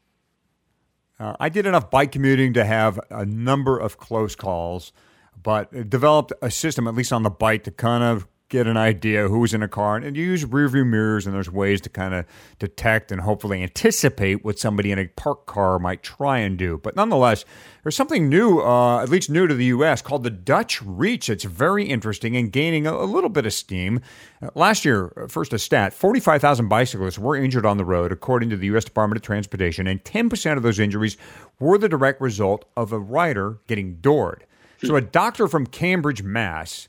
Uh, 1.19 1.35
I 1.39 1.49
did 1.49 1.65
enough 1.65 1.91
bike 1.91 2.11
commuting 2.11 2.53
to 2.53 2.63
have 2.63 2.99
a 3.09 3.25
number 3.25 3.77
of 3.77 3.97
close 3.97 4.35
calls, 4.35 4.93
but 5.41 5.89
developed 5.89 6.31
a 6.41 6.49
system, 6.49 6.87
at 6.87 6.95
least 6.95 7.11
on 7.11 7.23
the 7.23 7.29
bike, 7.29 7.65
to 7.65 7.71
kind 7.71 8.03
of 8.03 8.27
get 8.49 8.65
an 8.67 8.77
idea 8.77 9.27
who's 9.27 9.53
in 9.53 9.63
a 9.63 9.67
car. 9.67 9.95
And 9.97 10.17
you 10.17 10.25
use 10.25 10.43
rearview 10.43 10.85
mirrors, 10.85 11.25
and 11.25 11.35
there's 11.35 11.49
ways 11.49 11.79
to 11.81 11.89
kind 11.89 12.13
of 12.13 12.25
detect 12.57 13.11
and 13.11 13.21
hopefully 13.21 13.63
anticipate 13.63 14.43
what 14.43 14.59
somebody 14.59 14.91
in 14.91 14.99
a 14.99 15.07
parked 15.07 15.45
car 15.45 15.79
might 15.79 16.03
try 16.03 16.39
and 16.39 16.57
do. 16.57 16.77
But 16.77 16.95
nonetheless, 16.95 17.45
there's 17.83 17.95
something 17.95 18.27
new, 18.27 18.59
uh, 18.59 19.01
at 19.01 19.09
least 19.09 19.29
new 19.29 19.47
to 19.47 19.53
the 19.53 19.65
U.S., 19.65 20.01
called 20.01 20.23
the 20.23 20.31
Dutch 20.31 20.81
Reach. 20.81 21.29
It's 21.29 21.43
very 21.43 21.85
interesting 21.85 22.35
and 22.35 22.51
gaining 22.51 22.87
a, 22.87 22.93
a 22.93 23.05
little 23.05 23.29
bit 23.29 23.45
of 23.45 23.53
steam. 23.53 24.01
Uh, 24.41 24.49
last 24.55 24.83
year, 24.83 25.13
uh, 25.15 25.27
first 25.27 25.53
a 25.53 25.59
stat 25.59 25.93
45,000 25.93 26.67
bicyclists 26.67 27.19
were 27.19 27.35
injured 27.35 27.65
on 27.65 27.77
the 27.77 27.85
road, 27.85 28.11
according 28.11 28.49
to 28.49 28.57
the 28.57 28.65
U.S. 28.67 28.83
Department 28.83 29.17
of 29.17 29.23
Transportation, 29.23 29.87
and 29.87 30.03
10% 30.03 30.57
of 30.57 30.63
those 30.63 30.79
injuries 30.79 31.17
were 31.59 31.77
the 31.77 31.89
direct 31.89 32.19
result 32.19 32.65
of 32.75 32.91
a 32.91 32.99
rider 32.99 33.59
getting 33.67 33.95
doored. 33.95 34.45
So, 34.81 34.95
a 34.95 35.01
doctor 35.01 35.49
from 35.49 35.67
Cambridge, 35.67 36.23
Mass., 36.23 36.87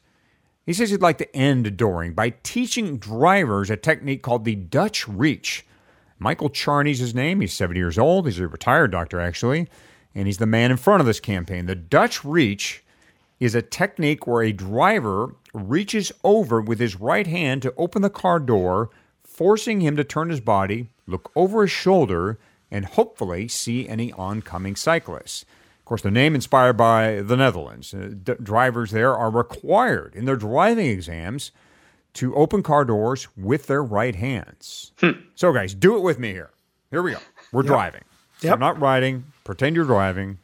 he 0.67 0.73
says 0.73 0.91
he'd 0.91 1.01
like 1.01 1.19
to 1.19 1.37
end 1.37 1.67
Dooring 1.77 2.15
by 2.15 2.35
teaching 2.43 2.99
drivers 2.99 3.71
a 3.71 3.77
technique 3.77 4.23
called 4.23 4.45
the 4.45 4.55
Dutch 4.55 5.09
Reach. 5.09 5.67
Michael 6.19 6.51
Charney's 6.51 6.99
his 6.99 7.15
name. 7.15 7.41
He's 7.41 7.53
70 7.55 7.81
years 7.81 7.99
old. 7.99 8.27
He's 8.27 8.39
a 8.39 8.47
retired 8.47 8.93
doctor, 8.93 9.21
actually, 9.21 9.69
and 10.15 10.27
he's 10.27 10.39
the 10.39 10.47
man 10.47 10.71
in 10.71 10.77
front 10.77 11.01
of 11.01 11.07
this 11.07 11.21
campaign. 11.21 11.67
The 11.67 11.75
Dutch 11.75 12.25
Reach 12.25 12.85
is 13.41 13.55
a 13.55 13.63
technique 13.63 14.27
where 14.27 14.43
a 14.43 14.53
driver 14.53 15.35
reaches 15.55 16.13
over 16.23 16.61
with 16.61 16.79
his 16.79 17.01
right 17.01 17.27
hand 17.27 17.63
to 17.63 17.75
open 17.77 18.03
the 18.03 18.11
car 18.11 18.39
door, 18.39 18.91
forcing 19.25 19.81
him 19.81 19.97
to 19.97 20.05
turn 20.05 20.29
his 20.29 20.41
body, 20.41 20.91
look 21.07 21.33
over 21.35 21.63
his 21.63 21.71
shoulder, 21.71 22.39
and 22.71 22.85
hopefully 22.85 23.49
see 23.49 23.89
any 23.89 24.13
oncoming 24.13 24.77
cyclists. 24.77 25.47
Of 25.91 25.99
course, 25.99 26.03
the 26.03 26.11
name 26.13 26.37
inspired 26.37 26.75
by 26.77 27.21
the 27.21 27.37
Netherlands. 27.37 27.93
Uh, 27.93 28.11
d- 28.23 28.35
drivers 28.41 28.93
there 28.93 29.17
are 29.17 29.29
required 29.29 30.15
in 30.15 30.25
their 30.25 30.37
driving 30.37 30.87
exams 30.87 31.51
to 32.15 32.33
open 32.37 32.63
car 32.63 32.85
doors 32.85 33.27
with 33.37 33.67
their 33.67 33.83
right 33.83 34.15
hands. 34.15 34.93
So, 35.35 35.53
guys, 35.53 35.75
do 35.75 35.97
it 35.97 36.03
with 36.03 36.17
me 36.21 36.31
here. 36.31 36.51
Here 36.93 37.03
we 37.03 37.11
go. 37.11 37.19
We're 37.51 37.65
driving. 37.65 38.03
So 38.39 38.47
Yep. 38.47 38.55
I'm 38.55 38.61
not 38.61 38.79
riding. 38.81 39.25
Pretend 39.43 39.75
you're 39.75 39.85
driving. 39.85 40.39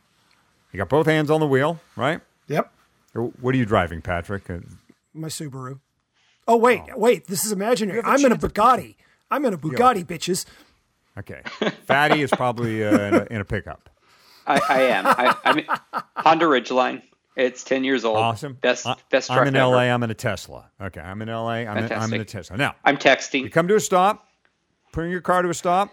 You 0.72 0.78
got 0.78 0.88
both 0.88 1.06
hands 1.06 1.30
on 1.30 1.38
the 1.38 1.46
wheel, 1.46 1.78
right? 1.94 2.20
Yep. 2.48 2.72
What 3.40 3.54
are 3.54 3.58
you 3.58 3.66
driving, 3.66 4.02
Patrick? 4.02 4.50
Uh, 4.50 4.58
My 5.14 5.28
Subaru. 5.28 5.78
Oh 6.48 6.56
wait, 6.56 6.82
wait. 6.96 7.28
This 7.28 7.44
is 7.44 7.52
imaginary. 7.52 8.02
I'm 8.04 8.24
in 8.24 8.32
a 8.32 8.36
Bugatti. 8.36 8.96
I'm 9.30 9.44
in 9.44 9.54
a 9.54 9.58
Bugatti, 9.58 10.04
bitches. 10.04 10.44
Okay. 11.16 11.42
Fatty 11.84 12.20
is 12.22 12.30
probably 12.32 12.84
uh, 12.84 12.90
in, 13.00 13.14
a, 13.14 13.26
in 13.30 13.40
a 13.40 13.44
pickup. 13.44 13.88
I, 14.46 14.60
I 14.68 14.82
am. 14.82 15.06
I, 15.06 15.36
I'm 15.44 16.02
Honda 16.16 16.46
Ridgeline. 16.46 17.02
It's 17.36 17.64
ten 17.64 17.84
years 17.84 18.04
old. 18.04 18.16
Awesome. 18.18 18.54
Best 18.54 18.86
I- 18.86 18.96
best 19.10 19.28
truck 19.28 19.40
I'm 19.42 19.48
in 19.48 19.56
ever. 19.56 19.72
LA. 19.72 19.80
I'm 19.82 20.02
in 20.02 20.10
a 20.10 20.14
Tesla. 20.14 20.70
Okay. 20.80 21.00
I'm 21.00 21.20
in 21.22 21.28
LA. 21.28 21.48
I'm, 21.48 21.78
in, 21.78 21.92
I'm 21.92 22.12
in 22.14 22.20
a 22.20 22.24
Tesla. 22.24 22.56
Now, 22.56 22.74
I'm 22.84 22.96
texting. 22.96 23.42
you 23.42 23.50
come 23.50 23.68
to 23.68 23.76
a 23.76 23.80
stop, 23.80 24.26
bring 24.92 25.10
your 25.10 25.20
car 25.20 25.42
to 25.42 25.48
a 25.50 25.54
stop, 25.54 25.90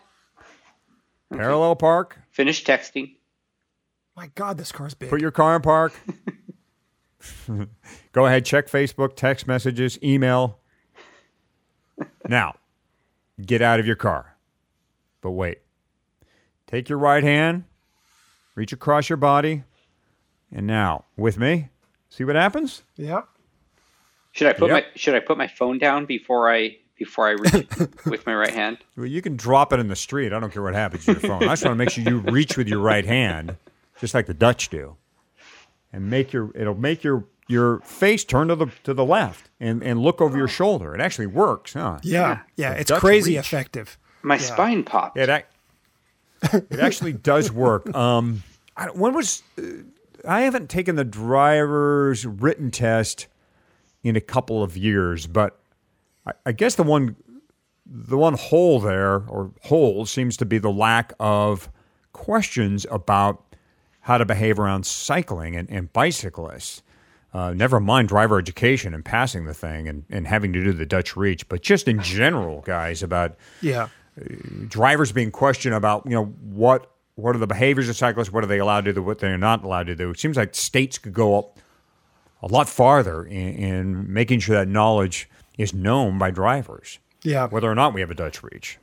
parallel 1.31 1.75
park, 1.75 2.17
Finish 2.31 2.63
texting. 2.63 3.15
My 4.15 4.27
God, 4.35 4.57
this 4.57 4.71
car's 4.71 4.93
big. 4.93 5.09
put 5.09 5.19
your 5.19 5.31
car 5.31 5.55
in 5.55 5.61
park. 5.61 5.93
Go 8.11 8.25
ahead, 8.25 8.45
check 8.45 8.67
Facebook, 8.67 9.15
text 9.15 9.47
messages, 9.47 9.97
email. 10.03 10.59
Now, 12.27 12.55
get 13.43 13.61
out 13.61 13.79
of 13.79 13.87
your 13.87 13.95
car. 13.95 14.35
But 15.21 15.31
wait. 15.31 15.59
Take 16.67 16.89
your 16.89 16.97
right 16.97 17.23
hand, 17.23 17.65
reach 18.55 18.73
across 18.73 19.09
your 19.09 19.17
body, 19.17 19.63
and 20.51 20.67
now, 20.67 21.05
with 21.17 21.37
me, 21.37 21.69
see 22.09 22.23
what 22.23 22.35
happens? 22.35 22.83
Yep. 22.97 23.27
Should 24.31 24.47
I 24.47 24.53
put 24.53 24.69
Yep. 24.69 24.83
my 24.83 24.85
Should 24.95 25.15
I 25.15 25.19
put 25.19 25.37
my 25.37 25.47
phone 25.47 25.77
down 25.79 26.05
before 26.05 26.51
I 26.51 26.77
before 26.97 27.27
I 27.27 27.31
reach 27.31 27.67
with 28.05 28.25
my 28.25 28.33
right 28.35 28.53
hand? 28.53 28.77
Well, 28.95 29.05
you 29.05 29.21
can 29.21 29.35
drop 29.35 29.73
it 29.73 29.79
in 29.79 29.87
the 29.87 29.95
street. 29.95 30.33
I 30.33 30.39
don't 30.39 30.51
care 30.51 30.63
what 30.63 30.73
happens 30.73 31.05
to 31.05 31.11
your 31.13 31.21
phone. 31.21 31.43
I 31.43 31.47
just 31.53 31.63
want 31.65 31.73
to 31.73 31.75
make 31.75 31.89
sure 31.91 32.03
you 32.03 32.19
reach 32.19 32.57
with 32.57 32.67
your 32.67 32.79
right 32.79 33.05
hand, 33.05 33.57
just 33.99 34.13
like 34.13 34.25
the 34.25 34.33
Dutch 34.33 34.69
do, 34.69 34.95
and 35.91 36.09
make 36.09 36.33
your 36.33 36.51
it'll 36.55 36.75
make 36.75 37.03
your 37.03 37.25
your 37.47 37.79
face 37.81 38.23
turn 38.23 38.47
to 38.47 38.55
the 38.55 38.67
to 38.83 38.93
the 38.93 39.05
left 39.05 39.49
and, 39.59 39.83
and 39.83 39.99
look 40.01 40.21
over 40.21 40.35
your 40.37 40.47
shoulder. 40.47 40.95
It 40.95 41.01
actually 41.01 41.27
works, 41.27 41.73
huh? 41.73 41.99
Yeah. 42.03 42.39
Yeah. 42.55 42.71
It's 42.73 42.89
Dutch 42.89 42.99
crazy 43.01 43.35
reach. 43.35 43.45
effective. 43.45 43.97
My 44.23 44.37
spine 44.37 44.83
popped. 44.83 45.17
It 45.17 45.29
ac- 45.29 45.45
it 46.51 46.79
actually 46.79 47.13
does 47.13 47.51
work. 47.51 47.87
Um, 47.95 48.43
I, 48.75 48.87
when 48.87 49.13
was 49.13 49.43
uh, 49.57 49.61
I 50.27 50.41
haven't 50.41 50.69
taken 50.69 50.95
the 50.95 51.03
driver's 51.03 52.25
written 52.25 52.71
test 52.71 53.27
in 54.03 54.15
a 54.15 54.21
couple 54.21 54.63
of 54.63 54.75
years, 54.75 55.27
but 55.27 55.59
I, 56.25 56.31
I 56.47 56.51
guess 56.53 56.75
the 56.75 56.83
one 56.83 57.15
the 57.85 58.17
one 58.17 58.33
hole 58.33 58.79
there 58.79 59.23
or 59.27 59.51
hole 59.63 60.05
seems 60.05 60.37
to 60.37 60.45
be 60.45 60.57
the 60.57 60.71
lack 60.71 61.13
of 61.19 61.69
questions 62.13 62.85
about 62.89 63.43
how 64.01 64.17
to 64.17 64.25
behave 64.25 64.59
around 64.59 64.85
cycling 64.85 65.55
and, 65.55 65.69
and 65.69 65.91
bicyclists. 65.93 66.81
Uh, 67.33 67.51
never 67.53 67.79
mind 67.79 68.07
driver 68.07 68.37
education 68.37 68.93
and 68.93 69.03
passing 69.03 69.45
the 69.45 69.53
thing 69.53 69.87
and, 69.87 70.05
and 70.09 70.27
having 70.27 70.53
to 70.53 70.63
do 70.63 70.71
the 70.71 70.85
Dutch 70.85 71.15
reach, 71.17 71.47
but 71.49 71.61
just 71.61 71.87
in 71.87 72.01
general, 72.01 72.61
guys, 72.61 73.01
about 73.01 73.35
Yeah. 73.61 73.87
Drivers 74.67 75.11
being 75.11 75.31
questioned 75.31 75.75
about 75.75 76.03
you 76.05 76.11
know 76.11 76.25
what 76.25 76.89
what 77.15 77.35
are 77.35 77.39
the 77.39 77.47
behaviors 77.47 77.89
of 77.89 77.95
cyclists, 77.95 78.31
what 78.31 78.43
are 78.43 78.47
they 78.47 78.59
allowed 78.59 78.85
to 78.85 78.93
do, 78.93 79.01
what 79.03 79.19
they're 79.19 79.37
not 79.37 79.63
allowed 79.63 79.85
to 79.87 79.95
do. 79.95 80.09
It 80.09 80.19
seems 80.19 80.35
like 80.37 80.55
states 80.55 80.97
could 80.97 81.13
go 81.13 81.37
up 81.37 81.59
a 82.41 82.47
lot 82.47 82.67
farther 82.67 83.23
in, 83.23 83.53
in 83.55 84.13
making 84.13 84.39
sure 84.39 84.55
that 84.55 84.67
knowledge 84.67 85.29
is 85.57 85.73
known 85.73 86.17
by 86.17 86.31
drivers, 86.31 86.97
Yeah. 87.21 87.47
whether 87.47 87.69
or 87.71 87.75
not 87.75 87.93
we 87.93 88.01
have 88.01 88.09
a 88.09 88.15
Dutch 88.15 88.41
reach. 88.41 88.79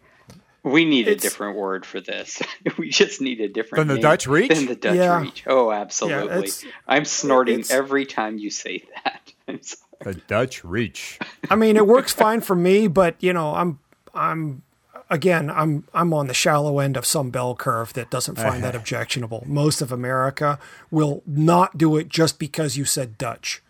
We 0.62 0.84
need 0.84 1.08
It's- 1.08 1.16
a 1.24 1.28
different 1.28 1.56
word 1.58 1.84
for 1.84 2.00
this. 2.00 2.40
we 2.78 2.88
just 2.90 3.20
need 3.20 3.40
a 3.40 3.48
different 3.48 3.80
Than 3.80 3.88
the 3.88 3.94
name 3.94 4.02
Dutch 4.02 4.26
reach? 4.28 4.54
Than 4.54 4.66
the 4.66 4.76
Dutch 4.76 4.94
Yeah. 4.96 5.20
reach. 5.22 5.42
Oh, 5.48 5.72
absolutely. 5.72 6.36
it's- 6.36 6.64
I'm 6.86 7.04
snorting 7.04 7.64
every 7.70 8.06
time 8.06 8.38
you 8.38 8.50
say 8.50 8.84
that. 9.04 9.32
I'm 9.48 9.60
sorry. 9.62 9.80
The 10.02 10.14
Dutch 10.28 10.64
reach. 10.64 11.18
I 11.50 11.56
mean, 11.56 11.76
it 11.76 11.86
works 11.86 12.12
fine 12.12 12.40
for 12.42 12.54
me, 12.54 12.86
but 12.86 13.16
you 13.20 13.32
know, 13.32 13.54
I'm 13.54 13.80
I'm 14.14 14.62
again, 15.10 15.50
I'm 15.50 15.84
I'm 15.92 16.14
on 16.14 16.26
the 16.28 16.34
shallow 16.34 16.78
end 16.78 16.96
of 16.96 17.04
some 17.04 17.30
bell 17.30 17.54
curve 17.54 17.92
that 17.94 18.10
doesn't 18.10 18.36
find 18.36 18.62
that 18.64 18.74
objectionable. 18.74 19.42
Most 19.46 19.82
of 19.82 19.92
America 19.92 20.58
will 20.90 21.22
not 21.26 21.76
do 21.76 21.96
it 21.96 22.08
just 22.08 22.38
because 22.38 22.76
you 22.76 22.84
said 22.84 23.18
Dutch. 23.18 23.62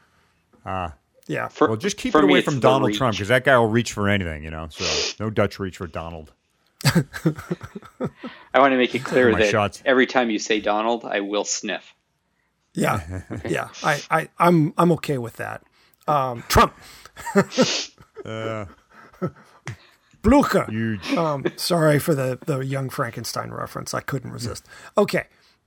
Ah. 0.65 0.95
yeah. 1.27 1.49
For- 1.49 1.69
Well, 1.69 1.77
just 1.77 1.97
keep 1.97 2.15
it 2.15 2.23
away 2.23 2.43
from 2.43 2.61
Donald. 2.61 2.93
Trump 2.95 3.15
because 3.15 3.29
that 3.29 3.45
guy 3.45 3.57
will 3.59 3.67
reach 3.69 3.93
for 3.93 4.09
anything, 4.09 4.45
you 4.45 4.51
know. 4.51 4.69
So 4.71 4.85
no 5.25 5.31
Dutch 5.31 5.59
reach 5.59 5.79
for 5.79 5.87
Donald. 5.87 6.33
I 6.85 8.59
want 8.59 8.73
to 8.73 8.77
make 8.77 8.95
it 8.95 9.05
clear 9.05 9.35
that 9.35 9.51
shots. 9.51 9.83
every 9.85 10.07
time 10.07 10.31
you 10.31 10.39
say 10.39 10.61
Donald, 10.61 11.05
I 11.05 11.21
will 11.21 11.45
sniff. 11.45 11.95
Yeah. 12.75 13.23
yeah. 13.49 13.69
I, 13.83 14.01
I 14.11 14.29
I'm 14.39 14.73
I'm 14.79 14.93
okay 14.93 15.19
with 15.19 15.37
that. 15.37 15.63
Um, 16.09 16.43
Trump. 16.49 16.75
Blucher. 20.23 20.65
Huge. 20.71 21.13
Um, 21.13 21.45
sorry 21.57 21.99
for 21.99 22.15
the, 22.15 22.39
the 22.47 22.59
young 22.61 22.89
Frankenstein 22.91 23.51
reference. 23.51 23.95
I 23.95 24.01
couldn't 24.01 24.33
resist. 24.33 24.67
Okay. 24.97 25.25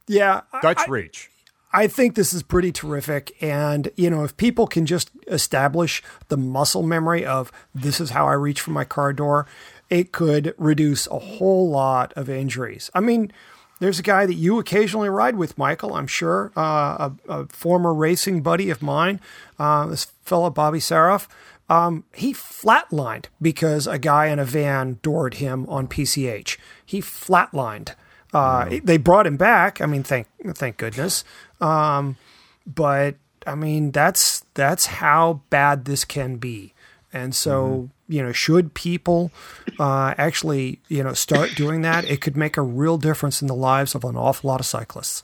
Yeah. 0.08 0.42
I- 0.52 0.62
Dutch 0.62 0.88
reach. 0.88 1.30
I 1.76 1.88
think 1.88 2.14
this 2.14 2.34
is 2.34 2.44
pretty 2.44 2.72
terrific. 2.72 3.36
And, 3.42 3.90
you 3.96 4.12
know, 4.12 4.24
if 4.24 4.38
people 4.38 4.68
can 4.68 4.86
just 4.86 5.10
establish 5.28 6.04
the 6.28 6.38
muscle 6.38 6.84
memory 6.84 7.26
of 7.26 7.52
this 7.74 8.00
is 8.00 8.12
how 8.12 8.28
I 8.28 8.34
reach 8.34 8.62
for 8.62 8.70
my 8.70 8.84
car 8.86 9.12
door, 9.12 9.48
it 9.90 10.12
could 10.12 10.54
reduce 10.60 11.08
a 11.08 11.18
whole 11.18 11.70
lot 11.72 12.14
of 12.14 12.30
injuries. 12.30 12.92
I 12.94 13.00
mean, 13.00 13.32
there's 13.80 13.98
a 13.98 14.04
guy 14.04 14.28
that 14.28 14.36
you 14.36 14.60
occasionally 14.60 15.10
ride 15.10 15.36
with, 15.36 15.58
Michael, 15.58 15.96
I'm 15.96 16.06
sure, 16.06 16.52
uh, 16.56 17.10
a, 17.28 17.34
a 17.42 17.48
former 17.48 17.92
racing 17.92 18.44
buddy 18.44 18.70
of 18.70 18.84
mine, 18.84 19.20
uh, 19.58 19.88
this 19.88 20.06
fellow, 20.22 20.52
Bobby 20.52 20.78
Saroff. 20.80 21.28
Um, 21.70 22.04
he 22.14 22.34
flatlined 22.34 23.26
because 23.42 23.88
a 23.88 23.98
guy 23.98 24.28
in 24.28 24.40
a 24.40 24.46
van 24.46 25.00
doored 25.02 25.36
him 25.36 25.66
on 25.70 25.88
PCH. 25.88 26.58
He 26.86 27.02
flatlined. 27.02 27.96
Uh, 28.34 28.80
They 28.84 28.98
brought 28.98 29.28
him 29.28 29.38
back. 29.38 29.80
I 29.80 29.86
mean, 29.86 30.04
thank 30.04 30.28
thank 30.56 30.78
goodness. 30.78 31.24
Um, 31.62 32.18
but 32.66 33.16
I 33.48 33.56
mean, 33.56 33.92
that's 33.92 34.44
that's 34.54 34.88
how 34.88 35.42
bad 35.50 35.86
this 35.86 36.06
can 36.06 36.38
be. 36.38 36.74
And 37.14 37.36
so, 37.36 37.90
you 38.08 38.24
know, 38.24 38.32
should 38.32 38.74
people 38.74 39.32
uh, 39.80 40.16
actually, 40.18 40.80
you 40.88 41.04
know, 41.04 41.14
start 41.14 41.52
doing 41.56 41.84
that, 41.84 42.06
it 42.06 42.22
could 42.22 42.36
make 42.36 42.58
a 42.58 42.64
real 42.64 42.98
difference 42.98 43.40
in 43.40 43.48
the 43.48 43.56
lives 43.56 43.94
of 43.94 44.04
an 44.04 44.18
awful 44.18 44.48
lot 44.48 44.60
of 44.60 44.66
cyclists. 44.66 45.24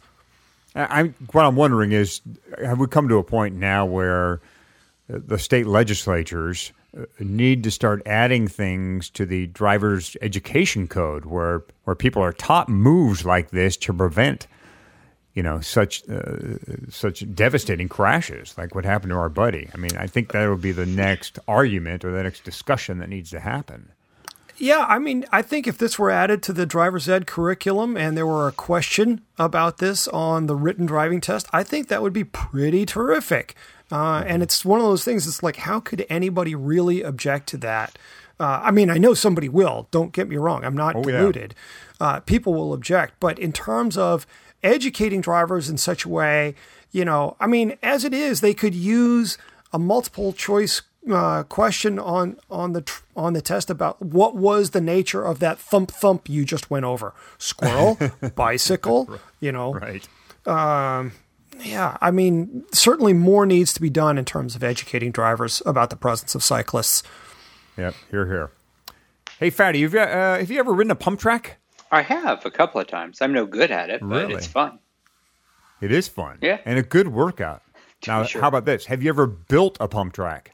I, 0.75 0.99
I'm, 0.99 1.15
what 1.31 1.45
I'm 1.45 1.55
wondering 1.55 1.91
is, 1.91 2.21
have 2.63 2.79
we 2.79 2.85
come 2.85 3.09
to 3.09 3.17
a 3.17 3.23
point 3.23 3.55
now 3.55 3.87
where 3.87 4.39
the 5.09 5.39
state 5.39 5.67
legislatures 5.67 6.71
uh, 6.97 7.05
need 7.19 7.63
to 7.63 7.71
start 7.71 8.01
adding 8.05 8.47
things 8.47 9.09
to 9.09 9.25
the 9.25 9.47
driver's 9.47 10.15
education 10.21 10.87
code 10.87 11.25
where 11.25 11.63
where 11.83 11.95
people 11.95 12.23
are 12.23 12.33
taught 12.33 12.69
moves 12.69 13.25
like 13.25 13.49
this 13.49 13.75
to 13.77 13.93
prevent 13.93 14.47
you 15.33 15.43
know 15.43 15.59
such 15.61 16.07
uh, 16.09 16.37
such 16.89 17.23
devastating 17.33 17.89
crashes 17.89 18.57
like 18.57 18.75
what 18.75 18.85
happened 18.85 19.11
to 19.11 19.15
our 19.15 19.29
buddy. 19.29 19.69
I 19.73 19.77
mean, 19.77 19.95
I 19.97 20.07
think 20.07 20.31
that 20.31 20.47
would 20.49 20.61
be 20.61 20.71
the 20.71 20.85
next 20.85 21.39
argument 21.47 22.05
or 22.05 22.11
the 22.11 22.23
next 22.23 22.43
discussion 22.43 22.99
that 22.99 23.09
needs 23.09 23.29
to 23.31 23.39
happen. 23.39 23.91
Yeah, 24.57 24.85
I 24.89 24.99
mean, 24.99 25.25
I 25.31 25.41
think 25.41 25.67
if 25.67 25.77
this 25.77 25.97
were 25.97 26.11
added 26.11 26.43
to 26.43 26.53
the 26.53 26.65
driver's 26.65 27.07
ed 27.07 27.25
curriculum 27.25 27.95
and 27.95 28.17
there 28.17 28.27
were 28.27 28.49
a 28.49 28.51
question 28.51 29.21
about 29.37 29.77
this 29.77 30.05
on 30.09 30.47
the 30.47 30.55
written 30.55 30.85
driving 30.85 31.21
test, 31.21 31.47
I 31.53 31.63
think 31.63 31.87
that 31.87 32.01
would 32.01 32.11
be 32.11 32.25
pretty 32.25 32.85
terrific. 32.85 33.55
Uh, 33.91 34.23
and 34.27 34.43
it's 34.43 34.63
one 34.63 34.79
of 34.79 34.85
those 34.85 35.03
things. 35.03 35.25
It's 35.27 35.41
like, 35.43 35.57
how 35.57 35.79
could 35.79 36.05
anybody 36.09 36.53
really 36.55 37.01
object 37.01 37.47
to 37.49 37.57
that? 37.57 37.97
Uh, 38.39 38.61
I 38.63 38.71
mean, 38.71 38.89
I 38.89 38.97
know 38.97 39.13
somebody 39.13 39.49
will. 39.49 39.87
Don't 39.91 40.13
get 40.13 40.29
me 40.29 40.37
wrong. 40.37 40.63
I'm 40.63 40.75
not 40.77 40.95
Oh, 40.95 40.99
yeah. 40.99 41.17
deluded. 41.17 41.55
Uh, 41.99 42.19
people 42.21 42.53
will 42.53 42.71
object, 42.73 43.15
but 43.19 43.37
in 43.39 43.51
terms 43.51 43.97
of 43.97 44.25
educating 44.63 45.21
drivers 45.21 45.69
in 45.69 45.77
such 45.77 46.05
a 46.05 46.09
way, 46.09 46.55
you 46.91 47.03
know, 47.03 47.35
I 47.39 47.47
mean, 47.47 47.77
as 47.83 48.03
it 48.05 48.13
is, 48.13 48.41
they 48.41 48.53
could 48.53 48.73
use 48.75 49.37
a 49.73 49.79
multiple 49.79 50.31
choice 50.33 50.81
uh, 51.11 51.43
question 51.43 51.97
on 51.97 52.37
on 52.51 52.73
the 52.73 52.81
tr- 52.81 53.01
on 53.15 53.33
the 53.33 53.41
test 53.41 53.69
about 53.69 54.01
what 54.01 54.35
was 54.35 54.71
the 54.71 54.81
nature 54.81 55.23
of 55.23 55.39
that 55.39 55.57
thump 55.57 55.91
thump 55.91 56.27
you 56.27 56.43
just 56.43 56.69
went 56.69 56.83
over 56.85 57.13
squirrel 57.37 57.97
bicycle 58.35 59.09
you 59.39 59.49
know 59.51 59.73
Right. 59.73 60.07
Yeah 61.61 61.97
i 62.01 62.09
mean 62.11 62.63
certainly 62.71 63.13
more 63.13 63.45
needs 63.45 63.73
to 63.73 63.81
be 63.81 63.89
done 63.89 64.17
in 64.17 64.25
terms 64.25 64.55
of 64.55 64.63
educating 64.63 65.11
drivers 65.11 65.61
about 65.65 65.89
the 65.89 65.95
presence 65.95 66.35
of 66.35 66.43
cyclists 66.43 67.03
Yep. 67.77 67.93
Here, 68.11 68.25
here. 68.25 68.51
Hey, 69.39 69.49
Fatty, 69.49 69.83
have 69.83 69.93
you, 69.93 70.01
uh, 70.01 70.39
have 70.39 70.51
you 70.51 70.59
ever 70.59 70.73
ridden 70.73 70.91
a 70.91 70.95
pump 70.95 71.17
track? 71.17 71.59
I 71.93 72.01
have 72.01 72.45
a 72.45 72.51
couple 72.51 72.81
of 72.81 72.87
times. 72.87 73.21
I'm 73.21 73.31
no 73.31 73.45
good 73.45 73.71
at 73.71 73.89
it, 73.89 74.01
but 74.01 74.07
Really? 74.27 74.33
it's 74.33 74.47
fun. 74.47 74.79
It 75.79 75.89
is 75.93 76.09
fun. 76.09 76.39
Yeah. 76.41 76.57
And 76.65 76.77
a 76.77 76.83
good 76.83 77.07
workout. 77.07 77.61
Now, 78.07 78.23
sure. 78.23 78.41
how 78.41 78.49
about 78.49 78.65
this? 78.65 78.85
Have 78.87 79.01
you 79.01 79.07
ever 79.07 79.27
built 79.27 79.77
a 79.79 79.87
pump 79.87 80.11
track? 80.13 80.53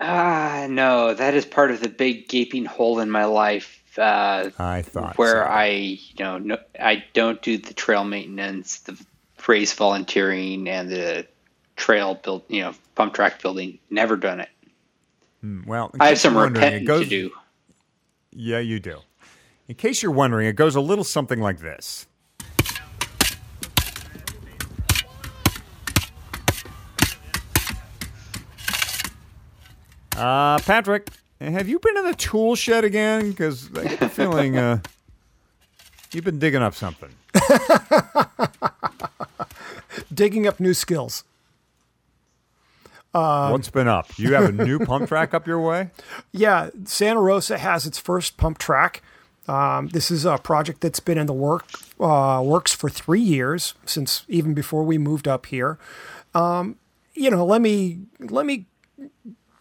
Ah, 0.00 0.66
no, 0.68 1.14
that 1.14 1.32
is 1.34 1.46
part 1.46 1.70
of 1.70 1.80
the 1.80 1.88
big 1.88 2.28
gaping 2.28 2.66
hole 2.66 3.00
in 3.00 3.10
my 3.10 3.24
life. 3.24 3.82
Uh, 3.96 4.50
I 4.58 4.82
thought 4.82 5.16
where 5.16 5.44
so. 5.44 5.50
I, 5.50 5.66
you 5.68 6.14
know, 6.18 6.36
no, 6.38 6.58
I 6.78 7.04
don't 7.14 7.40
do 7.40 7.56
the 7.56 7.72
trail 7.72 8.04
maintenance, 8.04 8.80
the 8.80 8.98
race 9.48 9.72
volunteering, 9.72 10.68
and 10.68 10.90
the 10.90 11.26
trail 11.76 12.14
build, 12.14 12.42
you 12.48 12.60
know, 12.60 12.74
pump 12.94 13.14
track 13.14 13.42
building. 13.42 13.78
Never 13.90 14.16
done 14.16 14.40
it. 14.40 14.48
Well, 15.66 15.90
I 16.00 16.08
have 16.08 16.18
some 16.18 16.36
repenting 16.36 16.84
goes, 16.84 17.04
to 17.04 17.08
do. 17.08 17.30
Yeah, 18.32 18.58
you 18.58 18.80
do. 18.80 18.98
In 19.68 19.74
case 19.74 20.02
you're 20.02 20.12
wondering, 20.12 20.46
it 20.46 20.56
goes 20.56 20.74
a 20.74 20.80
little 20.80 21.04
something 21.04 21.40
like 21.40 21.58
this. 21.58 22.06
Uh, 30.16 30.58
Patrick, 30.60 31.10
have 31.40 31.68
you 31.68 31.78
been 31.78 31.96
in 31.98 32.04
the 32.04 32.14
tool 32.14 32.54
shed 32.54 32.84
again? 32.84 33.30
Because 33.30 33.68
I 33.76 33.84
get 33.84 34.00
the 34.00 34.08
feeling 34.08 34.56
uh, 34.56 34.80
you've 36.12 36.24
been 36.24 36.38
digging 36.38 36.62
up 36.62 36.74
something. 36.74 37.10
digging 40.14 40.46
up 40.46 40.60
new 40.60 40.74
skills 40.74 41.24
What's 43.14 43.70
been 43.70 43.86
up? 43.86 44.18
You 44.18 44.34
have 44.34 44.44
a 44.44 44.64
new 44.64 44.80
pump 44.80 45.06
track 45.08 45.34
up 45.34 45.46
your 45.46 45.60
way? 45.60 45.90
Yeah, 46.32 46.70
Santa 46.84 47.20
Rosa 47.20 47.58
has 47.58 47.86
its 47.86 47.98
first 47.98 48.36
pump 48.36 48.58
track. 48.58 49.02
Um, 49.46 49.88
this 49.88 50.10
is 50.10 50.24
a 50.24 50.38
project 50.38 50.80
that's 50.80 51.00
been 51.00 51.18
in 51.18 51.26
the 51.26 51.34
work 51.34 51.66
uh, 52.00 52.42
works 52.44 52.72
for 52.72 52.88
three 52.88 53.20
years 53.20 53.74
since 53.84 54.24
even 54.26 54.54
before 54.54 54.82
we 54.82 54.98
moved 54.98 55.28
up 55.28 55.46
here. 55.46 55.78
Um, 56.34 56.76
you 57.12 57.30
know, 57.30 57.44
let 57.44 57.60
me 57.60 58.00
let 58.18 58.46
me 58.46 58.66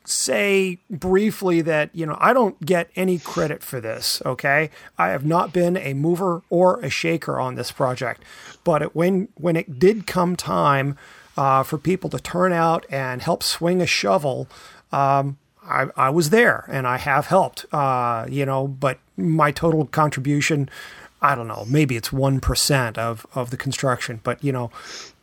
say 0.05 0.79
briefly 0.89 1.61
that 1.61 1.89
you 1.93 2.05
know 2.05 2.17
I 2.19 2.33
don't 2.33 2.59
get 2.65 2.89
any 2.95 3.19
credit 3.19 3.63
for 3.63 3.79
this. 3.79 4.21
Okay, 4.25 4.69
I 4.97 5.09
have 5.09 5.25
not 5.25 5.53
been 5.53 5.77
a 5.77 5.93
mover 5.93 6.41
or 6.49 6.79
a 6.81 6.89
shaker 6.89 7.39
on 7.39 7.55
this 7.55 7.71
project, 7.71 8.23
but 8.63 8.81
it, 8.81 8.95
when 8.95 9.29
when 9.35 9.55
it 9.55 9.79
did 9.79 10.07
come 10.07 10.35
time 10.35 10.97
uh, 11.37 11.63
for 11.63 11.77
people 11.77 12.09
to 12.09 12.19
turn 12.19 12.53
out 12.53 12.85
and 12.89 13.21
help 13.21 13.43
swing 13.43 13.81
a 13.81 13.87
shovel, 13.87 14.47
um, 14.91 15.37
I, 15.63 15.87
I 15.95 16.09
was 16.09 16.29
there 16.29 16.65
and 16.67 16.87
I 16.87 16.97
have 16.97 17.27
helped. 17.27 17.65
Uh, 17.73 18.25
you 18.29 18.45
know, 18.45 18.67
but 18.67 18.99
my 19.17 19.51
total 19.51 19.85
contribution. 19.85 20.69
I 21.25 21.35
don't 21.35 21.47
know, 21.47 21.63
maybe 21.69 21.95
it's 21.95 22.09
1% 22.09 22.97
of, 22.97 23.25
of 23.33 23.49
the 23.49 23.55
construction, 23.55 24.19
but 24.23 24.43
you 24.43 24.51
know, 24.51 24.71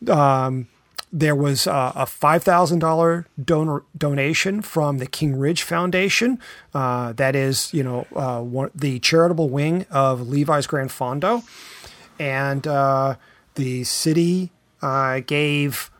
um, 0.07 0.67
there 1.11 1.35
was 1.35 1.67
uh, 1.67 1.91
a 1.95 2.05
$5,000 2.05 3.25
donor 3.43 3.83
donation 3.97 4.61
from 4.61 4.97
the 4.97 5.05
King 5.05 5.37
Ridge 5.37 5.63
Foundation. 5.63 6.39
Uh, 6.73 7.11
that 7.13 7.35
is, 7.35 7.73
you 7.73 7.83
know, 7.83 8.07
uh, 8.15 8.39
one, 8.41 8.71
the 8.73 8.99
charitable 8.99 9.49
wing 9.49 9.85
of 9.91 10.29
Levi's 10.29 10.67
GranFondo. 10.67 11.43
And 12.17 12.65
uh, 12.65 13.15
the 13.55 13.83
city 13.83 14.51
uh, 14.81 15.19
gave 15.19 15.91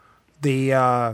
the, 0.42 0.74
uh, 0.74 1.14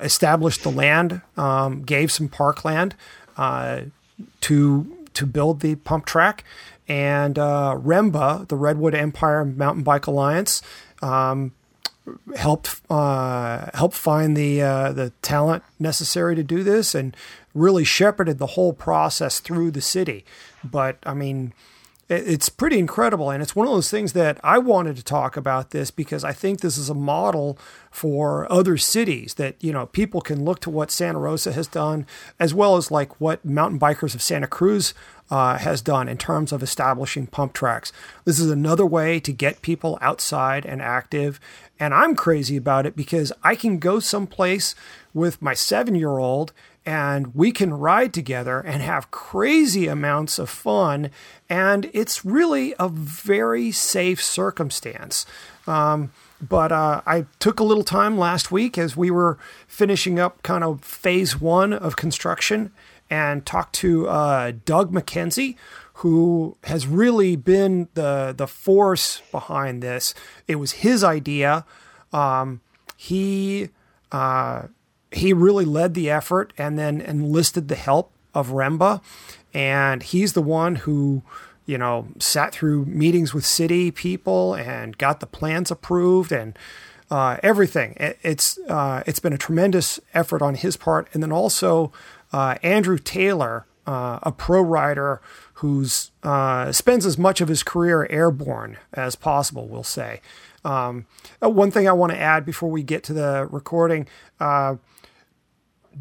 established 0.00 0.62
the 0.62 0.70
land, 0.70 1.20
um, 1.36 1.82
gave 1.82 2.12
some 2.12 2.28
parkland 2.28 2.94
to, 3.36 5.06
to 5.14 5.26
build 5.26 5.60
the 5.60 5.74
pump 5.74 6.06
track. 6.06 6.44
And 6.86 7.34
REMBA, 7.34 8.48
the 8.48 8.56
Redwood 8.56 8.94
Empire 8.94 9.44
Mountain 9.44 9.82
Bike 9.82 10.06
Alliance, 10.06 10.62
um, 11.02 11.52
helped 12.36 12.80
uh, 12.90 13.70
helped 13.74 13.96
find 13.96 14.36
the 14.36 14.62
uh, 14.62 14.92
the 14.92 15.10
talent 15.22 15.62
necessary 15.78 16.34
to 16.36 16.42
do 16.42 16.62
this 16.62 16.94
and 16.94 17.16
really 17.54 17.84
shepherded 17.84 18.38
the 18.38 18.46
whole 18.48 18.72
process 18.72 19.40
through 19.40 19.70
the 19.70 19.80
city. 19.80 20.24
But 20.62 20.98
I 21.04 21.14
mean, 21.14 21.52
it- 22.08 22.26
it's 22.28 22.48
pretty 22.48 22.78
incredible, 22.78 23.30
and 23.30 23.42
it's 23.42 23.56
one 23.56 23.66
of 23.66 23.72
those 23.72 23.90
things 23.90 24.12
that 24.12 24.38
I 24.44 24.58
wanted 24.58 24.96
to 24.96 25.04
talk 25.04 25.36
about 25.36 25.70
this 25.70 25.90
because 25.90 26.24
I 26.24 26.32
think 26.32 26.60
this 26.60 26.78
is 26.78 26.88
a 26.88 26.94
model 26.94 27.58
for 27.90 28.50
other 28.52 28.76
cities 28.76 29.34
that 29.34 29.56
you 29.60 29.72
know 29.72 29.86
people 29.86 30.20
can 30.20 30.44
look 30.44 30.60
to 30.60 30.70
what 30.70 30.90
Santa 30.90 31.18
Rosa 31.18 31.52
has 31.52 31.66
done, 31.66 32.06
as 32.38 32.54
well 32.54 32.76
as 32.76 32.90
like 32.90 33.20
what 33.20 33.44
Mountain 33.44 33.80
Bikers 33.80 34.14
of 34.14 34.22
Santa 34.22 34.46
Cruz 34.46 34.94
uh, 35.30 35.58
has 35.58 35.82
done 35.82 36.08
in 36.08 36.16
terms 36.16 36.52
of 36.52 36.62
establishing 36.62 37.26
pump 37.26 37.52
tracks. 37.52 37.92
This 38.24 38.38
is 38.40 38.50
another 38.50 38.86
way 38.86 39.20
to 39.20 39.30
get 39.32 39.60
people 39.60 39.98
outside 40.00 40.64
and 40.64 40.80
active. 40.80 41.38
And 41.80 41.94
I'm 41.94 42.14
crazy 42.14 42.56
about 42.56 42.86
it 42.86 42.96
because 42.96 43.32
I 43.42 43.54
can 43.54 43.78
go 43.78 44.00
someplace 44.00 44.74
with 45.14 45.40
my 45.40 45.54
seven 45.54 45.94
year 45.94 46.18
old 46.18 46.52
and 46.84 47.34
we 47.34 47.52
can 47.52 47.74
ride 47.74 48.14
together 48.14 48.60
and 48.60 48.80
have 48.82 49.10
crazy 49.10 49.86
amounts 49.86 50.38
of 50.38 50.48
fun. 50.48 51.10
And 51.48 51.90
it's 51.92 52.24
really 52.24 52.74
a 52.78 52.88
very 52.88 53.70
safe 53.70 54.22
circumstance. 54.22 55.26
Um, 55.66 56.12
but 56.40 56.72
uh, 56.72 57.02
I 57.04 57.26
took 57.40 57.60
a 57.60 57.64
little 57.64 57.84
time 57.84 58.16
last 58.16 58.50
week 58.50 58.78
as 58.78 58.96
we 58.96 59.10
were 59.10 59.38
finishing 59.66 60.18
up 60.18 60.42
kind 60.42 60.64
of 60.64 60.82
phase 60.82 61.40
one 61.40 61.72
of 61.72 61.96
construction 61.96 62.72
and 63.10 63.44
talked 63.44 63.74
to 63.76 64.08
uh, 64.08 64.52
Doug 64.64 64.92
McKenzie, 64.92 65.56
who 65.98 66.56
has 66.62 66.86
really 66.86 67.34
been 67.34 67.88
the 67.94 68.32
the 68.36 68.46
force 68.46 69.20
behind 69.32 69.82
this. 69.82 70.14
It 70.46 70.56
was 70.56 70.72
his 70.72 71.02
idea. 71.02 71.64
Um, 72.12 72.60
he 72.96 73.70
uh, 74.12 74.68
he 75.10 75.32
really 75.32 75.64
led 75.64 75.94
the 75.94 76.08
effort 76.08 76.52
and 76.56 76.78
then 76.78 77.00
enlisted 77.00 77.66
the 77.66 77.74
help 77.74 78.12
of 78.32 78.50
Remba, 78.50 79.00
and 79.52 80.02
he's 80.04 80.34
the 80.34 80.42
one 80.42 80.76
who 80.76 81.22
you 81.66 81.76
know 81.76 82.06
sat 82.20 82.52
through 82.52 82.84
meetings 82.84 83.34
with 83.34 83.44
city 83.44 83.90
people 83.90 84.54
and 84.54 84.96
got 84.98 85.18
the 85.18 85.26
plans 85.26 85.70
approved 85.70 86.30
and 86.30 86.56
uh, 87.10 87.38
everything. 87.42 87.94
It, 87.98 88.18
it's 88.22 88.56
uh, 88.68 89.02
it's 89.04 89.18
been 89.18 89.32
a 89.32 89.38
tremendous 89.38 89.98
effort 90.14 90.42
on 90.42 90.54
his 90.54 90.76
part, 90.76 91.08
and 91.12 91.24
then 91.24 91.32
also 91.32 91.90
uh, 92.32 92.54
Andrew 92.62 92.98
Taylor, 92.98 93.66
uh, 93.88 94.18
a 94.22 94.30
pro 94.30 94.60
rider 94.60 95.22
who 95.54 95.86
uh, 96.22 96.70
spends 96.70 97.06
as 97.06 97.16
much 97.16 97.40
of 97.40 97.48
his 97.48 97.62
career 97.62 98.06
airborne 98.10 98.76
as 98.92 99.16
possible. 99.16 99.66
We'll 99.66 99.82
say. 99.82 100.20
Um, 100.62 101.06
uh, 101.42 101.48
one 101.48 101.70
thing 101.70 101.88
I 101.88 101.92
want 101.92 102.12
to 102.12 102.20
add 102.20 102.44
before 102.44 102.70
we 102.70 102.82
get 102.82 103.02
to 103.04 103.14
the 103.14 103.48
recording. 103.50 104.06
Uh, 104.38 104.76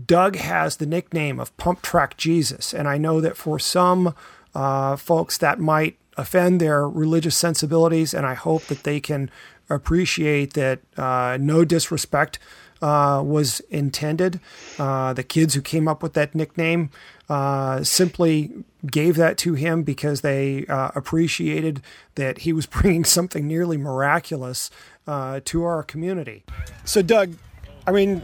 Doug 0.06 0.36
has 0.36 0.78
the 0.78 0.86
nickname 0.86 1.40
of 1.40 1.56
Pump 1.56 1.82
Track 1.82 2.18
Jesus, 2.18 2.74
and 2.74 2.90
I 2.90 2.98
know 2.98 3.22
that 3.22 3.38
for 3.38 3.58
some 3.58 4.14
uh, 4.54 4.98
folks 4.98 5.38
that 5.38 5.58
might 5.58 5.98
offend 6.18 6.60
their 6.60 6.88
religious 6.90 7.38
sensibilities, 7.38 8.14
and 8.14 8.26
I 8.26 8.34
hope 8.34 8.64
that 8.66 8.84
they 8.84 9.00
can 9.00 9.32
appreciate 9.70 10.54
that 10.54 10.82
uh, 10.98 11.38
no 11.40 11.64
disrespect 11.64 12.38
uh, 12.82 13.22
was 13.26 13.60
intended. 13.70 14.40
Uh, 14.78 15.14
the 15.14 15.24
kids 15.24 15.54
who 15.54 15.62
came 15.62 15.88
up 15.88 16.04
with 16.04 16.14
that 16.14 16.36
nickname 16.36 16.90
uh, 17.30 17.84
simply 17.84 18.52
gave 18.86 19.16
that 19.16 19.38
to 19.38 19.54
him 19.54 19.84
because 19.84 20.22
they 20.22 20.66
uh, 20.68 20.92
appreciated 20.96 21.82
that 22.16 22.40
he 22.40 22.54
was 22.54 22.66
bringing 22.78 23.04
something 23.04 23.48
nearly 23.48 23.78
miraculous 23.78 24.70
uh, 25.08 25.40
to 25.46 25.64
our 25.64 25.84
community. 25.84 26.44
So, 26.86 27.02
Doug, 27.02 27.34
I 27.86 27.92
mean, 27.92 28.22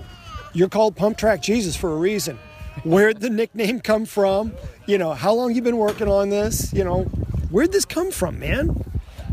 you're 0.54 0.70
called 0.70 0.96
Pump 0.96 1.18
Track 1.18 1.42
Jesus 1.42 1.76
for 1.76 1.92
a 1.92 1.96
reason. 1.96 2.38
Where'd 2.84 3.22
the 3.22 3.30
nickname 3.30 3.82
come 3.82 4.06
from? 4.06 4.54
You 4.88 4.98
know, 4.98 5.14
how 5.14 5.34
long 5.34 5.54
you 5.54 5.62
been 5.62 5.78
working 5.78 6.08
on 6.08 6.30
this? 6.30 6.74
You 6.74 6.84
know, 6.84 7.04
where'd 7.50 7.72
this 7.72 7.86
come 7.86 8.12
from, 8.12 8.40
man? 8.40 8.84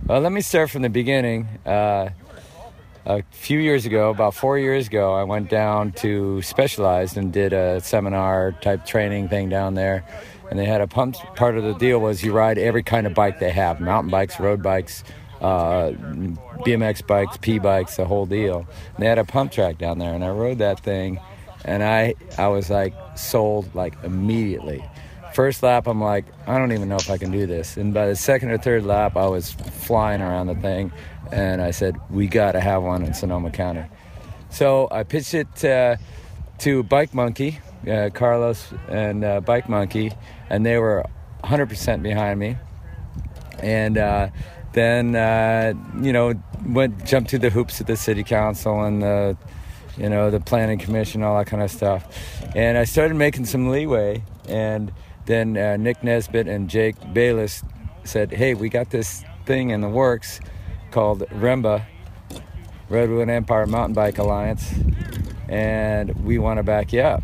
Well, 0.07 0.21
let 0.21 0.33
me 0.33 0.41
start 0.41 0.71
from 0.71 0.83
the 0.83 0.91
beginning. 0.91 1.47
Uh, 1.65 2.11
a 3.07 3.23
few 3.31 3.59
years 3.59 3.87
ago, 3.87 4.11
about 4.11 4.35
four 4.35 4.59
years 4.59 4.87
ago, 4.87 5.15
I 5.15 5.25
went 5.25 5.49
down 5.49 5.93
to 5.93 6.43
Specialized 6.43 7.17
and 7.17 7.33
did 7.33 7.53
a 7.53 7.81
seminar 7.81 8.53
type 8.61 8.85
training 8.85 9.29
thing 9.29 9.49
down 9.49 9.75
there. 9.75 10.05
And 10.51 10.59
they 10.59 10.67
had 10.67 10.81
a 10.81 10.87
pump. 10.87 11.17
Part 11.37 11.57
of 11.57 11.65
the 11.65 11.75
deal 11.75 12.01
was 12.01 12.23
you 12.23 12.33
ride 12.33 12.59
every 12.59 12.83
kind 12.83 13.07
of 13.07 13.15
bike 13.15 13.39
they 13.39 13.53
have: 13.53 13.81
mountain 13.81 14.11
bikes, 14.11 14.41
road 14.41 14.63
bikes, 14.63 15.05
uh, 15.41 15.93
BMX 16.65 17.07
bikes, 17.07 17.37
P 17.37 17.59
bikes, 17.59 17.97
the 17.97 18.05
whole 18.05 18.27
deal. 18.27 18.67
And 18.95 18.99
they 18.99 19.07
had 19.07 19.19
a 19.19 19.25
pump 19.25 19.53
track 19.53 19.79
down 19.79 19.99
there, 19.99 20.13
and 20.13 20.25
I 20.25 20.31
rode 20.31 20.59
that 20.59 20.81
thing, 20.81 21.21
and 21.65 21.85
I 21.85 22.15
I 22.37 22.49
was 22.49 22.69
like 22.69 22.95
sold 23.17 23.73
like 23.77 23.95
immediately. 24.03 24.85
First 25.33 25.63
lap, 25.63 25.87
I'm 25.87 26.01
like, 26.01 26.25
I 26.49 26.59
don't 26.59 26.73
even 26.73 26.89
know 26.89 26.97
if 26.97 27.09
I 27.09 27.17
can 27.17 27.31
do 27.31 27.47
this. 27.47 27.77
And 27.77 27.95
by 27.95 28.09
the 28.09 28.17
second 28.17 28.51
or 28.51 28.59
third 28.59 28.85
lap, 28.85 29.17
I 29.17 29.29
was 29.29 29.53
flying 29.53 30.21
around 30.21 30.49
the 30.49 30.57
thing, 30.57 30.91
and 31.33 31.63
I 31.63 31.71
said, 31.71 31.97
we 32.11 32.27
got 32.27 32.53
to 32.53 32.61
have 32.61 32.83
one 32.83 33.03
in 33.03 33.15
Sonoma 33.15 33.51
County. 33.51 33.85
So 34.51 34.89
I 34.91 35.05
pitched 35.05 35.35
it 35.35 35.65
uh, 35.65 35.97
to 36.59 36.83
Bike 36.83 37.15
Monkey, 37.15 37.61
uh, 37.89 38.11
Carlos 38.13 38.73
and 38.89 39.25
uh, 39.25 39.41
Bike 39.41 39.69
Monkey, 39.69 40.13
and 40.49 40.67
they 40.67 40.79
were 40.79 41.05
100% 41.45 42.03
behind 42.03 42.41
me. 42.41 42.57
And 43.63 43.97
uh, 43.97 44.31
then, 44.73 45.15
uh, 45.15 45.75
you 46.03 46.13
know, 46.13 46.35
went 46.67 47.05
jumped 47.05 47.31
through 47.31 47.41
the 47.41 47.51
hoops 47.51 47.81
at 47.81 47.87
the 47.87 47.97
city 47.97 48.25
council 48.25 48.83
and 48.83 49.03
the, 49.03 49.37
you 49.97 50.09
know, 50.09 50.31
the 50.31 50.41
planning 50.41 50.79
commission, 50.79 51.23
all 51.23 51.39
that 51.39 51.47
kind 51.47 51.63
of 51.63 51.71
stuff. 51.71 52.07
And 52.55 52.77
I 52.77 52.85
started 52.85 53.15
making 53.15 53.47
some 53.47 53.71
leeway. 53.71 54.23
And 54.49 54.93
then 55.27 55.57
uh, 55.57 55.77
Nick 55.77 56.03
Nesbitt 56.03 56.49
and 56.49 56.69
Jake 56.69 56.97
Bayless 57.13 57.63
said, 58.05 58.33
hey, 58.33 58.55
we 58.55 58.69
got 58.69 58.91
this 58.91 59.25
thing 59.47 59.71
in 59.71 59.81
the 59.81 59.89
works 59.89 60.41
called 60.91 61.21
REMBA, 61.31 61.85
Redwood 62.89 63.29
Empire 63.29 63.67
Mountain 63.67 63.95
Bike 63.95 64.19
Alliance, 64.19 64.73
and 65.49 66.25
we 66.25 66.39
want 66.39 66.59
to 66.59 66.63
back 66.63 66.93
you 66.93 67.01
up. 67.01 67.23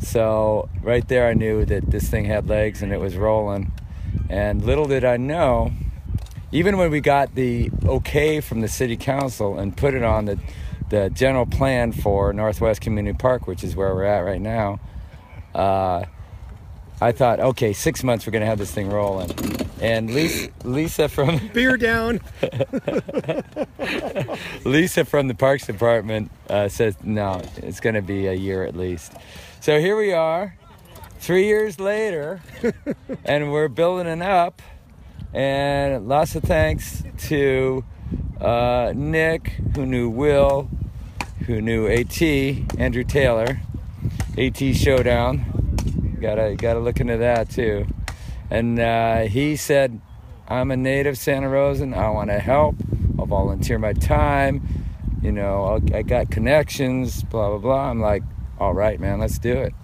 So 0.00 0.68
right 0.82 1.06
there, 1.08 1.28
I 1.28 1.34
knew 1.34 1.64
that 1.64 1.90
this 1.90 2.08
thing 2.08 2.26
had 2.26 2.48
legs 2.48 2.82
and 2.82 2.92
it 2.92 3.00
was 3.00 3.16
rolling. 3.16 3.72
And 4.28 4.64
little 4.64 4.86
did 4.86 5.04
I 5.04 5.16
know, 5.16 5.72
even 6.52 6.76
when 6.76 6.90
we 6.90 7.00
got 7.00 7.34
the 7.34 7.70
okay 7.84 8.40
from 8.40 8.60
the 8.60 8.68
city 8.68 8.96
council 8.96 9.58
and 9.58 9.76
put 9.76 9.94
it 9.94 10.02
on 10.02 10.26
the, 10.26 10.38
the 10.90 11.10
general 11.10 11.46
plan 11.46 11.92
for 11.92 12.32
Northwest 12.32 12.80
Community 12.80 13.16
Park, 13.16 13.46
which 13.46 13.64
is 13.64 13.74
where 13.74 13.94
we're 13.94 14.04
at 14.04 14.20
right 14.20 14.40
now, 14.40 14.80
uh, 15.54 16.04
I 17.00 17.12
thought, 17.12 17.40
okay, 17.40 17.72
six 17.72 18.02
months 18.02 18.26
we're 18.26 18.32
going 18.32 18.42
to 18.42 18.46
have 18.46 18.58
this 18.58 18.72
thing 18.72 18.88
rolling. 18.88 19.30
And 19.80 20.14
Lisa, 20.14 20.50
Lisa 20.64 21.08
from 21.08 21.48
Beer 21.52 21.76
down. 21.76 22.20
Lisa 24.64 25.04
from 25.04 25.28
the 25.28 25.34
Parks 25.34 25.66
Department 25.66 26.30
uh, 26.48 26.68
says, 26.68 26.96
no, 27.02 27.42
it's 27.58 27.80
going 27.80 27.94
to 27.94 28.02
be 28.02 28.26
a 28.26 28.32
year 28.32 28.64
at 28.64 28.76
least. 28.76 29.12
So 29.60 29.78
here 29.78 29.96
we 29.96 30.12
are, 30.12 30.56
three 31.18 31.46
years 31.46 31.78
later, 31.78 32.40
and 33.24 33.52
we're 33.52 33.68
building 33.68 34.06
it 34.06 34.22
up. 34.22 34.62
And 35.34 36.08
lots 36.08 36.34
of 36.36 36.44
thanks 36.44 37.02
to 37.28 37.84
uh, 38.40 38.92
Nick, 38.94 39.48
who 39.74 39.84
knew 39.84 40.08
Will, 40.08 40.70
who 41.46 41.60
knew 41.60 41.86
AT, 41.86 42.22
Andrew 42.78 43.04
Taylor, 43.04 43.60
AT 44.38 44.56
Showdown. 44.56 46.16
Gotta 46.20 46.56
gotta 46.56 46.80
look 46.80 47.00
into 47.00 47.18
that 47.18 47.50
too. 47.50 47.86
And 48.50 48.78
uh, 48.78 49.22
he 49.22 49.56
said, 49.56 50.00
"I'm 50.48 50.70
a 50.70 50.76
native 50.76 51.18
Santa 51.18 51.48
Rosan. 51.48 51.96
I 51.96 52.10
want 52.10 52.30
to 52.30 52.38
help. 52.38 52.76
I'll 53.18 53.26
volunteer 53.26 53.78
my 53.78 53.92
time. 53.92 54.66
You 55.22 55.32
know, 55.32 55.64
I'll, 55.64 55.96
I 55.96 56.02
got 56.02 56.30
connections. 56.30 57.22
Blah 57.24 57.50
blah 57.50 57.58
blah." 57.58 57.90
I'm 57.90 58.00
like, 58.00 58.22
"All 58.58 58.74
right, 58.74 59.00
man, 59.00 59.20
let's 59.20 59.38
do 59.38 59.52
it." 59.52 59.74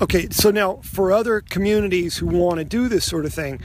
Okay, 0.00 0.28
so 0.30 0.50
now 0.50 0.80
for 0.82 1.12
other 1.12 1.40
communities 1.40 2.16
who 2.16 2.26
want 2.26 2.58
to 2.58 2.64
do 2.64 2.88
this 2.88 3.04
sort 3.04 3.24
of 3.24 3.32
thing, 3.32 3.60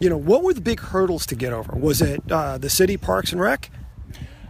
you 0.00 0.08
know, 0.08 0.16
what 0.16 0.42
were 0.42 0.54
the 0.54 0.60
big 0.60 0.80
hurdles 0.80 1.26
to 1.26 1.36
get 1.36 1.52
over? 1.52 1.74
Was 1.76 2.00
it 2.00 2.22
uh, 2.30 2.56
the 2.56 2.70
city 2.70 2.96
parks 2.96 3.32
and 3.32 3.40
rec? 3.40 3.70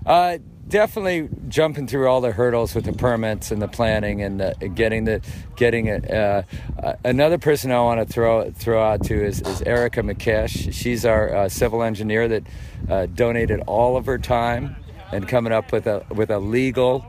Uh, 0.07 0.39
definitely 0.69 1.29
jumping 1.49 1.87
through 1.87 2.09
all 2.09 2.21
the 2.21 2.33
hurdles 2.33 2.75
with 2.75 2.85
the 2.85 2.93
permits 2.93 3.51
and 3.51 3.61
the 3.61 3.69
planning 3.69 4.23
and 4.23 4.41
the, 4.41 4.55
getting 4.75 5.05
the 5.05 5.21
getting 5.57 5.87
it. 5.87 6.11
Uh, 6.11 6.43
uh, 6.83 6.95
another 7.05 7.39
person 7.39 7.71
I 7.71 7.81
want 7.81 8.07
to 8.07 8.13
throw 8.13 8.51
throw 8.51 8.83
out 8.83 9.05
to 9.05 9.15
is, 9.15 9.41
is 9.43 9.63
Erica 9.63 10.03
McKesh. 10.03 10.73
She's 10.73 11.05
our 11.05 11.35
uh, 11.35 11.49
civil 11.49 11.83
engineer 11.83 12.29
that 12.29 12.43
uh, 12.89 13.07
donated 13.07 13.61
all 13.67 13.97
of 13.97 14.07
her 14.07 14.19
time 14.19 14.77
and 15.13 15.29
coming 15.29 15.53
up 15.53 15.73
with 15.73 15.87
a 15.87 16.05
with 16.11 16.31
a 16.31 16.39
legal 16.39 17.05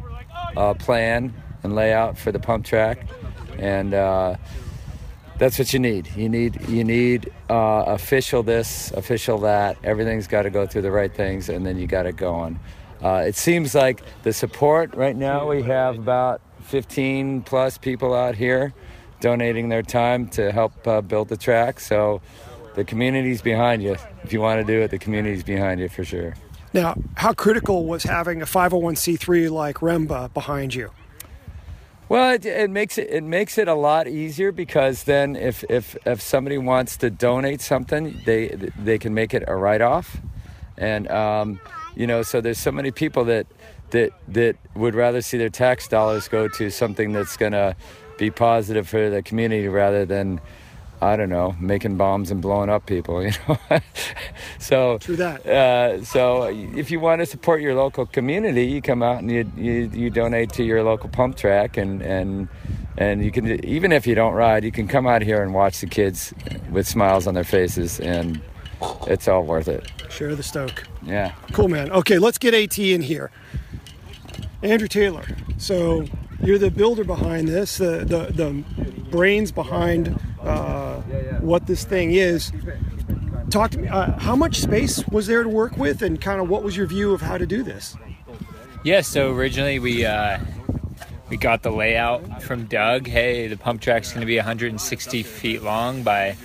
uh, 0.57 0.73
plan 0.73 1.33
and 1.63 1.75
layout 1.75 2.17
for 2.17 2.31
the 2.31 2.39
pump 2.39 2.65
track, 2.65 3.07
and 3.57 3.93
uh, 3.93 4.35
that's 5.39 5.57
what 5.57 5.73
you 5.73 5.79
need. 5.79 6.09
You 6.15 6.29
need 6.29 6.67
you 6.67 6.83
need 6.83 7.31
official 7.49 8.43
this, 8.43 8.91
official 8.91 9.39
that. 9.39 9.77
Everything's 9.83 10.27
got 10.27 10.43
to 10.43 10.49
go 10.49 10.65
through 10.67 10.83
the 10.83 10.91
right 10.91 11.13
things, 11.13 11.49
and 11.49 11.65
then 11.65 11.77
you 11.77 11.87
got 11.87 12.05
it 12.05 12.17
go 12.17 12.33
on. 12.33 12.59
Uh, 13.03 13.23
it 13.27 13.35
seems 13.35 13.75
like 13.75 14.01
the 14.23 14.33
support 14.33 14.95
right 14.95 15.15
now, 15.15 15.47
we 15.47 15.61
have 15.63 15.97
about 15.97 16.41
15 16.61 17.41
plus 17.43 17.77
people 17.77 18.13
out 18.13 18.35
here 18.35 18.73
donating 19.19 19.69
their 19.69 19.83
time 19.83 20.27
to 20.27 20.51
help 20.51 20.87
uh, 20.87 21.01
build 21.01 21.29
the 21.29 21.37
track. 21.37 21.79
So 21.79 22.21
the 22.75 22.83
community's 22.83 23.41
behind 23.41 23.81
you. 23.83 23.95
If 24.23 24.33
you 24.33 24.41
want 24.41 24.59
to 24.59 24.65
do 24.65 24.81
it, 24.81 24.91
the 24.91 24.99
community's 24.99 25.43
behind 25.43 25.79
you 25.79 25.89
for 25.89 26.03
sure. 26.03 26.35
Now, 26.73 26.95
how 27.15 27.33
critical 27.33 27.85
was 27.85 28.03
having 28.03 28.41
a 28.41 28.45
501c3 28.45 29.49
like 29.49 29.77
REMBA 29.77 30.33
behind 30.33 30.75
you? 30.75 30.91
Well, 32.07 32.33
it, 32.33 32.45
it, 32.45 32.69
makes 32.69 32.97
it 32.99 33.09
it 33.09 33.23
makes 33.23 33.57
it 33.57 33.67
a 33.67 33.73
lot 33.73 34.07
easier 34.07 34.51
because 34.51 35.05
then 35.05 35.35
if, 35.35 35.63
if 35.69 35.97
if 36.05 36.21
somebody 36.21 36.59
wants 36.59 36.97
to 36.97 37.09
donate 37.09 37.61
something, 37.61 38.21
they 38.25 38.49
they 38.77 38.99
can 38.99 39.15
make 39.15 39.33
it 39.33 39.43
a 39.47 39.55
write 39.55 39.81
off, 39.81 40.17
and 40.77 41.07
um, 41.07 41.59
you 41.95 42.07
know 42.07 42.21
so 42.21 42.41
there's 42.41 42.57
so 42.57 42.71
many 42.71 42.91
people 42.91 43.25
that 43.25 43.47
that 43.91 44.11
that 44.27 44.55
would 44.75 44.95
rather 44.95 45.21
see 45.21 45.37
their 45.37 45.49
tax 45.49 45.87
dollars 45.87 46.27
go 46.27 46.47
to 46.47 46.69
something 46.69 47.11
that's 47.11 47.37
going 47.37 47.51
to 47.51 47.75
be 48.17 48.31
positive 48.31 48.87
for 48.87 49.09
the 49.09 49.21
community 49.21 49.67
rather 49.67 50.05
than 50.05 50.39
I 51.01 51.17
don't 51.17 51.29
know, 51.29 51.55
making 51.59 51.97
bombs 51.97 52.31
and 52.31 52.41
blowing 52.41 52.69
up 52.69 52.85
people, 52.85 53.21
you 53.25 53.31
know. 53.47 53.57
so 54.59 54.97
True 54.99 55.17
that. 55.17 55.45
Uh, 55.45 56.03
so 56.03 56.43
if 56.43 56.89
you 56.89 56.99
want 56.99 57.19
to 57.19 57.25
support 57.25 57.61
your 57.61 57.75
local 57.75 58.05
community, 58.05 58.65
you 58.65 58.81
come 58.81 59.03
out 59.03 59.19
and 59.19 59.29
you, 59.29 59.51
you 59.57 59.91
you 59.93 60.09
donate 60.09 60.51
to 60.53 60.63
your 60.63 60.83
local 60.83 61.09
pump 61.09 61.35
track, 61.35 61.77
and 61.77 62.01
and 62.01 62.47
and 62.97 63.23
you 63.23 63.31
can 63.31 63.63
even 63.65 63.91
if 63.91 64.07
you 64.07 64.15
don't 64.15 64.33
ride, 64.33 64.63
you 64.63 64.71
can 64.71 64.87
come 64.87 65.05
out 65.05 65.21
here 65.21 65.43
and 65.43 65.53
watch 65.53 65.81
the 65.81 65.87
kids 65.87 66.33
with 66.71 66.87
smiles 66.87 67.27
on 67.27 67.33
their 67.33 67.43
faces, 67.43 67.99
and 67.99 68.41
it's 69.07 69.27
all 69.27 69.43
worth 69.43 69.67
it. 69.67 69.91
Share 70.09 70.35
the 70.35 70.43
stoke. 70.43 70.83
Yeah. 71.03 71.33
Cool, 71.53 71.67
man. 71.67 71.91
Okay, 71.91 72.17
let's 72.19 72.37
get 72.37 72.53
AT 72.53 72.77
in 72.77 73.01
here. 73.01 73.31
Andrew 74.63 74.87
Taylor. 74.87 75.25
So 75.57 76.05
you're 76.41 76.57
the 76.57 76.71
builder 76.71 77.03
behind 77.03 77.47
this, 77.47 77.77
the 77.77 78.05
the, 78.05 78.31
the 78.33 78.63
brains 79.09 79.51
behind 79.51 80.19
uh, 80.41 81.01
what 81.41 81.67
this 81.67 81.83
thing 81.83 82.11
is. 82.11 82.51
Talk 83.49 83.71
to 83.71 83.79
me. 83.79 83.87
Uh, 83.87 84.17
how 84.19 84.35
much 84.35 84.59
space 84.59 85.05
was 85.07 85.27
there 85.27 85.43
to 85.43 85.49
work 85.49 85.77
with, 85.77 86.01
and 86.01 86.19
kind 86.19 86.41
of 86.41 86.49
what 86.49 86.63
was 86.63 86.75
your 86.75 86.87
view 86.87 87.13
of 87.13 87.21
how 87.21 87.37
to 87.37 87.45
do 87.45 87.63
this? 87.63 87.95
Yeah. 88.83 89.01
So 89.01 89.31
originally 89.33 89.79
we 89.79 90.05
uh, 90.05 90.39
we 91.29 91.37
got 91.37 91.63
the 91.63 91.71
layout 91.71 92.41
from 92.43 92.65
Doug. 92.65 93.07
Hey, 93.07 93.47
the 93.47 93.57
pump 93.57 93.81
track's 93.81 94.11
going 94.11 94.21
to 94.21 94.27
be 94.27 94.37
160 94.37 95.23
feet 95.23 95.63
long 95.63 96.03
by 96.03 96.35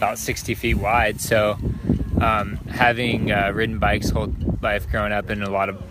about 0.00 0.18
60 0.18 0.54
feet 0.54 0.78
wide. 0.78 1.20
So 1.20 1.58
um, 2.22 2.56
having 2.70 3.30
uh, 3.30 3.52
ridden 3.54 3.78
bikes 3.78 4.08
whole 4.08 4.32
life 4.62 4.88
growing 4.90 5.12
up 5.12 5.28
and 5.28 5.42
a 5.42 5.50
lot 5.50 5.68
of 5.68 5.82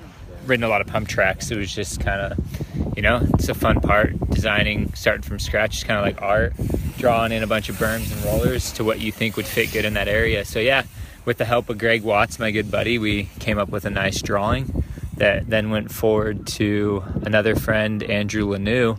ridden 0.47 0.63
a 0.63 0.67
lot 0.67 0.81
of 0.81 0.87
pump 0.87 1.07
tracks, 1.07 1.51
it 1.51 1.57
was 1.57 1.71
just 1.71 1.99
kind 1.99 2.19
of 2.19 2.97
you 2.97 3.03
know 3.03 3.21
it's 3.35 3.49
a 3.49 3.53
fun 3.53 3.79
part 3.81 4.19
designing 4.31 4.91
starting 4.95 5.21
from 5.21 5.37
scratch. 5.37 5.77
is 5.77 5.83
kind 5.83 5.99
of 5.99 6.05
like 6.05 6.19
art, 6.23 6.53
drawing 6.97 7.31
in 7.31 7.43
a 7.43 7.47
bunch 7.47 7.69
of 7.69 7.75
berms 7.75 8.11
and 8.11 8.23
rollers 8.25 8.71
to 8.73 8.83
what 8.83 8.99
you 8.99 9.11
think 9.11 9.37
would 9.37 9.45
fit 9.45 9.71
good 9.71 9.85
in 9.85 9.93
that 9.93 10.07
area. 10.07 10.43
So 10.43 10.59
yeah, 10.59 10.85
with 11.23 11.37
the 11.37 11.45
help 11.45 11.69
of 11.69 11.77
Greg 11.77 12.01
Watts, 12.01 12.39
my 12.39 12.49
good 12.49 12.71
buddy, 12.71 12.97
we 12.97 13.25
came 13.37 13.59
up 13.59 13.69
with 13.69 13.85
a 13.85 13.91
nice 13.91 14.23
drawing 14.23 14.83
that 15.17 15.47
then 15.47 15.69
went 15.69 15.91
forward 15.91 16.47
to 16.47 17.03
another 17.21 17.55
friend, 17.55 18.01
Andrew 18.01 18.45
Lanou, 18.47 18.97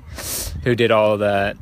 who 0.62 0.76
did 0.76 0.92
all 0.92 1.18
the 1.18 1.56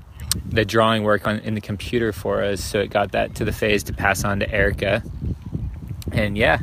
the 0.47 0.65
drawing 0.65 1.03
work 1.03 1.27
on 1.27 1.39
in 1.41 1.55
the 1.55 1.61
computer 1.61 2.13
for 2.13 2.43
us. 2.43 2.63
So 2.63 2.81
it 2.81 2.91
got 2.91 3.13
that 3.13 3.35
to 3.37 3.45
the 3.45 3.53
phase 3.53 3.83
to 3.85 3.93
pass 3.93 4.25
on 4.25 4.41
to 4.41 4.51
Erica. 4.51 5.03
And 6.13 6.37
yeah, 6.37 6.61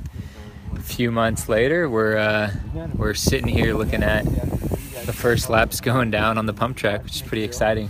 a 0.76 0.80
few 0.82 1.11
months 1.11 1.47
later, 1.47 1.89
we're 1.89 2.18
uh, 2.18 2.51
we're 2.95 3.13
sitting 3.13 3.47
here 3.47 3.74
looking 3.74 4.03
at 4.03 4.26
the 5.05 5.13
first 5.13 5.49
laps 5.49 5.82
going 5.82 6.11
down 6.11 6.38
on 6.38 6.45
the 6.45 6.53
pump 6.53 6.78
track, 6.78 7.03
which 7.03 7.16
is 7.16 7.22
pretty 7.22 7.43
exciting. 7.43 7.89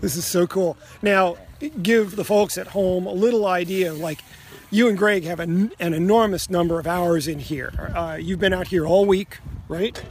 This 0.00 0.16
is 0.16 0.24
so 0.24 0.46
cool. 0.46 0.76
Now, 1.02 1.36
give 1.82 2.16
the 2.16 2.24
folks 2.24 2.58
at 2.58 2.68
home 2.68 3.06
a 3.06 3.12
little 3.12 3.46
idea 3.46 3.92
like 3.92 4.22
you 4.70 4.88
and 4.88 4.98
Greg 4.98 5.24
have 5.24 5.40
an, 5.40 5.72
an 5.78 5.94
enormous 5.94 6.50
number 6.50 6.78
of 6.78 6.86
hours 6.86 7.28
in 7.28 7.38
here. 7.38 7.92
Uh, 7.94 8.18
you've 8.20 8.40
been 8.40 8.52
out 8.52 8.68
here 8.68 8.86
all 8.86 9.06
week, 9.06 9.38
right? 9.68 10.02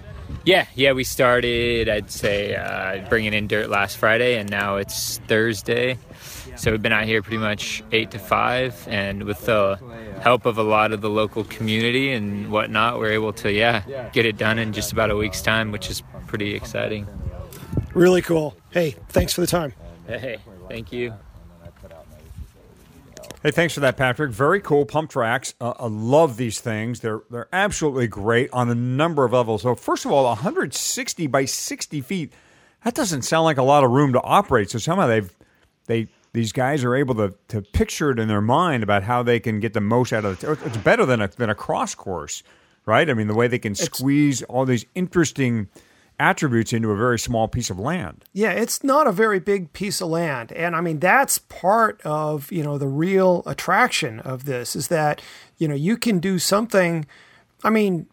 Yeah, 0.46 0.68
yeah, 0.76 0.92
we 0.92 1.06
started, 1.06 1.88
I'd 1.88 2.12
say, 2.12 2.56
uh, 2.56 3.08
bringing 3.08 3.34
in 3.34 3.48
dirt 3.48 3.70
last 3.70 3.96
Friday, 3.98 4.38
and 4.38 4.50
now 4.50 4.76
it's 4.76 5.20
Thursday. 5.20 5.98
So 6.58 6.72
we've 6.72 6.82
been 6.82 6.92
out 6.92 7.06
here 7.06 7.22
pretty 7.22 7.38
much 7.38 7.82
8 7.94 8.12
to 8.12 8.20
5, 8.20 8.88
and 8.90 9.24
with 9.24 9.46
the 9.46 9.80
help 10.22 10.46
of 10.46 10.58
a 10.58 10.64
lot 10.64 10.92
of 10.92 11.00
the 11.00 11.10
local 11.10 11.46
community 11.46 12.12
and 12.12 12.52
whatnot, 12.52 13.00
we're 13.00 13.14
able 13.14 13.32
to, 13.34 13.52
yeah, 13.52 14.10
get 14.12 14.26
it 14.26 14.38
done 14.38 14.60
in 14.60 14.74
just 14.74 14.92
about 14.92 15.10
a 15.12 15.16
week's 15.16 15.42
time, 15.42 15.72
which 15.72 15.90
is 15.90 16.04
pretty 16.28 16.56
exciting. 16.56 17.08
Really 17.94 18.22
cool. 18.22 18.58
Hey, 18.72 18.96
thanks 19.10 19.34
for 19.34 19.42
the 19.42 19.48
time. 19.48 19.74
Hey, 20.08 20.40
thank 20.68 20.92
you. 20.92 21.14
Hey, 23.44 23.52
thanks 23.52 23.74
for 23.74 23.82
that, 23.82 23.98
Patrick. 23.98 24.32
Very 24.32 24.62
cool 24.62 24.86
pump 24.86 25.12
tracks. 25.12 25.54
Uh, 25.60 25.74
I 25.78 25.88
love 25.88 26.38
these 26.38 26.62
things. 26.62 27.02
They're 27.02 27.24
they're 27.30 27.50
absolutely 27.52 28.08
great 28.08 28.50
on 28.54 28.70
a 28.70 28.76
number 28.76 29.26
of 29.26 29.34
levels. 29.34 29.64
So, 29.64 29.76
first 29.76 30.06
of 30.06 30.14
all, 30.14 30.24
160 30.24 31.28
by 31.28 31.44
60 31.44 32.00
feet. 32.00 32.32
That 32.86 32.94
doesn't 32.94 33.24
sound 33.24 33.44
like 33.44 33.58
a 33.58 33.64
lot 33.64 33.84
of 33.84 33.92
room 33.92 34.14
to 34.14 34.22
operate. 34.22 34.70
So 34.70 34.80
somehow 34.80 35.08
they've 35.08 35.36
they 35.88 36.08
these 36.32 36.54
guys 36.54 36.86
are 36.86 36.96
able 36.96 37.16
to 37.16 37.34
to 37.50 37.62
picture 37.62 38.12
it 38.12 38.20
in 38.20 38.30
their 38.30 38.42
mind 38.42 38.82
about 38.82 39.04
how 39.04 39.24
they 39.24 39.42
can 39.42 39.60
get 39.60 39.74
the 39.74 39.82
most 39.82 40.14
out 40.14 40.24
of 40.24 40.42
it. 40.42 40.60
It's 40.66 40.78
better 40.78 41.06
than 41.06 41.22
a 41.22 41.28
than 41.28 41.50
a 41.50 41.56
cross 41.56 41.96
course, 41.96 42.44
right? 42.86 43.10
I 43.10 43.14
mean, 43.14 43.28
the 43.28 43.34
way 43.34 43.50
they 43.50 43.60
can 43.60 43.76
squeeze 43.76 44.42
all 44.44 44.66
these 44.66 44.86
interesting 44.96 45.68
attributes 46.20 46.74
into 46.74 46.92
a 46.92 46.96
very 46.96 47.20
small 47.20 47.48
piece 47.48 47.70
of 47.70 47.80
land. 47.80 48.24
Yeah, 48.34 48.52
it's 48.52 48.84
not 48.84 49.08
a 49.08 49.12
very 49.12 49.40
big 49.40 49.74
piece 49.74 50.02
of 50.02 50.10
land. 50.10 50.52
And 50.52 50.76
I 50.76 50.82
mean, 50.82 51.00
that's 51.00 51.38
part 51.40 52.02
of, 52.04 52.52
you 52.52 52.64
know, 52.64 52.78
the 52.78 52.88
real 52.88 53.44
attraction 53.46 54.20
of 54.20 54.46
this 54.46 54.76
is 54.76 54.88
that, 54.90 55.22
you 55.58 55.68
know, 55.68 55.76
you 55.76 55.98
can 55.98 56.20
do 56.20 56.40
something. 56.40 57.06
I 57.64 57.70
mean, 57.70 58.08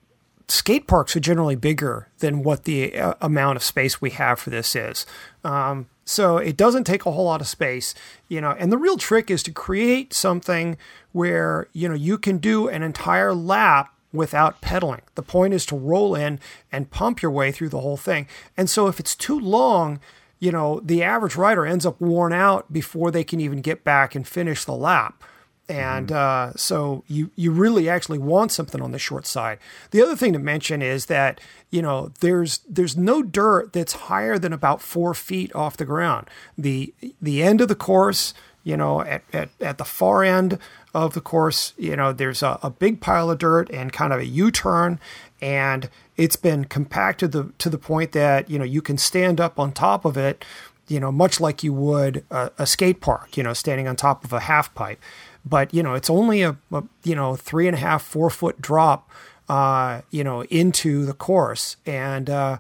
skate 0.48 0.86
parks 0.86 1.14
are 1.14 1.20
generally 1.20 1.57
bigger 1.57 2.09
than 2.18 2.42
what 2.42 2.64
the 2.64 2.98
uh, 2.98 3.14
amount 3.20 3.57
of 3.57 3.62
space 3.62 4.01
we 4.01 4.11
have 4.11 4.40
for 4.40 4.51
this 4.51 4.74
is. 4.74 5.07
Um, 5.44 5.88
so 6.05 6.38
it 6.38 6.57
doesn't 6.57 6.84
take 6.84 7.07
a 7.07 7.12
whole 7.12 7.26
lot 7.26 7.40
of 7.40 7.46
space, 7.46 7.94
you 8.28 8.40
know, 8.40 8.51
and 8.59 8.72
the 8.72 8.78
real 8.78 8.96
trick 8.96 9.30
is 9.30 9.42
to 9.44 9.53
create 9.53 10.12
something 10.12 10.76
where, 11.12 11.68
you 11.72 11.88
know, 11.88 11.94
you 11.94 12.18
can 12.18 12.38
do 12.38 12.68
an 12.68 12.82
entire 12.82 13.32
lap 13.32 13.94
without 14.13 14.61
pedaling. 14.61 15.03
The 15.15 15.23
point 15.23 15.55
is 15.55 15.65
to 15.67 15.77
roll 15.77 16.15
in 16.15 16.41
and 16.73 16.91
pump 16.91 17.23
your 17.23 17.31
way 17.31 17.53
through 17.53 17.69
the 17.69 17.81
whole 17.81 17.97
thing. 17.97 18.27
And 18.57 18.69
so 18.69 18.87
if 18.87 18.99
it's 18.99 19.15
too 19.15 19.39
long, 19.39 20.01
you 20.39 20.51
know, 20.51 20.81
the 20.81 21.03
average 21.03 21.37
rider 21.37 21.67
ends 21.67 21.87
up 21.87 22.01
worn 22.01 22.33
out 22.33 22.73
before 22.73 23.11
they 23.11 23.25
can 23.25 23.41
even 23.41 23.61
get 23.61 23.85
back 23.85 24.15
and 24.15 24.27
finish 24.27 24.65
the 24.65 24.75
lap. 24.75 25.23
And 25.69 26.11
uh, 26.11 26.53
so 26.57 27.05
you 27.07 27.31
you 27.37 27.53
really 27.53 27.89
actually 27.89 28.19
want 28.19 28.51
something 28.51 28.83
on 28.83 28.91
the 28.91 28.99
short 28.99 29.25
side. 29.25 29.61
The 29.93 30.03
other 30.03 30.17
thing 30.17 30.33
to 30.33 30.41
mention 30.41 30.83
is 30.83 31.07
that 31.07 31.41
you 31.71 31.81
know 31.81 32.11
there's 32.19 32.59
there's 32.69 32.97
no 32.97 33.23
dirt 33.23 33.73
that's 33.73 33.93
higher 33.93 34.37
than 34.37 34.53
about 34.53 34.83
four 34.83 35.15
feet 35.15 35.55
off 35.55 35.77
the 35.77 35.85
ground. 35.85 36.29
The 36.59 36.93
the 37.23 37.45
end 37.45 37.61
of 37.61 37.69
the 37.69 37.77
course, 37.77 38.35
you 38.65 38.77
know, 38.77 39.01
at, 39.03 39.23
at, 39.33 39.49
at 39.61 39.79
the 39.79 39.85
far 39.85 40.23
end 40.23 40.59
of 40.95 41.15
the 41.15 41.21
course, 41.21 41.73
you 41.79 41.97
know, 41.97 42.13
there's 42.13 42.43
a, 42.43 42.59
a 42.63 42.71
big 42.71 43.01
pile 43.01 43.31
of 43.31 43.39
dirt 43.39 43.71
and 43.71 43.93
kind 43.93 44.13
of 44.13 44.21
a 44.21 44.27
U-turn, 44.27 44.99
and 45.41 45.89
it's 46.17 46.37
been 46.37 46.65
compacted 46.65 47.33
to, 47.33 47.53
to 47.59 47.71
the 47.71 47.79
point 47.79 48.13
that 48.13 48.51
you 48.51 48.59
know 48.59 48.65
you 48.65 48.83
can 48.83 48.99
stand 48.99 49.41
up 49.41 49.59
on 49.59 49.73
top 49.73 50.05
of 50.05 50.17
it, 50.17 50.45
you 50.89 51.01
know, 51.01 51.13
much 51.13 51.41
like 51.41 51.63
you 51.63 51.73
would 51.73 52.25
a, 52.31 52.51
a 52.59 52.67
skate 52.67 53.01
park, 53.01 53.37
you 53.37 53.43
know, 53.43 53.53
standing 53.53 53.89
on 53.89 53.97
top 53.97 54.25
of 54.25 54.33
a 54.33 54.41
half 54.41 54.75
pipe. 54.75 55.01
But 55.45 55.73
you 55.73 55.83
know, 55.83 55.95
it's 55.95 56.11
only 56.11 56.43
a, 56.43 56.57
a 56.73 56.83
you 57.03 57.15
know 57.15 57.37
three 57.37 57.67
and 57.67 57.77
a 57.77 57.81
half, 57.81 58.03
four 58.03 58.29
foot 58.29 58.61
drop, 58.61 59.09
uh, 59.49 60.03
you 60.11 60.25
know, 60.25 60.43
into 60.45 61.07
the 61.07 61.15
course, 61.15 61.77
and 61.87 62.29
uh, 62.29 62.59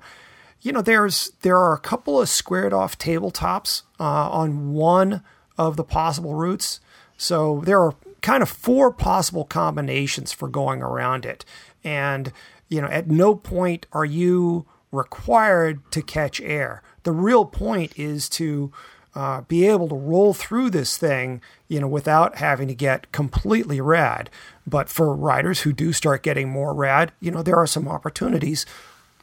you 0.62 0.72
know, 0.72 0.82
there's 0.82 1.32
there 1.42 1.56
are 1.56 1.74
a 1.74 1.80
couple 1.80 2.20
of 2.20 2.28
squared 2.28 2.72
off 2.72 2.98
tabletops 2.98 3.82
uh, 3.98 4.30
on 4.30 4.72
one 4.72 5.22
of 5.60 5.76
the 5.76 5.84
possible 5.84 6.34
routes. 6.34 6.80
So 7.18 7.60
there 7.66 7.78
are 7.78 7.94
kind 8.22 8.42
of 8.42 8.48
four 8.48 8.90
possible 8.90 9.44
combinations 9.44 10.32
for 10.32 10.48
going 10.48 10.80
around 10.80 11.26
it. 11.26 11.44
And, 11.84 12.32
you 12.70 12.80
know, 12.80 12.86
at 12.86 13.08
no 13.08 13.34
point 13.34 13.84
are 13.92 14.06
you 14.06 14.64
required 14.90 15.80
to 15.92 16.00
catch 16.00 16.40
air. 16.40 16.82
The 17.02 17.12
real 17.12 17.44
point 17.44 17.92
is 17.98 18.28
to 18.30 18.72
uh, 19.14 19.42
be 19.42 19.66
able 19.66 19.88
to 19.88 19.94
roll 19.94 20.32
through 20.32 20.70
this 20.70 20.96
thing, 20.96 21.42
you 21.68 21.78
know, 21.78 21.88
without 21.88 22.36
having 22.36 22.68
to 22.68 22.74
get 22.74 23.12
completely 23.12 23.82
rad. 23.82 24.30
But 24.66 24.88
for 24.88 25.14
riders 25.14 25.60
who 25.60 25.74
do 25.74 25.92
start 25.92 26.22
getting 26.22 26.48
more 26.48 26.72
rad, 26.72 27.12
you 27.20 27.30
know, 27.30 27.42
there 27.42 27.56
are 27.56 27.66
some 27.66 27.86
opportunities 27.86 28.64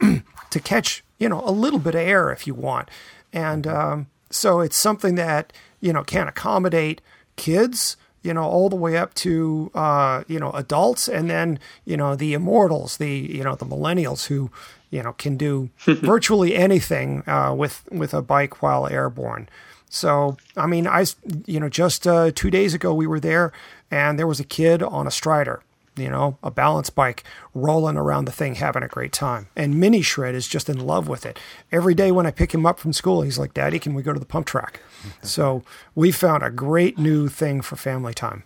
to 0.00 0.60
catch, 0.60 1.02
you 1.18 1.28
know, 1.28 1.42
a 1.44 1.50
little 1.50 1.80
bit 1.80 1.96
of 1.96 2.00
air 2.00 2.30
if 2.30 2.46
you 2.46 2.54
want. 2.54 2.88
And 3.32 3.66
um, 3.66 4.06
so 4.30 4.60
it's 4.60 4.76
something 4.76 5.16
that, 5.16 5.52
you 5.80 5.92
know, 5.92 6.02
can 6.02 6.28
accommodate 6.28 7.00
kids, 7.36 7.96
you 8.22 8.34
know, 8.34 8.42
all 8.42 8.68
the 8.68 8.76
way 8.76 8.96
up 8.96 9.14
to, 9.14 9.70
uh, 9.74 10.24
you 10.26 10.38
know, 10.38 10.50
adults 10.52 11.08
and 11.08 11.30
then, 11.30 11.58
you 11.84 11.96
know, 11.96 12.16
the 12.16 12.34
immortals, 12.34 12.96
the, 12.96 13.10
you 13.10 13.42
know, 13.44 13.54
the 13.54 13.64
millennials 13.64 14.26
who, 14.26 14.50
you 14.90 15.02
know, 15.02 15.12
can 15.14 15.36
do 15.36 15.70
virtually 15.86 16.54
anything 16.54 17.22
uh, 17.28 17.54
with, 17.54 17.88
with 17.90 18.12
a 18.12 18.22
bike 18.22 18.62
while 18.62 18.86
airborne. 18.86 19.48
So, 19.90 20.36
I 20.56 20.66
mean, 20.66 20.86
I, 20.86 21.06
you 21.46 21.60
know, 21.60 21.68
just 21.68 22.06
uh, 22.06 22.30
two 22.34 22.50
days 22.50 22.74
ago 22.74 22.92
we 22.92 23.06
were 23.06 23.20
there 23.20 23.52
and 23.90 24.18
there 24.18 24.26
was 24.26 24.40
a 24.40 24.44
kid 24.44 24.82
on 24.82 25.06
a 25.06 25.10
strider, 25.10 25.62
you 25.96 26.10
know, 26.10 26.36
a 26.42 26.50
balance 26.50 26.90
bike 26.90 27.24
rolling 27.54 27.96
around 27.96 28.26
the 28.26 28.32
thing, 28.32 28.56
having 28.56 28.82
a 28.82 28.88
great 28.88 29.12
time. 29.12 29.48
And 29.56 29.80
Mini 29.80 30.02
Shred 30.02 30.34
is 30.34 30.46
just 30.46 30.68
in 30.68 30.78
love 30.86 31.08
with 31.08 31.24
it. 31.24 31.38
Every 31.72 31.94
day 31.94 32.12
when 32.12 32.26
I 32.26 32.30
pick 32.30 32.52
him 32.52 32.66
up 32.66 32.78
from 32.78 32.92
school, 32.92 33.22
he's 33.22 33.38
like, 33.38 33.54
Daddy, 33.54 33.78
can 33.78 33.94
we 33.94 34.02
go 34.02 34.12
to 34.12 34.20
the 34.20 34.26
pump 34.26 34.46
track? 34.46 34.80
So 35.22 35.62
we 35.94 36.12
found 36.12 36.42
a 36.42 36.50
great 36.50 36.98
new 36.98 37.28
thing 37.28 37.60
for 37.60 37.76
family 37.76 38.14
time. 38.14 38.42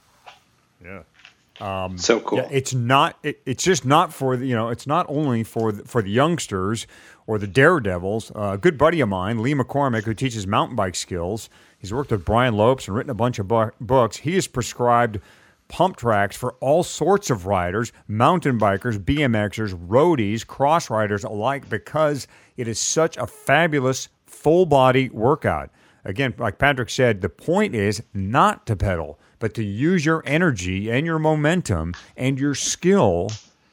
Yeah. 0.85 1.03
so 1.97 2.19
cool. 2.21 2.39
Yeah, 2.39 2.49
it's 2.51 2.75
not. 2.75 3.19
It, 3.23 3.41
it's 3.47 3.63
just 3.63 3.85
not 3.85 4.13
for 4.13 4.37
the, 4.37 4.47
you 4.47 4.55
know. 4.55 4.69
It's 4.69 4.87
not 4.87 5.07
only 5.09 5.45
for 5.45 5.71
the, 5.71 5.85
for 5.85 6.03
the 6.03 6.11
youngsters 6.11 6.87
or 7.27 7.39
the 7.39 7.47
daredevils. 7.47 8.33
Uh, 8.35 8.53
a 8.55 8.59
good 8.59 8.77
buddy 8.77 9.01
of 9.01 9.09
mine, 9.09 9.43
Lee 9.43 9.55
McCormack, 9.55 10.05
who 10.05 10.15
teaches 10.15 10.47
mountain 10.47 10.75
bike 10.75 10.97
skills. 10.97 11.49
He's 11.79 11.93
worked 11.93 12.11
with 12.11 12.25
Brian 12.25 12.55
Lopes 12.55 12.89
and 12.89 12.97
written 12.97 13.11
a 13.11 13.15
bunch 13.15 13.39
of 13.39 13.47
bu- 13.49 13.71
books. 13.81 14.17
He 14.17 14.35
has 14.35 14.49
prescribed 14.49 15.21
pump 15.69 15.97
tracks 15.97 16.37
for 16.37 16.55
all 16.61 16.83
sorts 16.83 17.31
of 17.31 17.47
riders, 17.47 17.93
mountain 18.07 18.59
bikers, 18.59 18.99
BMXers, 18.99 19.75
roadies, 19.87 20.47
cross 20.47 20.91
riders 20.91 21.25
alike, 21.25 21.69
because 21.69 22.27
it 22.57 22.69
is 22.69 22.79
such 22.79 23.17
a 23.17 23.27
fabulous 23.27 24.09
full 24.27 24.67
body 24.67 25.09
workout. 25.11 25.71
Again, 26.05 26.35
like 26.39 26.59
Patrick 26.59 26.91
said, 26.91 27.21
the 27.21 27.29
point 27.29 27.75
is 27.75 28.03
not 28.13 28.67
to 28.67 28.75
pedal, 28.77 29.19
but 29.39 29.55
to 29.55 29.63
use 29.63 30.05
your 30.05 30.23
energy 30.27 30.91
and 30.91 31.07
your 31.07 31.19
momentum 31.19 31.95
and 32.17 32.39
your 32.41 32.55
skill 32.55 33.31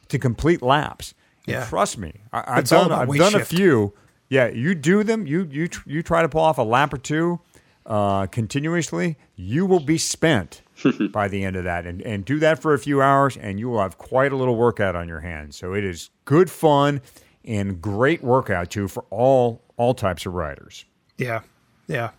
to 0.10 0.20
complete 0.20 0.62
laps. 0.62 1.14
And 1.48 1.56
Yeah. 1.56 1.66
trust 1.66 1.98
me, 1.98 2.14
I, 2.32 2.44
I've 2.58 2.66
done 2.70 2.92
I've 2.92 3.16
done 3.16 3.36
a 3.36 3.44
few. 3.46 3.94
Yeah, 4.30 4.48
you 4.50 4.76
do 4.76 5.04
them. 5.04 5.26
You 5.26 5.48
you 5.50 5.68
tr- 5.68 5.90
you 5.90 6.04
try 6.04 6.22
to 6.22 6.30
pull 6.30 6.42
off 6.42 6.60
a 6.60 6.64
lap 6.64 6.94
or 6.94 6.98
two 7.00 7.40
uh, 7.88 8.28
continuously. 8.28 9.18
You 9.36 9.66
will 9.66 9.80
be 9.80 9.98
spent 9.98 10.62
by 11.12 11.28
the 11.28 11.44
end 11.44 11.56
of 11.56 11.64
that, 11.64 11.88
and 11.88 12.00
and 12.04 12.24
do 12.26 12.38
that 12.40 12.60
for 12.62 12.76
a 12.76 12.80
few 12.80 13.02
hours, 13.02 13.38
and 13.38 13.60
you 13.60 13.70
will 13.70 13.82
have 13.82 13.98
quite 13.98 14.32
a 14.32 14.36
little 14.36 14.56
workout 14.56 14.96
on 14.96 15.08
your 15.08 15.22
hands. 15.22 15.56
So 15.56 15.74
it 15.74 15.84
is 15.84 16.12
good 16.26 16.52
fun 16.52 17.02
and 17.44 17.82
great 17.82 18.24
workout 18.24 18.70
too 18.70 18.88
for 18.88 19.04
all 19.10 19.64
all 19.78 19.96
types 19.96 20.28
of 20.28 20.34
riders. 20.36 20.86
Yeah. 21.18 21.42
Yeah. 21.88 22.12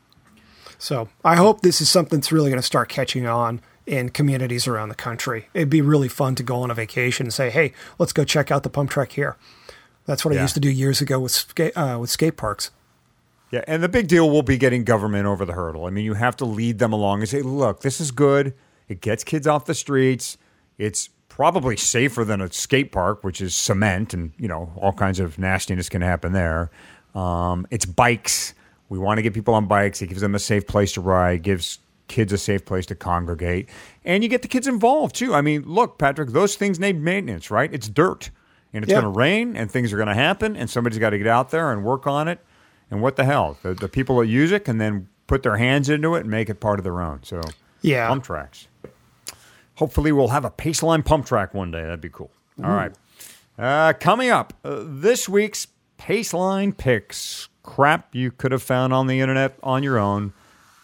So 0.80 1.08
I 1.22 1.36
hope 1.36 1.60
this 1.60 1.80
is 1.80 1.90
something 1.90 2.18
that's 2.18 2.32
really 2.32 2.50
going 2.50 2.60
to 2.60 2.66
start 2.66 2.88
catching 2.88 3.26
on 3.26 3.60
in 3.86 4.08
communities 4.08 4.66
around 4.66 4.88
the 4.88 4.94
country. 4.94 5.48
It'd 5.52 5.68
be 5.68 5.82
really 5.82 6.08
fun 6.08 6.34
to 6.36 6.42
go 6.42 6.62
on 6.62 6.70
a 6.70 6.74
vacation 6.74 7.26
and 7.26 7.34
say, 7.34 7.50
"Hey, 7.50 7.74
let's 7.98 8.12
go 8.12 8.24
check 8.24 8.50
out 8.50 8.62
the 8.62 8.70
pump 8.70 8.90
track 8.90 9.12
here." 9.12 9.36
That's 10.06 10.24
what 10.24 10.34
I 10.36 10.40
used 10.40 10.54
to 10.54 10.60
do 10.60 10.70
years 10.70 11.00
ago 11.00 11.20
with 11.20 11.32
skate 11.32 11.76
uh, 11.76 11.98
with 12.00 12.08
skate 12.08 12.36
parks. 12.36 12.70
Yeah, 13.50 13.62
and 13.66 13.82
the 13.82 13.88
big 13.88 14.08
deal 14.08 14.30
will 14.30 14.42
be 14.42 14.56
getting 14.56 14.84
government 14.84 15.26
over 15.26 15.44
the 15.44 15.52
hurdle. 15.52 15.84
I 15.84 15.90
mean, 15.90 16.04
you 16.04 16.14
have 16.14 16.36
to 16.36 16.44
lead 16.44 16.78
them 16.78 16.92
along 16.92 17.20
and 17.20 17.28
say, 17.28 17.42
"Look, 17.42 17.80
this 17.80 18.00
is 18.00 18.10
good. 18.10 18.54
It 18.88 19.02
gets 19.02 19.22
kids 19.22 19.46
off 19.46 19.66
the 19.66 19.74
streets. 19.74 20.38
It's 20.78 21.10
probably 21.28 21.76
safer 21.76 22.24
than 22.24 22.40
a 22.40 22.50
skate 22.50 22.90
park, 22.90 23.22
which 23.22 23.40
is 23.40 23.54
cement 23.54 24.14
and 24.14 24.32
you 24.38 24.48
know 24.48 24.72
all 24.76 24.92
kinds 24.92 25.20
of 25.20 25.38
nastiness 25.38 25.88
can 25.90 26.00
happen 26.00 26.32
there. 26.32 26.70
Um, 27.14 27.66
it's 27.70 27.84
bikes. 27.84 28.54
We 28.90 28.98
want 28.98 29.16
to 29.18 29.22
get 29.22 29.32
people 29.32 29.54
on 29.54 29.66
bikes. 29.66 30.02
It 30.02 30.08
gives 30.08 30.20
them 30.20 30.34
a 30.34 30.38
safe 30.38 30.66
place 30.66 30.92
to 30.92 31.00
ride. 31.00 31.42
Gives 31.42 31.78
kids 32.08 32.32
a 32.32 32.38
safe 32.38 32.64
place 32.64 32.84
to 32.86 32.94
congregate, 32.96 33.68
and 34.04 34.22
you 34.24 34.28
get 34.28 34.42
the 34.42 34.48
kids 34.48 34.66
involved 34.66 35.14
too. 35.14 35.32
I 35.32 35.40
mean, 35.42 35.62
look, 35.64 35.96
Patrick, 35.96 36.30
those 36.30 36.56
things 36.56 36.80
need 36.80 37.00
maintenance, 37.00 37.52
right? 37.52 37.72
It's 37.72 37.88
dirt, 37.88 38.30
and 38.74 38.82
it's 38.82 38.90
Yeah. 38.90 39.00
going 39.00 39.12
to 39.14 39.16
rain, 39.16 39.56
and 39.56 39.70
things 39.70 39.92
are 39.92 39.96
going 39.96 40.08
to 40.08 40.14
happen, 40.14 40.56
and 40.56 40.68
somebody's 40.68 40.98
got 40.98 41.10
to 41.10 41.18
get 41.18 41.28
out 41.28 41.50
there 41.50 41.70
and 41.72 41.84
work 41.84 42.08
on 42.08 42.26
it. 42.26 42.40
And 42.90 43.00
what 43.00 43.14
the 43.14 43.24
hell? 43.24 43.58
The, 43.62 43.74
the 43.74 43.88
people 43.88 44.18
that 44.18 44.26
use 44.26 44.50
it 44.50 44.64
can 44.64 44.78
then 44.78 45.06
put 45.28 45.44
their 45.44 45.56
hands 45.56 45.88
into 45.88 46.16
it 46.16 46.22
and 46.22 46.30
make 46.32 46.50
it 46.50 46.58
part 46.58 46.80
of 46.80 46.84
their 46.84 47.00
own. 47.00 47.20
So, 47.22 47.40
Yeah. 47.80 48.08
pump 48.08 48.24
tracks. 48.24 48.66
Hopefully, 49.76 50.10
we'll 50.10 50.28
have 50.28 50.44
a 50.44 50.50
Paceline 50.50 51.04
pump 51.04 51.26
track 51.26 51.54
one 51.54 51.70
day. 51.70 51.82
That'd 51.82 52.00
be 52.00 52.08
cool. 52.10 52.32
All 52.62 52.70
right. 52.72 52.92
Uh, 53.56 53.92
coming 53.92 54.30
up, 54.30 54.52
uh, 54.64 54.80
this 54.84 55.28
week's 55.28 55.68
Paceline 55.96 56.76
picks. 56.76 57.48
Crap 57.70 58.16
you 58.16 58.32
could 58.32 58.50
have 58.50 58.64
found 58.64 58.92
on 58.92 59.06
the 59.06 59.20
internet 59.20 59.56
on 59.62 59.84
your 59.84 59.96
own, 59.96 60.32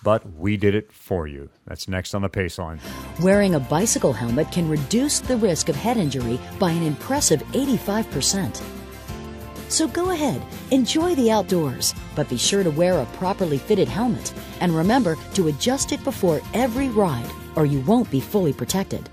but 0.04 0.24
we 0.38 0.56
did 0.56 0.72
it 0.72 0.92
for 0.92 1.26
you. 1.26 1.50
That's 1.66 1.88
next 1.88 2.14
on 2.14 2.22
the 2.22 2.28
Paceline. 2.28 2.78
Wearing 3.20 3.56
a 3.56 3.60
bicycle 3.60 4.12
helmet 4.12 4.52
can 4.52 4.68
reduce 4.68 5.18
the 5.18 5.36
risk 5.36 5.68
of 5.68 5.74
head 5.74 5.96
injury 5.96 6.38
by 6.60 6.70
an 6.70 6.84
impressive 6.84 7.42
85%. 7.48 8.62
So 9.68 9.88
go 9.88 10.10
ahead, 10.10 10.40
enjoy 10.70 11.16
the 11.16 11.32
outdoors, 11.32 11.92
but 12.14 12.28
be 12.28 12.36
sure 12.36 12.62
to 12.62 12.70
wear 12.70 13.00
a 13.00 13.06
properly 13.16 13.58
fitted 13.58 13.88
helmet. 13.88 14.32
And 14.60 14.72
remember 14.72 15.16
to 15.34 15.48
adjust 15.48 15.90
it 15.90 16.04
before 16.04 16.40
every 16.54 16.88
ride, 16.88 17.32
or 17.56 17.66
you 17.66 17.80
won't 17.80 18.08
be 18.12 18.20
fully 18.20 18.52
protected. 18.52 19.10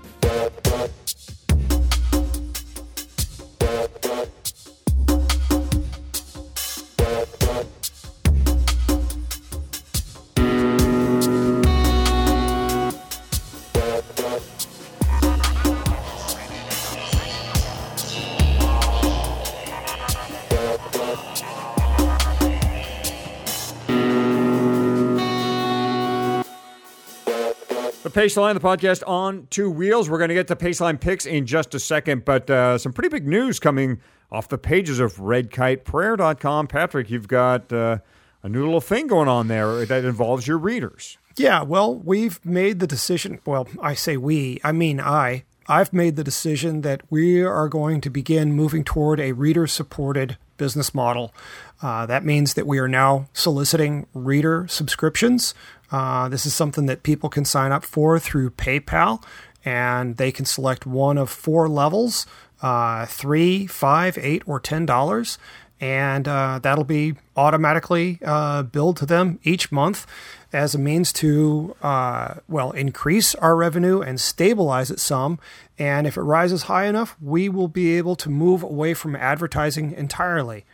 Paceline, 28.24 28.54
the 28.54 28.60
podcast 28.60 29.06
on 29.06 29.46
two 29.50 29.68
wheels. 29.68 30.08
We're 30.08 30.16
going 30.16 30.30
to 30.30 30.34
get 30.34 30.48
to 30.48 30.56
Paceline 30.56 30.98
picks 30.98 31.26
in 31.26 31.44
just 31.44 31.74
a 31.74 31.78
second, 31.78 32.24
but 32.24 32.48
uh, 32.48 32.78
some 32.78 32.90
pretty 32.90 33.10
big 33.10 33.26
news 33.26 33.60
coming 33.60 34.00
off 34.32 34.48
the 34.48 34.56
pages 34.56 34.98
of 34.98 35.16
redkiteprayer.com. 35.16 36.66
Patrick, 36.68 37.10
you've 37.10 37.28
got 37.28 37.70
uh, 37.70 37.98
a 38.42 38.48
new 38.48 38.64
little 38.64 38.80
thing 38.80 39.08
going 39.08 39.28
on 39.28 39.48
there 39.48 39.84
that 39.84 40.06
involves 40.06 40.48
your 40.48 40.56
readers. 40.56 41.18
Yeah, 41.36 41.64
well, 41.64 41.94
we've 41.94 42.42
made 42.46 42.80
the 42.80 42.86
decision. 42.86 43.40
Well, 43.44 43.68
I 43.82 43.92
say 43.92 44.16
we, 44.16 44.58
I 44.64 44.72
mean 44.72 45.00
I. 45.00 45.44
I've 45.66 45.92
made 45.92 46.16
the 46.16 46.24
decision 46.24 46.80
that 46.80 47.02
we 47.10 47.42
are 47.42 47.68
going 47.68 48.00
to 48.00 48.08
begin 48.10 48.54
moving 48.54 48.84
toward 48.84 49.20
a 49.20 49.32
reader 49.32 49.66
supported 49.66 50.38
business 50.56 50.94
model. 50.94 51.34
Uh, 51.82 52.06
that 52.06 52.24
means 52.24 52.54
that 52.54 52.66
we 52.66 52.78
are 52.78 52.88
now 52.88 53.28
soliciting 53.34 54.06
reader 54.14 54.66
subscriptions. 54.68 55.54
Uh, 55.94 56.28
this 56.28 56.44
is 56.44 56.52
something 56.52 56.86
that 56.86 57.04
people 57.04 57.30
can 57.30 57.44
sign 57.44 57.70
up 57.70 57.84
for 57.84 58.18
through 58.18 58.50
PayPal, 58.50 59.22
and 59.64 60.16
they 60.16 60.32
can 60.32 60.44
select 60.44 60.86
one 60.86 61.16
of 61.16 61.30
four 61.30 61.68
levels 61.68 62.26
uh, 62.62 63.06
three, 63.06 63.68
five, 63.68 64.18
eight, 64.18 64.42
or 64.44 64.58
ten 64.58 64.84
dollars 64.86 65.38
and 65.80 66.28
uh, 66.28 66.58
that'll 66.62 66.84
be 66.84 67.14
automatically 67.36 68.18
uh, 68.24 68.62
billed 68.62 68.96
to 68.96 69.06
them 69.06 69.38
each 69.42 69.72
month 69.72 70.06
as 70.52 70.74
a 70.74 70.78
means 70.78 71.12
to 71.12 71.76
uh, 71.82 72.34
well 72.48 72.70
increase 72.72 73.34
our 73.36 73.56
revenue 73.56 74.00
and 74.00 74.20
stabilize 74.20 74.90
it 74.90 75.00
some 75.00 75.38
and 75.78 76.06
if 76.06 76.16
it 76.16 76.22
rises 76.22 76.64
high 76.64 76.86
enough 76.86 77.16
we 77.20 77.48
will 77.48 77.68
be 77.68 77.96
able 77.98 78.16
to 78.16 78.30
move 78.30 78.62
away 78.62 78.94
from 78.94 79.16
advertising 79.16 79.92
entirely 79.92 80.64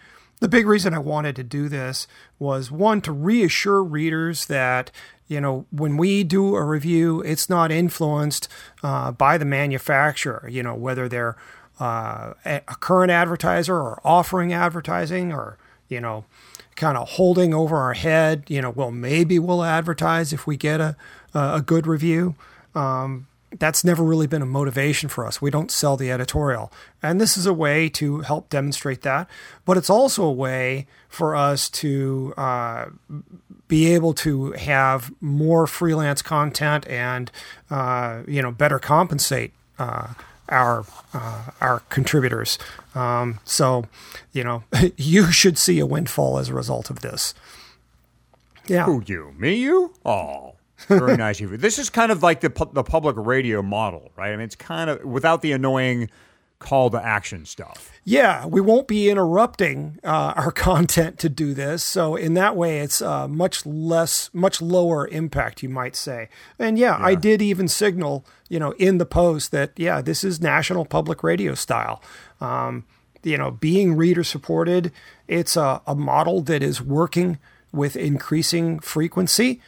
the 0.41 0.49
big 0.49 0.66
reason 0.66 0.95
I 0.95 0.99
wanted 0.99 1.36
to 1.36 1.45
do 1.45 1.68
this 1.68 2.07
was 2.38 2.70
one 2.70 3.01
to 3.03 3.12
reassure 3.12 3.82
readers 3.82 4.47
that 4.47 4.91
you 5.28 5.41
know 5.41 5.66
when 5.70 5.97
we 5.97 6.24
do 6.24 6.57
a 6.57 6.64
review, 6.64 7.20
it's 7.20 7.49
not 7.49 7.70
influenced 7.70 8.49
uh, 8.82 9.12
by 9.12 9.38
the 9.38 9.45
manufacturer. 9.45 10.49
You 10.51 10.62
know 10.62 10.74
whether 10.74 11.09
they're 11.09 11.36
uh, 11.78 12.34
a 12.45 12.76
current 12.80 13.11
advertiser 13.11 13.76
or 13.76 14.01
offering 14.05 14.53
advertising 14.53 15.32
or 15.32 15.57
you 15.88 16.01
know 16.01 16.24
kind 16.74 16.97
of 16.97 17.11
holding 17.11 17.55
over 17.55 17.76
our 17.76 17.95
head. 17.95 18.45
You 18.49 18.62
know, 18.62 18.70
well 18.70 18.91
maybe 18.91 19.38
we'll 19.38 19.62
advertise 19.62 20.32
if 20.32 20.47
we 20.47 20.57
get 20.57 20.80
a 20.80 20.97
a 21.34 21.62
good 21.64 21.86
review. 21.86 22.34
Um, 22.74 23.26
that's 23.59 23.84
never 23.84 24.05
really 24.05 24.26
been 24.26 24.42
a 24.42 24.46
motivation 24.46 25.09
for 25.09 25.26
us. 25.26 25.42
We 25.42 25.51
don't 25.51 25.70
sell 25.70 25.96
the 25.96 26.11
editorial. 26.11 26.72
And 27.03 27.20
this 27.20 27.36
is 27.36 27.46
a 27.46 27.53
way 27.53 27.88
to 27.90 28.20
help 28.20 28.48
demonstrate 28.48 29.03
that. 29.03 29.28
But 29.64 29.76
it's 29.76 29.90
also 29.90 30.24
a 30.24 30.32
way 30.32 30.86
for 31.09 31.34
us 31.34 31.68
to 31.70 32.32
uh, 32.36 32.86
be 33.66 33.92
able 33.92 34.14
to 34.14 34.53
have 34.53 35.12
more 35.20 35.66
freelance 35.66 36.22
content 36.22 36.86
and, 36.88 37.30
uh, 37.70 38.22
you 38.28 38.40
know, 38.40 38.53
better 38.53 38.78
compensate 38.78 39.53
uh, 39.78 40.09
our, 40.48 40.84
uh, 41.12 41.51
our 41.61 41.80
contributors. 41.88 42.59
Um, 42.94 43.40
so, 43.44 43.86
you 44.32 44.44
know, 44.44 44.62
you 44.96 45.32
should 45.32 45.59
see 45.59 45.80
a 45.80 45.86
windfall 45.86 46.38
as 46.38 46.51
a 46.51 46.55
result 46.55 46.88
of 46.90 47.01
this. 47.01 47.34
Yeah. 48.68 48.84
Who 48.84 49.03
you? 49.05 49.34
Me? 49.36 49.55
You? 49.55 49.92
Oh, 50.05 50.55
very 50.89 51.16
nice 51.16 51.41
of 51.41 51.53
you. 51.53 51.57
This 51.57 51.78
is 51.78 51.91
kind 51.91 52.12
of 52.12 52.22
like 52.22 52.41
the 52.41 52.51
pu- 52.51 52.70
the 52.72 52.83
public 52.83 53.16
radio 53.18 53.62
model, 53.62 54.11
right? 54.16 54.33
I 54.33 54.37
mean, 54.37 54.45
it's 54.45 54.57
kind 54.57 54.91
of 54.91 55.05
without 55.05 55.43
the 55.43 55.53
annoying 55.53 56.11
call 56.61 56.91
to 56.91 57.05
action 57.05 57.45
stuff. 57.45 57.91
Yeah, 58.05 58.47
we 58.47 58.61
won't 58.61 58.87
be 58.87 59.11
interrupting 59.11 59.99
uh, 60.05 60.35
our 60.37 60.53
content 60.68 61.18
to 61.20 61.28
do 61.28 61.55
this. 61.55 61.83
So 61.83 62.14
in 62.14 62.35
that 62.35 62.55
way, 62.55 62.81
it's 62.81 63.03
uh, 63.03 63.26
much 63.26 63.66
less, 63.66 64.31
much 64.33 64.62
lower 64.62 65.09
impact, 65.09 65.62
you 65.62 65.68
might 65.68 65.97
say. 65.97 66.28
And 66.59 66.78
yeah, 66.78 66.97
I 67.01 67.16
did 67.16 67.43
even 67.43 67.66
signal, 67.66 68.24
you 68.49 68.61
know, 68.61 68.72
in 68.72 68.99
the 68.99 69.07
post 69.07 69.51
that 69.51 69.72
yeah, 69.76 70.01
this 70.01 70.22
is 70.22 70.41
national 70.41 70.85
public 70.85 71.24
radio 71.24 71.55
style. 71.55 72.01
Um, 72.41 72.85
you 73.22 73.37
know, 73.37 73.51
being 73.51 73.97
reader 73.97 74.24
supported, 74.24 74.93
it's 75.28 75.57
a, 75.57 75.83
a 75.87 75.95
model 75.95 76.41
that 76.43 76.62
is 76.62 76.81
working 76.81 77.39
with 77.72 77.97
increasing 77.97 78.81
frequency. 78.81 79.61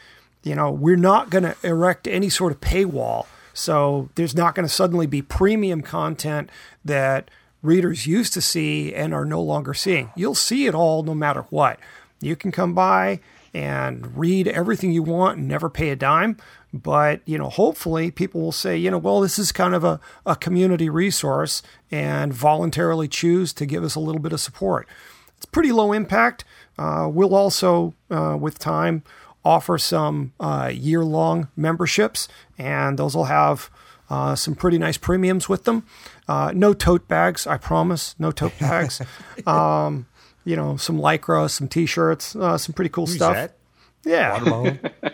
You 0.42 0.54
know, 0.54 0.70
we're 0.70 0.96
not 0.96 1.30
going 1.30 1.44
to 1.44 1.56
erect 1.62 2.08
any 2.08 2.28
sort 2.28 2.52
of 2.52 2.60
paywall. 2.60 3.26
So 3.54 4.08
there's 4.14 4.34
not 4.34 4.54
going 4.54 4.66
to 4.66 4.72
suddenly 4.72 5.06
be 5.06 5.22
premium 5.22 5.82
content 5.82 6.50
that 6.84 7.30
readers 7.62 8.06
used 8.06 8.32
to 8.34 8.40
see 8.40 8.94
and 8.94 9.14
are 9.14 9.24
no 9.24 9.40
longer 9.40 9.74
seeing. 9.74 10.10
You'll 10.16 10.34
see 10.34 10.66
it 10.66 10.74
all 10.74 11.02
no 11.02 11.14
matter 11.14 11.42
what. 11.50 11.78
You 12.20 12.34
can 12.34 12.50
come 12.50 12.74
by 12.74 13.20
and 13.54 14.16
read 14.16 14.48
everything 14.48 14.92
you 14.92 15.02
want 15.02 15.38
and 15.38 15.46
never 15.46 15.68
pay 15.68 15.90
a 15.90 15.96
dime. 15.96 16.38
But, 16.72 17.20
you 17.26 17.36
know, 17.36 17.50
hopefully 17.50 18.10
people 18.10 18.40
will 18.40 18.52
say, 18.52 18.78
you 18.78 18.90
know, 18.90 18.98
well, 18.98 19.20
this 19.20 19.38
is 19.38 19.52
kind 19.52 19.74
of 19.74 19.84
a, 19.84 20.00
a 20.24 20.34
community 20.34 20.88
resource 20.88 21.62
and 21.90 22.32
voluntarily 22.32 23.08
choose 23.08 23.52
to 23.54 23.66
give 23.66 23.84
us 23.84 23.94
a 23.94 24.00
little 24.00 24.22
bit 24.22 24.32
of 24.32 24.40
support. 24.40 24.88
It's 25.36 25.44
pretty 25.44 25.70
low 25.70 25.92
impact. 25.92 26.44
Uh, 26.78 27.08
we'll 27.12 27.34
also, 27.34 27.92
uh, 28.10 28.38
with 28.40 28.58
time, 28.58 29.02
offer 29.44 29.78
some 29.78 30.32
uh, 30.40 30.70
year 30.72 31.04
long 31.04 31.48
memberships, 31.56 32.28
and 32.58 32.98
those 32.98 33.14
will 33.16 33.24
have 33.24 33.70
uh, 34.10 34.34
some 34.34 34.54
pretty 34.54 34.78
nice 34.78 34.96
premiums 34.98 35.48
with 35.48 35.64
them. 35.64 35.84
Uh, 36.28 36.52
no 36.54 36.72
tote 36.74 37.08
bags, 37.08 37.46
I 37.46 37.56
promise. 37.56 38.14
No 38.18 38.30
tote 38.30 38.56
bags. 38.60 39.00
um, 39.46 40.06
you 40.44 40.56
know, 40.56 40.76
some 40.76 40.98
lycra, 40.98 41.48
some 41.50 41.68
t 41.68 41.86
shirts, 41.86 42.34
uh, 42.36 42.58
some 42.58 42.72
pretty 42.72 42.88
cool 42.90 43.06
Who's 43.06 43.16
stuff. 43.16 43.34
that? 43.34 43.56
Yeah. 44.04 44.76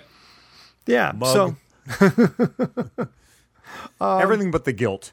Yeah. 0.86 1.12
Mug. 1.14 1.28
So, 1.34 1.56
Um, 4.00 4.20
Everything 4.22 4.50
but 4.50 4.64
the 4.64 4.72
guilt. 4.72 5.12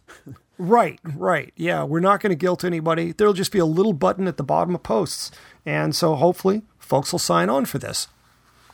Right, 0.58 1.00
right. 1.04 1.52
Yeah, 1.58 1.84
we're 1.84 2.00
not 2.00 2.22
going 2.22 2.30
to 2.30 2.36
guilt 2.38 2.64
anybody. 2.64 3.12
There'll 3.12 3.34
just 3.34 3.52
be 3.52 3.60
a 3.60 3.66
little 3.66 3.92
button 3.92 4.26
at 4.28 4.38
the 4.38 4.44
bottom 4.44 4.74
of 4.74 4.84
posts. 4.84 5.32
And 5.66 5.94
so 5.94 6.16
hopefully 6.16 6.62
folks 6.80 7.12
will 7.12 7.20
sign 7.20 7.50
on 7.50 7.66
for 7.66 7.78
this. 7.78 8.08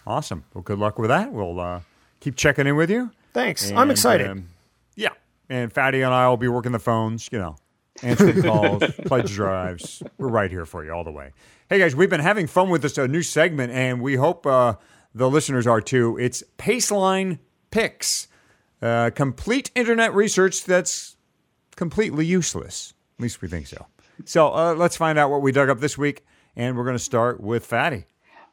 Awesome. 0.05 0.43
Well, 0.53 0.63
good 0.63 0.79
luck 0.79 0.97
with 0.99 1.09
that. 1.09 1.31
We'll 1.31 1.59
uh, 1.59 1.81
keep 2.19 2.35
checking 2.35 2.67
in 2.67 2.75
with 2.75 2.89
you. 2.89 3.11
Thanks. 3.33 3.71
I'm 3.71 3.91
excited. 3.91 4.27
um, 4.29 4.47
yeah. 4.95 5.09
And 5.49 5.71
Fatty 5.71 6.01
and 6.01 6.13
I 6.13 6.27
will 6.27 6.37
be 6.37 6.47
working 6.47 6.71
the 6.71 6.79
phones, 6.79 7.29
you 7.31 7.37
know, 7.39 7.55
answering 8.01 8.41
calls, 8.43 8.83
pledge 9.05 9.31
drives. 9.33 10.01
We're 10.17 10.27
right 10.29 10.49
here 10.49 10.65
for 10.65 10.83
you 10.83 10.91
all 10.91 11.03
the 11.03 11.11
way. 11.11 11.31
Hey, 11.69 11.79
guys, 11.79 11.95
we've 11.95 12.09
been 12.09 12.19
having 12.21 12.47
fun 12.47 12.69
with 12.69 12.81
this 12.81 12.97
uh, 12.97 13.07
new 13.07 13.21
segment, 13.21 13.71
and 13.71 14.01
we 14.01 14.15
hope 14.15 14.45
uh, 14.45 14.75
the 15.15 15.29
listeners 15.29 15.67
are 15.67 15.81
too. 15.81 16.17
It's 16.17 16.43
Paceline 16.57 17.39
Picks, 17.69 18.27
uh, 18.81 19.11
complete 19.15 19.71
internet 19.75 20.13
research 20.13 20.65
that's 20.65 21.15
completely 21.75 22.25
useless. 22.25 22.93
At 23.17 23.23
least 23.23 23.41
we 23.41 23.47
think 23.47 23.67
so. 23.67 23.85
So 24.25 24.53
uh, 24.53 24.73
let's 24.73 24.97
find 24.97 25.17
out 25.17 25.29
what 25.31 25.41
we 25.41 25.51
dug 25.51 25.69
up 25.69 25.79
this 25.79 25.97
week, 25.97 26.25
and 26.55 26.75
we're 26.77 26.83
going 26.83 26.97
to 26.97 27.03
start 27.03 27.39
with 27.39 27.65
Fatty. 27.65 28.05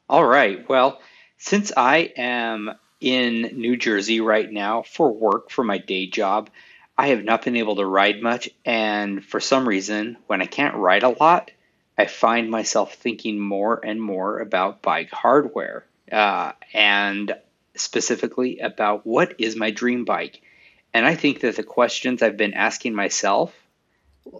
All 0.07 0.25
right. 0.25 0.67
Well, 0.69 0.99
since 1.39 1.71
I 1.75 2.11
am 2.17 2.71
in 2.99 3.57
New 3.59 3.77
Jersey 3.77 4.19
right 4.19 4.51
now 4.51 4.83
for 4.83 5.11
work 5.11 5.49
for 5.49 5.63
my 5.63 5.77
day 5.77 6.05
job, 6.05 6.49
I 6.97 7.07
have 7.07 7.23
not 7.23 7.45
been 7.45 7.55
able 7.55 7.77
to 7.77 7.85
ride 7.85 8.21
much. 8.21 8.49
And 8.65 9.23
for 9.23 9.39
some 9.39 9.67
reason, 9.67 10.17
when 10.27 10.41
I 10.41 10.45
can't 10.45 10.75
ride 10.75 11.03
a 11.03 11.09
lot, 11.09 11.49
I 11.97 12.05
find 12.05 12.51
myself 12.51 12.95
thinking 12.95 13.39
more 13.39 13.79
and 13.83 14.01
more 14.01 14.39
about 14.39 14.81
bike 14.81 15.11
hardware 15.11 15.85
uh, 16.11 16.51
and 16.73 17.33
specifically 17.75 18.59
about 18.59 19.07
what 19.07 19.35
is 19.39 19.55
my 19.55 19.71
dream 19.71 20.03
bike. 20.03 20.41
And 20.93 21.05
I 21.05 21.15
think 21.15 21.39
that 21.41 21.55
the 21.55 21.63
questions 21.63 22.21
I've 22.21 22.37
been 22.37 22.53
asking 22.53 22.95
myself 22.95 23.55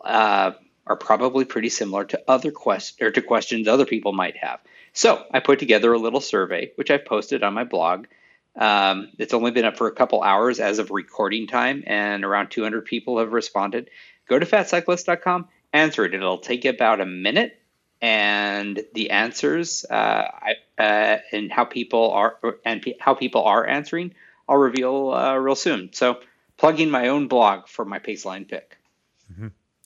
uh, 0.03 0.51
are 0.85 0.95
probably 0.97 1.45
pretty 1.45 1.69
similar 1.69 2.03
to 2.05 2.21
other 2.27 2.51
quest 2.51 3.01
or 3.01 3.11
to 3.11 3.21
questions 3.21 3.69
other 3.69 3.85
people 3.85 4.11
might 4.11 4.35
have. 4.35 4.59
So 4.93 5.23
I 5.31 5.39
put 5.39 5.59
together 5.59 5.93
a 5.93 5.99
little 5.99 6.21
survey, 6.21 6.71
which 6.75 6.91
I've 6.91 7.05
posted 7.05 7.43
on 7.43 7.53
my 7.53 7.63
blog. 7.63 8.07
Um, 8.55 9.09
it's 9.17 9.33
only 9.33 9.51
been 9.51 9.65
up 9.65 9.77
for 9.77 9.87
a 9.87 9.95
couple 9.95 10.21
hours 10.21 10.59
as 10.59 10.79
of 10.79 10.91
recording 10.91 11.47
time, 11.47 11.83
and 11.87 12.25
around 12.25 12.49
200 12.49 12.85
people 12.85 13.19
have 13.19 13.31
responded. 13.31 13.89
Go 14.27 14.37
to 14.37 14.45
fatcyclist.com, 14.45 15.47
answer 15.71 16.05
it. 16.05 16.13
It'll 16.13 16.39
take 16.39 16.65
about 16.65 17.01
a 17.01 17.05
minute, 17.05 17.59
and 18.01 18.83
the 18.93 19.11
answers 19.11 19.85
uh, 19.89 19.93
I, 19.93 20.55
uh, 20.77 21.19
and 21.31 21.51
how 21.51 21.65
people 21.65 22.11
are 22.11 22.37
and 22.65 22.83
how 22.99 23.13
people 23.13 23.43
are 23.43 23.65
answering, 23.65 24.13
I'll 24.47 24.57
reveal 24.57 25.11
uh, 25.11 25.35
real 25.35 25.55
soon. 25.55 25.91
So, 25.93 26.19
plugging 26.57 26.89
my 26.89 27.09
own 27.09 27.27
blog 27.27 27.67
for 27.67 27.85
my 27.85 27.99
Paceline 27.99 28.47
pick. 28.47 28.78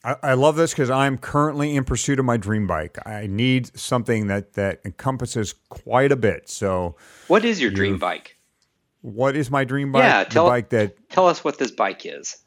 I, 0.04 0.16
I 0.22 0.34
love 0.34 0.56
this 0.56 0.72
because 0.72 0.90
I'm 0.90 1.16
currently 1.18 1.74
in 1.74 1.84
pursuit 1.84 2.18
of 2.18 2.24
my 2.24 2.36
dream 2.36 2.66
bike. 2.66 2.98
I 3.06 3.26
need 3.26 3.76
something 3.78 4.26
that 4.28 4.52
that 4.54 4.80
encompasses 4.84 5.54
quite 5.70 6.12
a 6.12 6.16
bit. 6.16 6.48
So, 6.48 6.96
What 7.28 7.44
is 7.44 7.60
your 7.60 7.70
dream 7.70 7.98
bike? 7.98 8.36
what 9.00 9.36
is 9.36 9.50
my 9.50 9.64
dream 9.64 9.92
bike? 9.92 10.02
Yeah, 10.02 10.24
the 10.24 10.30
tell- 10.30 10.46
bike 10.48 10.68
that 10.70 11.10
Tell 11.10 11.26
us 11.28 11.44
what 11.44 11.58
this 11.58 11.70
bike 11.70 12.06
is. 12.06 12.38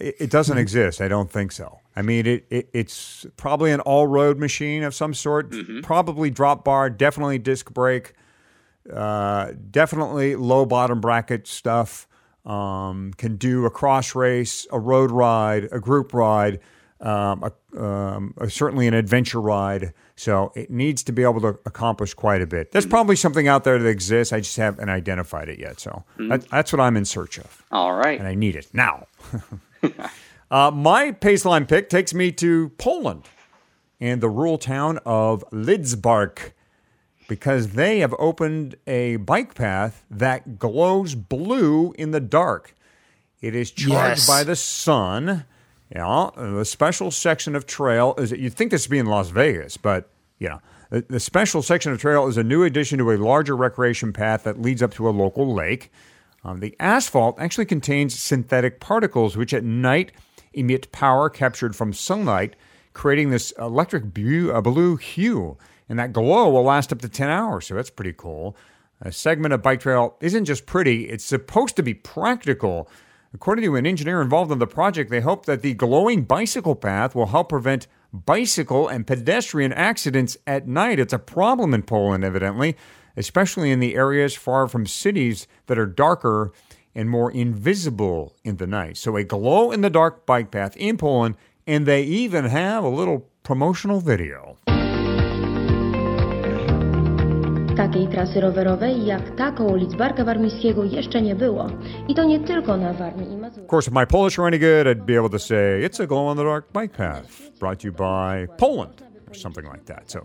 it, 0.00 0.16
it 0.20 0.30
doesn't 0.30 0.58
exist. 0.58 1.00
I 1.00 1.08
don't 1.08 1.30
think 1.30 1.52
so. 1.52 1.78
I 1.94 2.02
mean, 2.02 2.26
it, 2.26 2.46
it 2.50 2.68
it's 2.72 3.26
probably 3.36 3.70
an 3.72 3.80
all 3.80 4.06
road 4.06 4.38
machine 4.38 4.82
of 4.82 4.94
some 4.94 5.12
sort. 5.14 5.54
Probably 5.82 6.30
drop 6.30 6.64
bar, 6.64 6.88
definitely 6.90 7.38
disc 7.38 7.72
brake, 7.72 8.14
uh, 8.92 9.52
definitely 9.70 10.34
low 10.36 10.64
bottom 10.66 11.00
bracket 11.00 11.46
stuff. 11.46 12.08
Um, 12.44 13.12
can 13.18 13.36
do 13.36 13.64
a 13.66 13.70
cross 13.70 14.16
race, 14.16 14.66
a 14.72 14.80
road 14.80 15.12
ride, 15.12 15.68
a 15.70 15.78
group 15.78 16.12
ride, 16.12 16.58
um, 17.02 17.42
a, 17.74 17.82
um, 17.84 18.34
a- 18.38 18.48
certainly 18.48 18.86
an 18.86 18.94
adventure 18.94 19.40
ride. 19.40 19.92
So 20.16 20.52
it 20.54 20.70
needs 20.70 21.02
to 21.04 21.12
be 21.12 21.22
able 21.22 21.40
to 21.40 21.58
accomplish 21.66 22.14
quite 22.14 22.40
a 22.42 22.46
bit. 22.46 22.70
There's 22.72 22.86
probably 22.86 23.16
something 23.16 23.48
out 23.48 23.64
there 23.64 23.78
that 23.78 23.88
exists. 23.88 24.32
I 24.32 24.38
just 24.40 24.56
haven't 24.56 24.88
identified 24.88 25.48
it 25.48 25.58
yet. 25.58 25.80
So 25.80 26.04
that, 26.18 26.48
that's 26.48 26.72
what 26.72 26.80
I'm 26.80 26.96
in 26.96 27.04
search 27.04 27.38
of 27.38 27.62
All 27.72 27.92
right. 27.94 28.18
and 28.18 28.28
I 28.28 28.34
need 28.34 28.54
it 28.56 28.68
now. 28.72 29.06
uh, 30.50 30.70
my 30.70 31.10
Paceline 31.12 31.66
pick 31.68 31.88
takes 31.88 32.14
me 32.14 32.30
to 32.32 32.68
Poland 32.78 33.24
and 34.00 34.20
the 34.20 34.28
rural 34.28 34.58
town 34.58 34.98
of 35.04 35.44
Lidzbark 35.50 36.52
because 37.28 37.68
they 37.70 38.00
have 38.00 38.14
opened 38.18 38.76
a 38.86 39.16
bike 39.16 39.54
path 39.54 40.04
that 40.10 40.58
glows 40.58 41.14
blue 41.14 41.92
in 41.98 42.10
the 42.10 42.20
dark. 42.20 42.74
It 43.40 43.54
is 43.56 43.70
charged 43.72 44.18
Yes. 44.20 44.26
by 44.28 44.44
the 44.44 44.54
sun. 44.56 45.46
Yeah, 45.94 46.30
the 46.36 46.64
special 46.64 47.10
section 47.10 47.54
of 47.54 47.66
trail 47.66 48.14
is. 48.16 48.32
You'd 48.32 48.54
think 48.54 48.70
this 48.70 48.86
would 48.86 48.92
be 48.92 48.98
in 48.98 49.06
Las 49.06 49.28
Vegas, 49.28 49.76
but 49.76 50.10
yeah, 50.38 50.58
the, 50.88 51.02
the 51.02 51.20
special 51.20 51.62
section 51.62 51.92
of 51.92 52.00
trail 52.00 52.26
is 52.28 52.38
a 52.38 52.42
new 52.42 52.64
addition 52.64 52.98
to 52.98 53.10
a 53.10 53.18
larger 53.18 53.54
recreation 53.54 54.12
path 54.12 54.44
that 54.44 54.60
leads 54.60 54.82
up 54.82 54.94
to 54.94 55.08
a 55.08 55.10
local 55.10 55.52
lake. 55.52 55.92
Um, 56.44 56.60
the 56.60 56.74
asphalt 56.80 57.38
actually 57.38 57.66
contains 57.66 58.18
synthetic 58.18 58.80
particles, 58.80 59.36
which 59.36 59.54
at 59.54 59.64
night 59.64 60.12
emit 60.52 60.90
power 60.92 61.30
captured 61.30 61.76
from 61.76 61.92
sunlight, 61.92 62.56
creating 62.92 63.30
this 63.30 63.52
electric 63.58 64.12
blue, 64.12 64.52
uh, 64.52 64.60
blue 64.60 64.96
hue. 64.96 65.56
And 65.88 65.98
that 65.98 66.12
glow 66.12 66.50
will 66.50 66.64
last 66.64 66.92
up 66.92 67.00
to 67.00 67.08
10 67.08 67.28
hours, 67.28 67.66
so 67.66 67.74
that's 67.74 67.90
pretty 67.90 68.14
cool. 68.14 68.56
A 69.00 69.12
segment 69.12 69.52
of 69.52 69.62
bike 69.62 69.80
trail 69.80 70.16
isn't 70.20 70.44
just 70.44 70.64
pretty, 70.66 71.08
it's 71.08 71.24
supposed 71.24 71.76
to 71.76 71.82
be 71.82 71.94
practical. 71.94 72.88
According 73.34 73.64
to 73.64 73.76
an 73.76 73.86
engineer 73.86 74.20
involved 74.20 74.52
in 74.52 74.58
the 74.58 74.66
project, 74.66 75.10
they 75.10 75.22
hope 75.22 75.46
that 75.46 75.62
the 75.62 75.72
glowing 75.72 76.24
bicycle 76.24 76.74
path 76.74 77.14
will 77.14 77.26
help 77.26 77.48
prevent 77.48 77.86
bicycle 78.12 78.88
and 78.88 79.06
pedestrian 79.06 79.72
accidents 79.72 80.36
at 80.46 80.68
night. 80.68 80.98
It's 80.98 81.14
a 81.14 81.18
problem 81.18 81.72
in 81.72 81.82
Poland, 81.82 82.24
evidently, 82.24 82.76
especially 83.16 83.70
in 83.70 83.80
the 83.80 83.94
areas 83.94 84.34
far 84.34 84.68
from 84.68 84.86
cities 84.86 85.46
that 85.66 85.78
are 85.78 85.86
darker 85.86 86.52
and 86.94 87.08
more 87.08 87.32
invisible 87.32 88.36
in 88.44 88.58
the 88.58 88.66
night. 88.66 88.98
So, 88.98 89.16
a 89.16 89.24
glow 89.24 89.70
in 89.70 89.80
the 89.80 89.88
dark 89.88 90.26
bike 90.26 90.50
path 90.50 90.76
in 90.76 90.98
Poland, 90.98 91.36
and 91.66 91.86
they 91.86 92.02
even 92.02 92.44
have 92.44 92.84
a 92.84 92.88
little 92.88 93.30
promotional 93.44 94.00
video. 94.00 94.58
Takiej 97.76 98.08
trasy 98.08 98.40
rowerowej 98.40 99.06
jak 99.06 99.36
ta 99.36 99.52
koło 99.52 99.76
Warmińskiego 100.24 100.84
jeszcze 100.84 101.22
nie 101.22 101.34
było. 101.34 101.70
I 102.08 102.14
to 102.14 102.24
nie 102.24 102.40
tylko 102.40 102.76
na 102.76 102.92
Warmii 102.92 103.32
i 103.32 103.36
Mazurach. 103.36 103.64
Of 103.64 103.70
course, 103.70 103.88
if 103.88 103.94
my 103.94 104.06
Polish 104.06 104.38
were 104.38 104.46
any 104.46 104.58
good, 104.58 104.86
I'd 104.86 105.06
be 105.06 105.18
able 105.18 105.30
to 105.30 105.38
say 105.38 105.84
it's 105.84 106.00
a 106.00 106.06
glow 106.06 106.30
in 106.30 106.36
the 106.36 106.44
dark 106.44 106.72
bike 106.72 106.96
path 106.96 107.58
brought 107.58 107.80
to 107.80 107.88
you 107.88 107.92
by 107.92 108.46
Poland 108.56 109.02
or 109.28 109.34
something 109.34 109.64
like 109.72 109.84
that. 109.84 110.10
So 110.10 110.20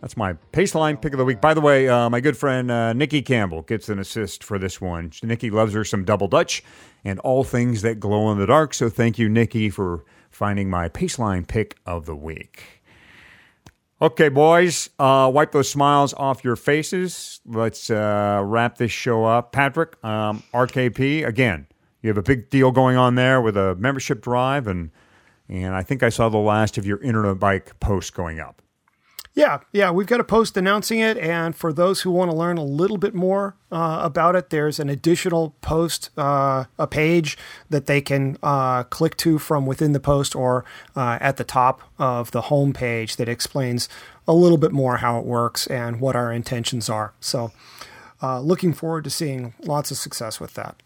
that's 0.00 0.16
my 0.16 0.34
Paceline 0.52 1.00
pick 1.00 1.12
of 1.12 1.18
the 1.18 1.24
week. 1.24 1.40
By 1.40 1.54
the 1.54 1.60
way, 1.60 1.88
uh, 1.88 2.08
my 2.10 2.20
good 2.20 2.36
friend 2.36 2.70
uh, 2.70 2.92
Nikki 2.92 3.22
Campbell 3.22 3.62
gets 3.62 3.88
an 3.88 3.98
assist 3.98 4.44
for 4.44 4.58
this 4.58 4.80
one. 4.80 5.10
Nikki 5.22 5.50
loves 5.50 5.74
her 5.74 5.84
some 5.84 6.04
double 6.04 6.28
Dutch 6.28 6.62
and 7.04 7.18
all 7.20 7.44
things 7.44 7.82
that 7.82 8.00
glow 8.00 8.32
in 8.32 8.38
the 8.38 8.46
dark. 8.46 8.74
So 8.74 8.88
thank 8.88 9.18
you, 9.18 9.28
Nikki, 9.28 9.70
for 9.70 10.04
finding 10.30 10.70
my 10.70 10.88
Paceline 10.88 11.46
pick 11.46 11.76
of 11.84 12.06
the 12.06 12.16
week. 12.16 12.75
Okay, 14.00 14.28
boys, 14.28 14.90
uh, 14.98 15.30
wipe 15.32 15.52
those 15.52 15.70
smiles 15.70 16.12
off 16.14 16.44
your 16.44 16.54
faces. 16.54 17.40
Let's 17.46 17.88
uh, 17.88 18.42
wrap 18.44 18.76
this 18.76 18.92
show 18.92 19.24
up. 19.24 19.52
Patrick, 19.52 19.96
um, 20.04 20.42
RKP, 20.52 21.26
again, 21.26 21.66
you 22.02 22.08
have 22.08 22.18
a 22.18 22.22
big 22.22 22.50
deal 22.50 22.72
going 22.72 22.98
on 22.98 23.14
there 23.14 23.40
with 23.40 23.56
a 23.56 23.74
membership 23.76 24.20
drive, 24.20 24.66
and 24.66 24.90
and 25.48 25.74
I 25.74 25.82
think 25.82 26.02
I 26.02 26.10
saw 26.10 26.28
the 26.28 26.36
last 26.36 26.76
of 26.76 26.84
your 26.84 27.00
internet 27.00 27.38
bike 27.38 27.80
post 27.80 28.12
going 28.12 28.38
up. 28.38 28.60
Yeah, 29.36 29.58
yeah, 29.70 29.90
we've 29.90 30.06
got 30.06 30.18
a 30.18 30.24
post 30.24 30.56
announcing 30.56 30.98
it, 30.98 31.18
and 31.18 31.54
for 31.54 31.70
those 31.70 32.00
who 32.00 32.10
want 32.10 32.30
to 32.30 32.36
learn 32.36 32.56
a 32.56 32.64
little 32.64 32.96
bit 32.96 33.14
more 33.14 33.54
uh, 33.70 34.00
about 34.02 34.34
it, 34.34 34.48
there's 34.48 34.80
an 34.80 34.88
additional 34.88 35.54
post, 35.60 36.08
uh, 36.16 36.64
a 36.78 36.86
page 36.86 37.36
that 37.68 37.84
they 37.84 38.00
can 38.00 38.38
uh, 38.42 38.84
click 38.84 39.14
to 39.18 39.38
from 39.38 39.66
within 39.66 39.92
the 39.92 40.00
post 40.00 40.34
or 40.34 40.64
uh, 40.96 41.18
at 41.20 41.36
the 41.36 41.44
top 41.44 41.82
of 41.98 42.30
the 42.30 42.42
home 42.42 42.72
page 42.72 43.16
that 43.16 43.28
explains 43.28 43.90
a 44.26 44.32
little 44.32 44.56
bit 44.56 44.72
more 44.72 44.96
how 44.96 45.18
it 45.18 45.26
works 45.26 45.66
and 45.66 46.00
what 46.00 46.16
our 46.16 46.32
intentions 46.32 46.88
are. 46.88 47.12
So, 47.20 47.52
uh, 48.22 48.40
looking 48.40 48.72
forward 48.72 49.04
to 49.04 49.10
seeing 49.10 49.52
lots 49.60 49.90
of 49.90 49.98
success 49.98 50.40
with 50.40 50.54
that. 50.54 50.82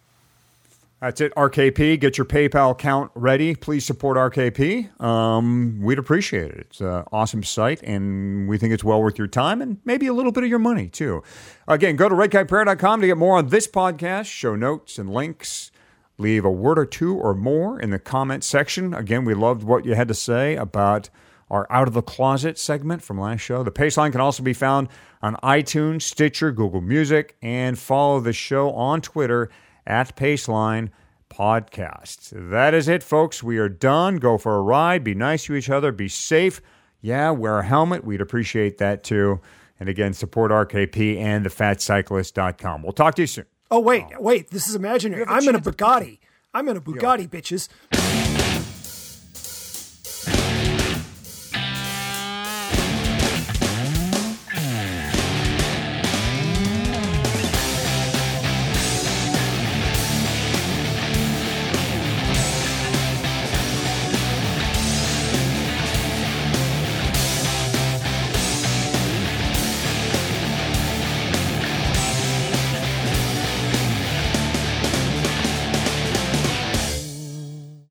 That's 1.00 1.22
it, 1.22 1.34
RKP. 1.34 1.98
Get 1.98 2.18
your 2.18 2.26
PayPal 2.26 2.72
account 2.72 3.10
ready. 3.14 3.54
Please 3.54 3.86
support 3.86 4.18
RKP. 4.18 5.00
Um, 5.00 5.80
we'd 5.80 5.98
appreciate 5.98 6.50
it. 6.50 6.66
It's 6.68 6.80
an 6.82 7.04
awesome 7.10 7.42
site, 7.42 7.82
and 7.82 8.46
we 8.46 8.58
think 8.58 8.74
it's 8.74 8.84
well 8.84 9.00
worth 9.00 9.16
your 9.16 9.26
time 9.26 9.62
and 9.62 9.78
maybe 9.86 10.08
a 10.08 10.12
little 10.12 10.30
bit 10.30 10.44
of 10.44 10.50
your 10.50 10.58
money, 10.58 10.88
too. 10.88 11.22
Again, 11.66 11.96
go 11.96 12.10
to 12.10 12.14
redkiteprayer.com 12.14 13.00
to 13.00 13.06
get 13.06 13.16
more 13.16 13.38
on 13.38 13.48
this 13.48 13.66
podcast, 13.66 14.26
show 14.26 14.54
notes 14.54 14.98
and 14.98 15.08
links. 15.08 15.70
Leave 16.18 16.44
a 16.44 16.50
word 16.50 16.78
or 16.78 16.84
two 16.84 17.16
or 17.16 17.32
more 17.32 17.80
in 17.80 17.88
the 17.88 17.98
comment 17.98 18.44
section. 18.44 18.92
Again, 18.92 19.24
we 19.24 19.32
loved 19.32 19.62
what 19.62 19.86
you 19.86 19.94
had 19.94 20.08
to 20.08 20.14
say 20.14 20.54
about 20.54 21.08
our 21.50 21.66
Out 21.70 21.88
of 21.88 21.94
the 21.94 22.02
Closet 22.02 22.58
segment 22.58 23.02
from 23.02 23.18
last 23.18 23.40
show. 23.40 23.62
The 23.62 23.72
Paceline 23.72 24.12
can 24.12 24.20
also 24.20 24.42
be 24.42 24.52
found 24.52 24.88
on 25.22 25.36
iTunes, 25.36 26.02
Stitcher, 26.02 26.52
Google 26.52 26.82
Music, 26.82 27.36
and 27.40 27.78
follow 27.78 28.20
the 28.20 28.34
show 28.34 28.70
on 28.72 29.00
Twitter 29.00 29.48
at 29.86 30.16
Paceline 30.16 30.90
Podcast. 31.30 32.50
That 32.50 32.74
is 32.74 32.88
it, 32.88 33.02
folks. 33.02 33.42
We 33.42 33.58
are 33.58 33.68
done. 33.68 34.16
Go 34.16 34.36
for 34.38 34.56
a 34.56 34.62
ride. 34.62 35.04
Be 35.04 35.14
nice 35.14 35.44
to 35.44 35.54
each 35.54 35.70
other. 35.70 35.92
Be 35.92 36.08
safe. 36.08 36.60
Yeah, 37.00 37.30
wear 37.30 37.60
a 37.60 37.64
helmet. 37.64 38.04
We'd 38.04 38.20
appreciate 38.20 38.78
that 38.78 39.04
too. 39.04 39.40
And 39.78 39.88
again, 39.88 40.12
support 40.12 40.50
RKP 40.50 41.18
and 41.18 41.46
thefatcyclist.com. 41.46 42.82
We'll 42.82 42.92
talk 42.92 43.14
to 43.14 43.22
you 43.22 43.26
soon. 43.26 43.46
Oh 43.70 43.80
wait, 43.80 44.04
oh. 44.18 44.22
wait, 44.22 44.50
this 44.50 44.68
is 44.68 44.74
imaginary. 44.74 45.24
I'm 45.26 45.48
in 45.48 45.54
a 45.54 45.60
Bugatti. 45.60 46.18
I'm 46.52 46.68
in 46.68 46.76
a 46.76 46.80
Bugatti, 46.80 47.28
bitches. 47.28 47.68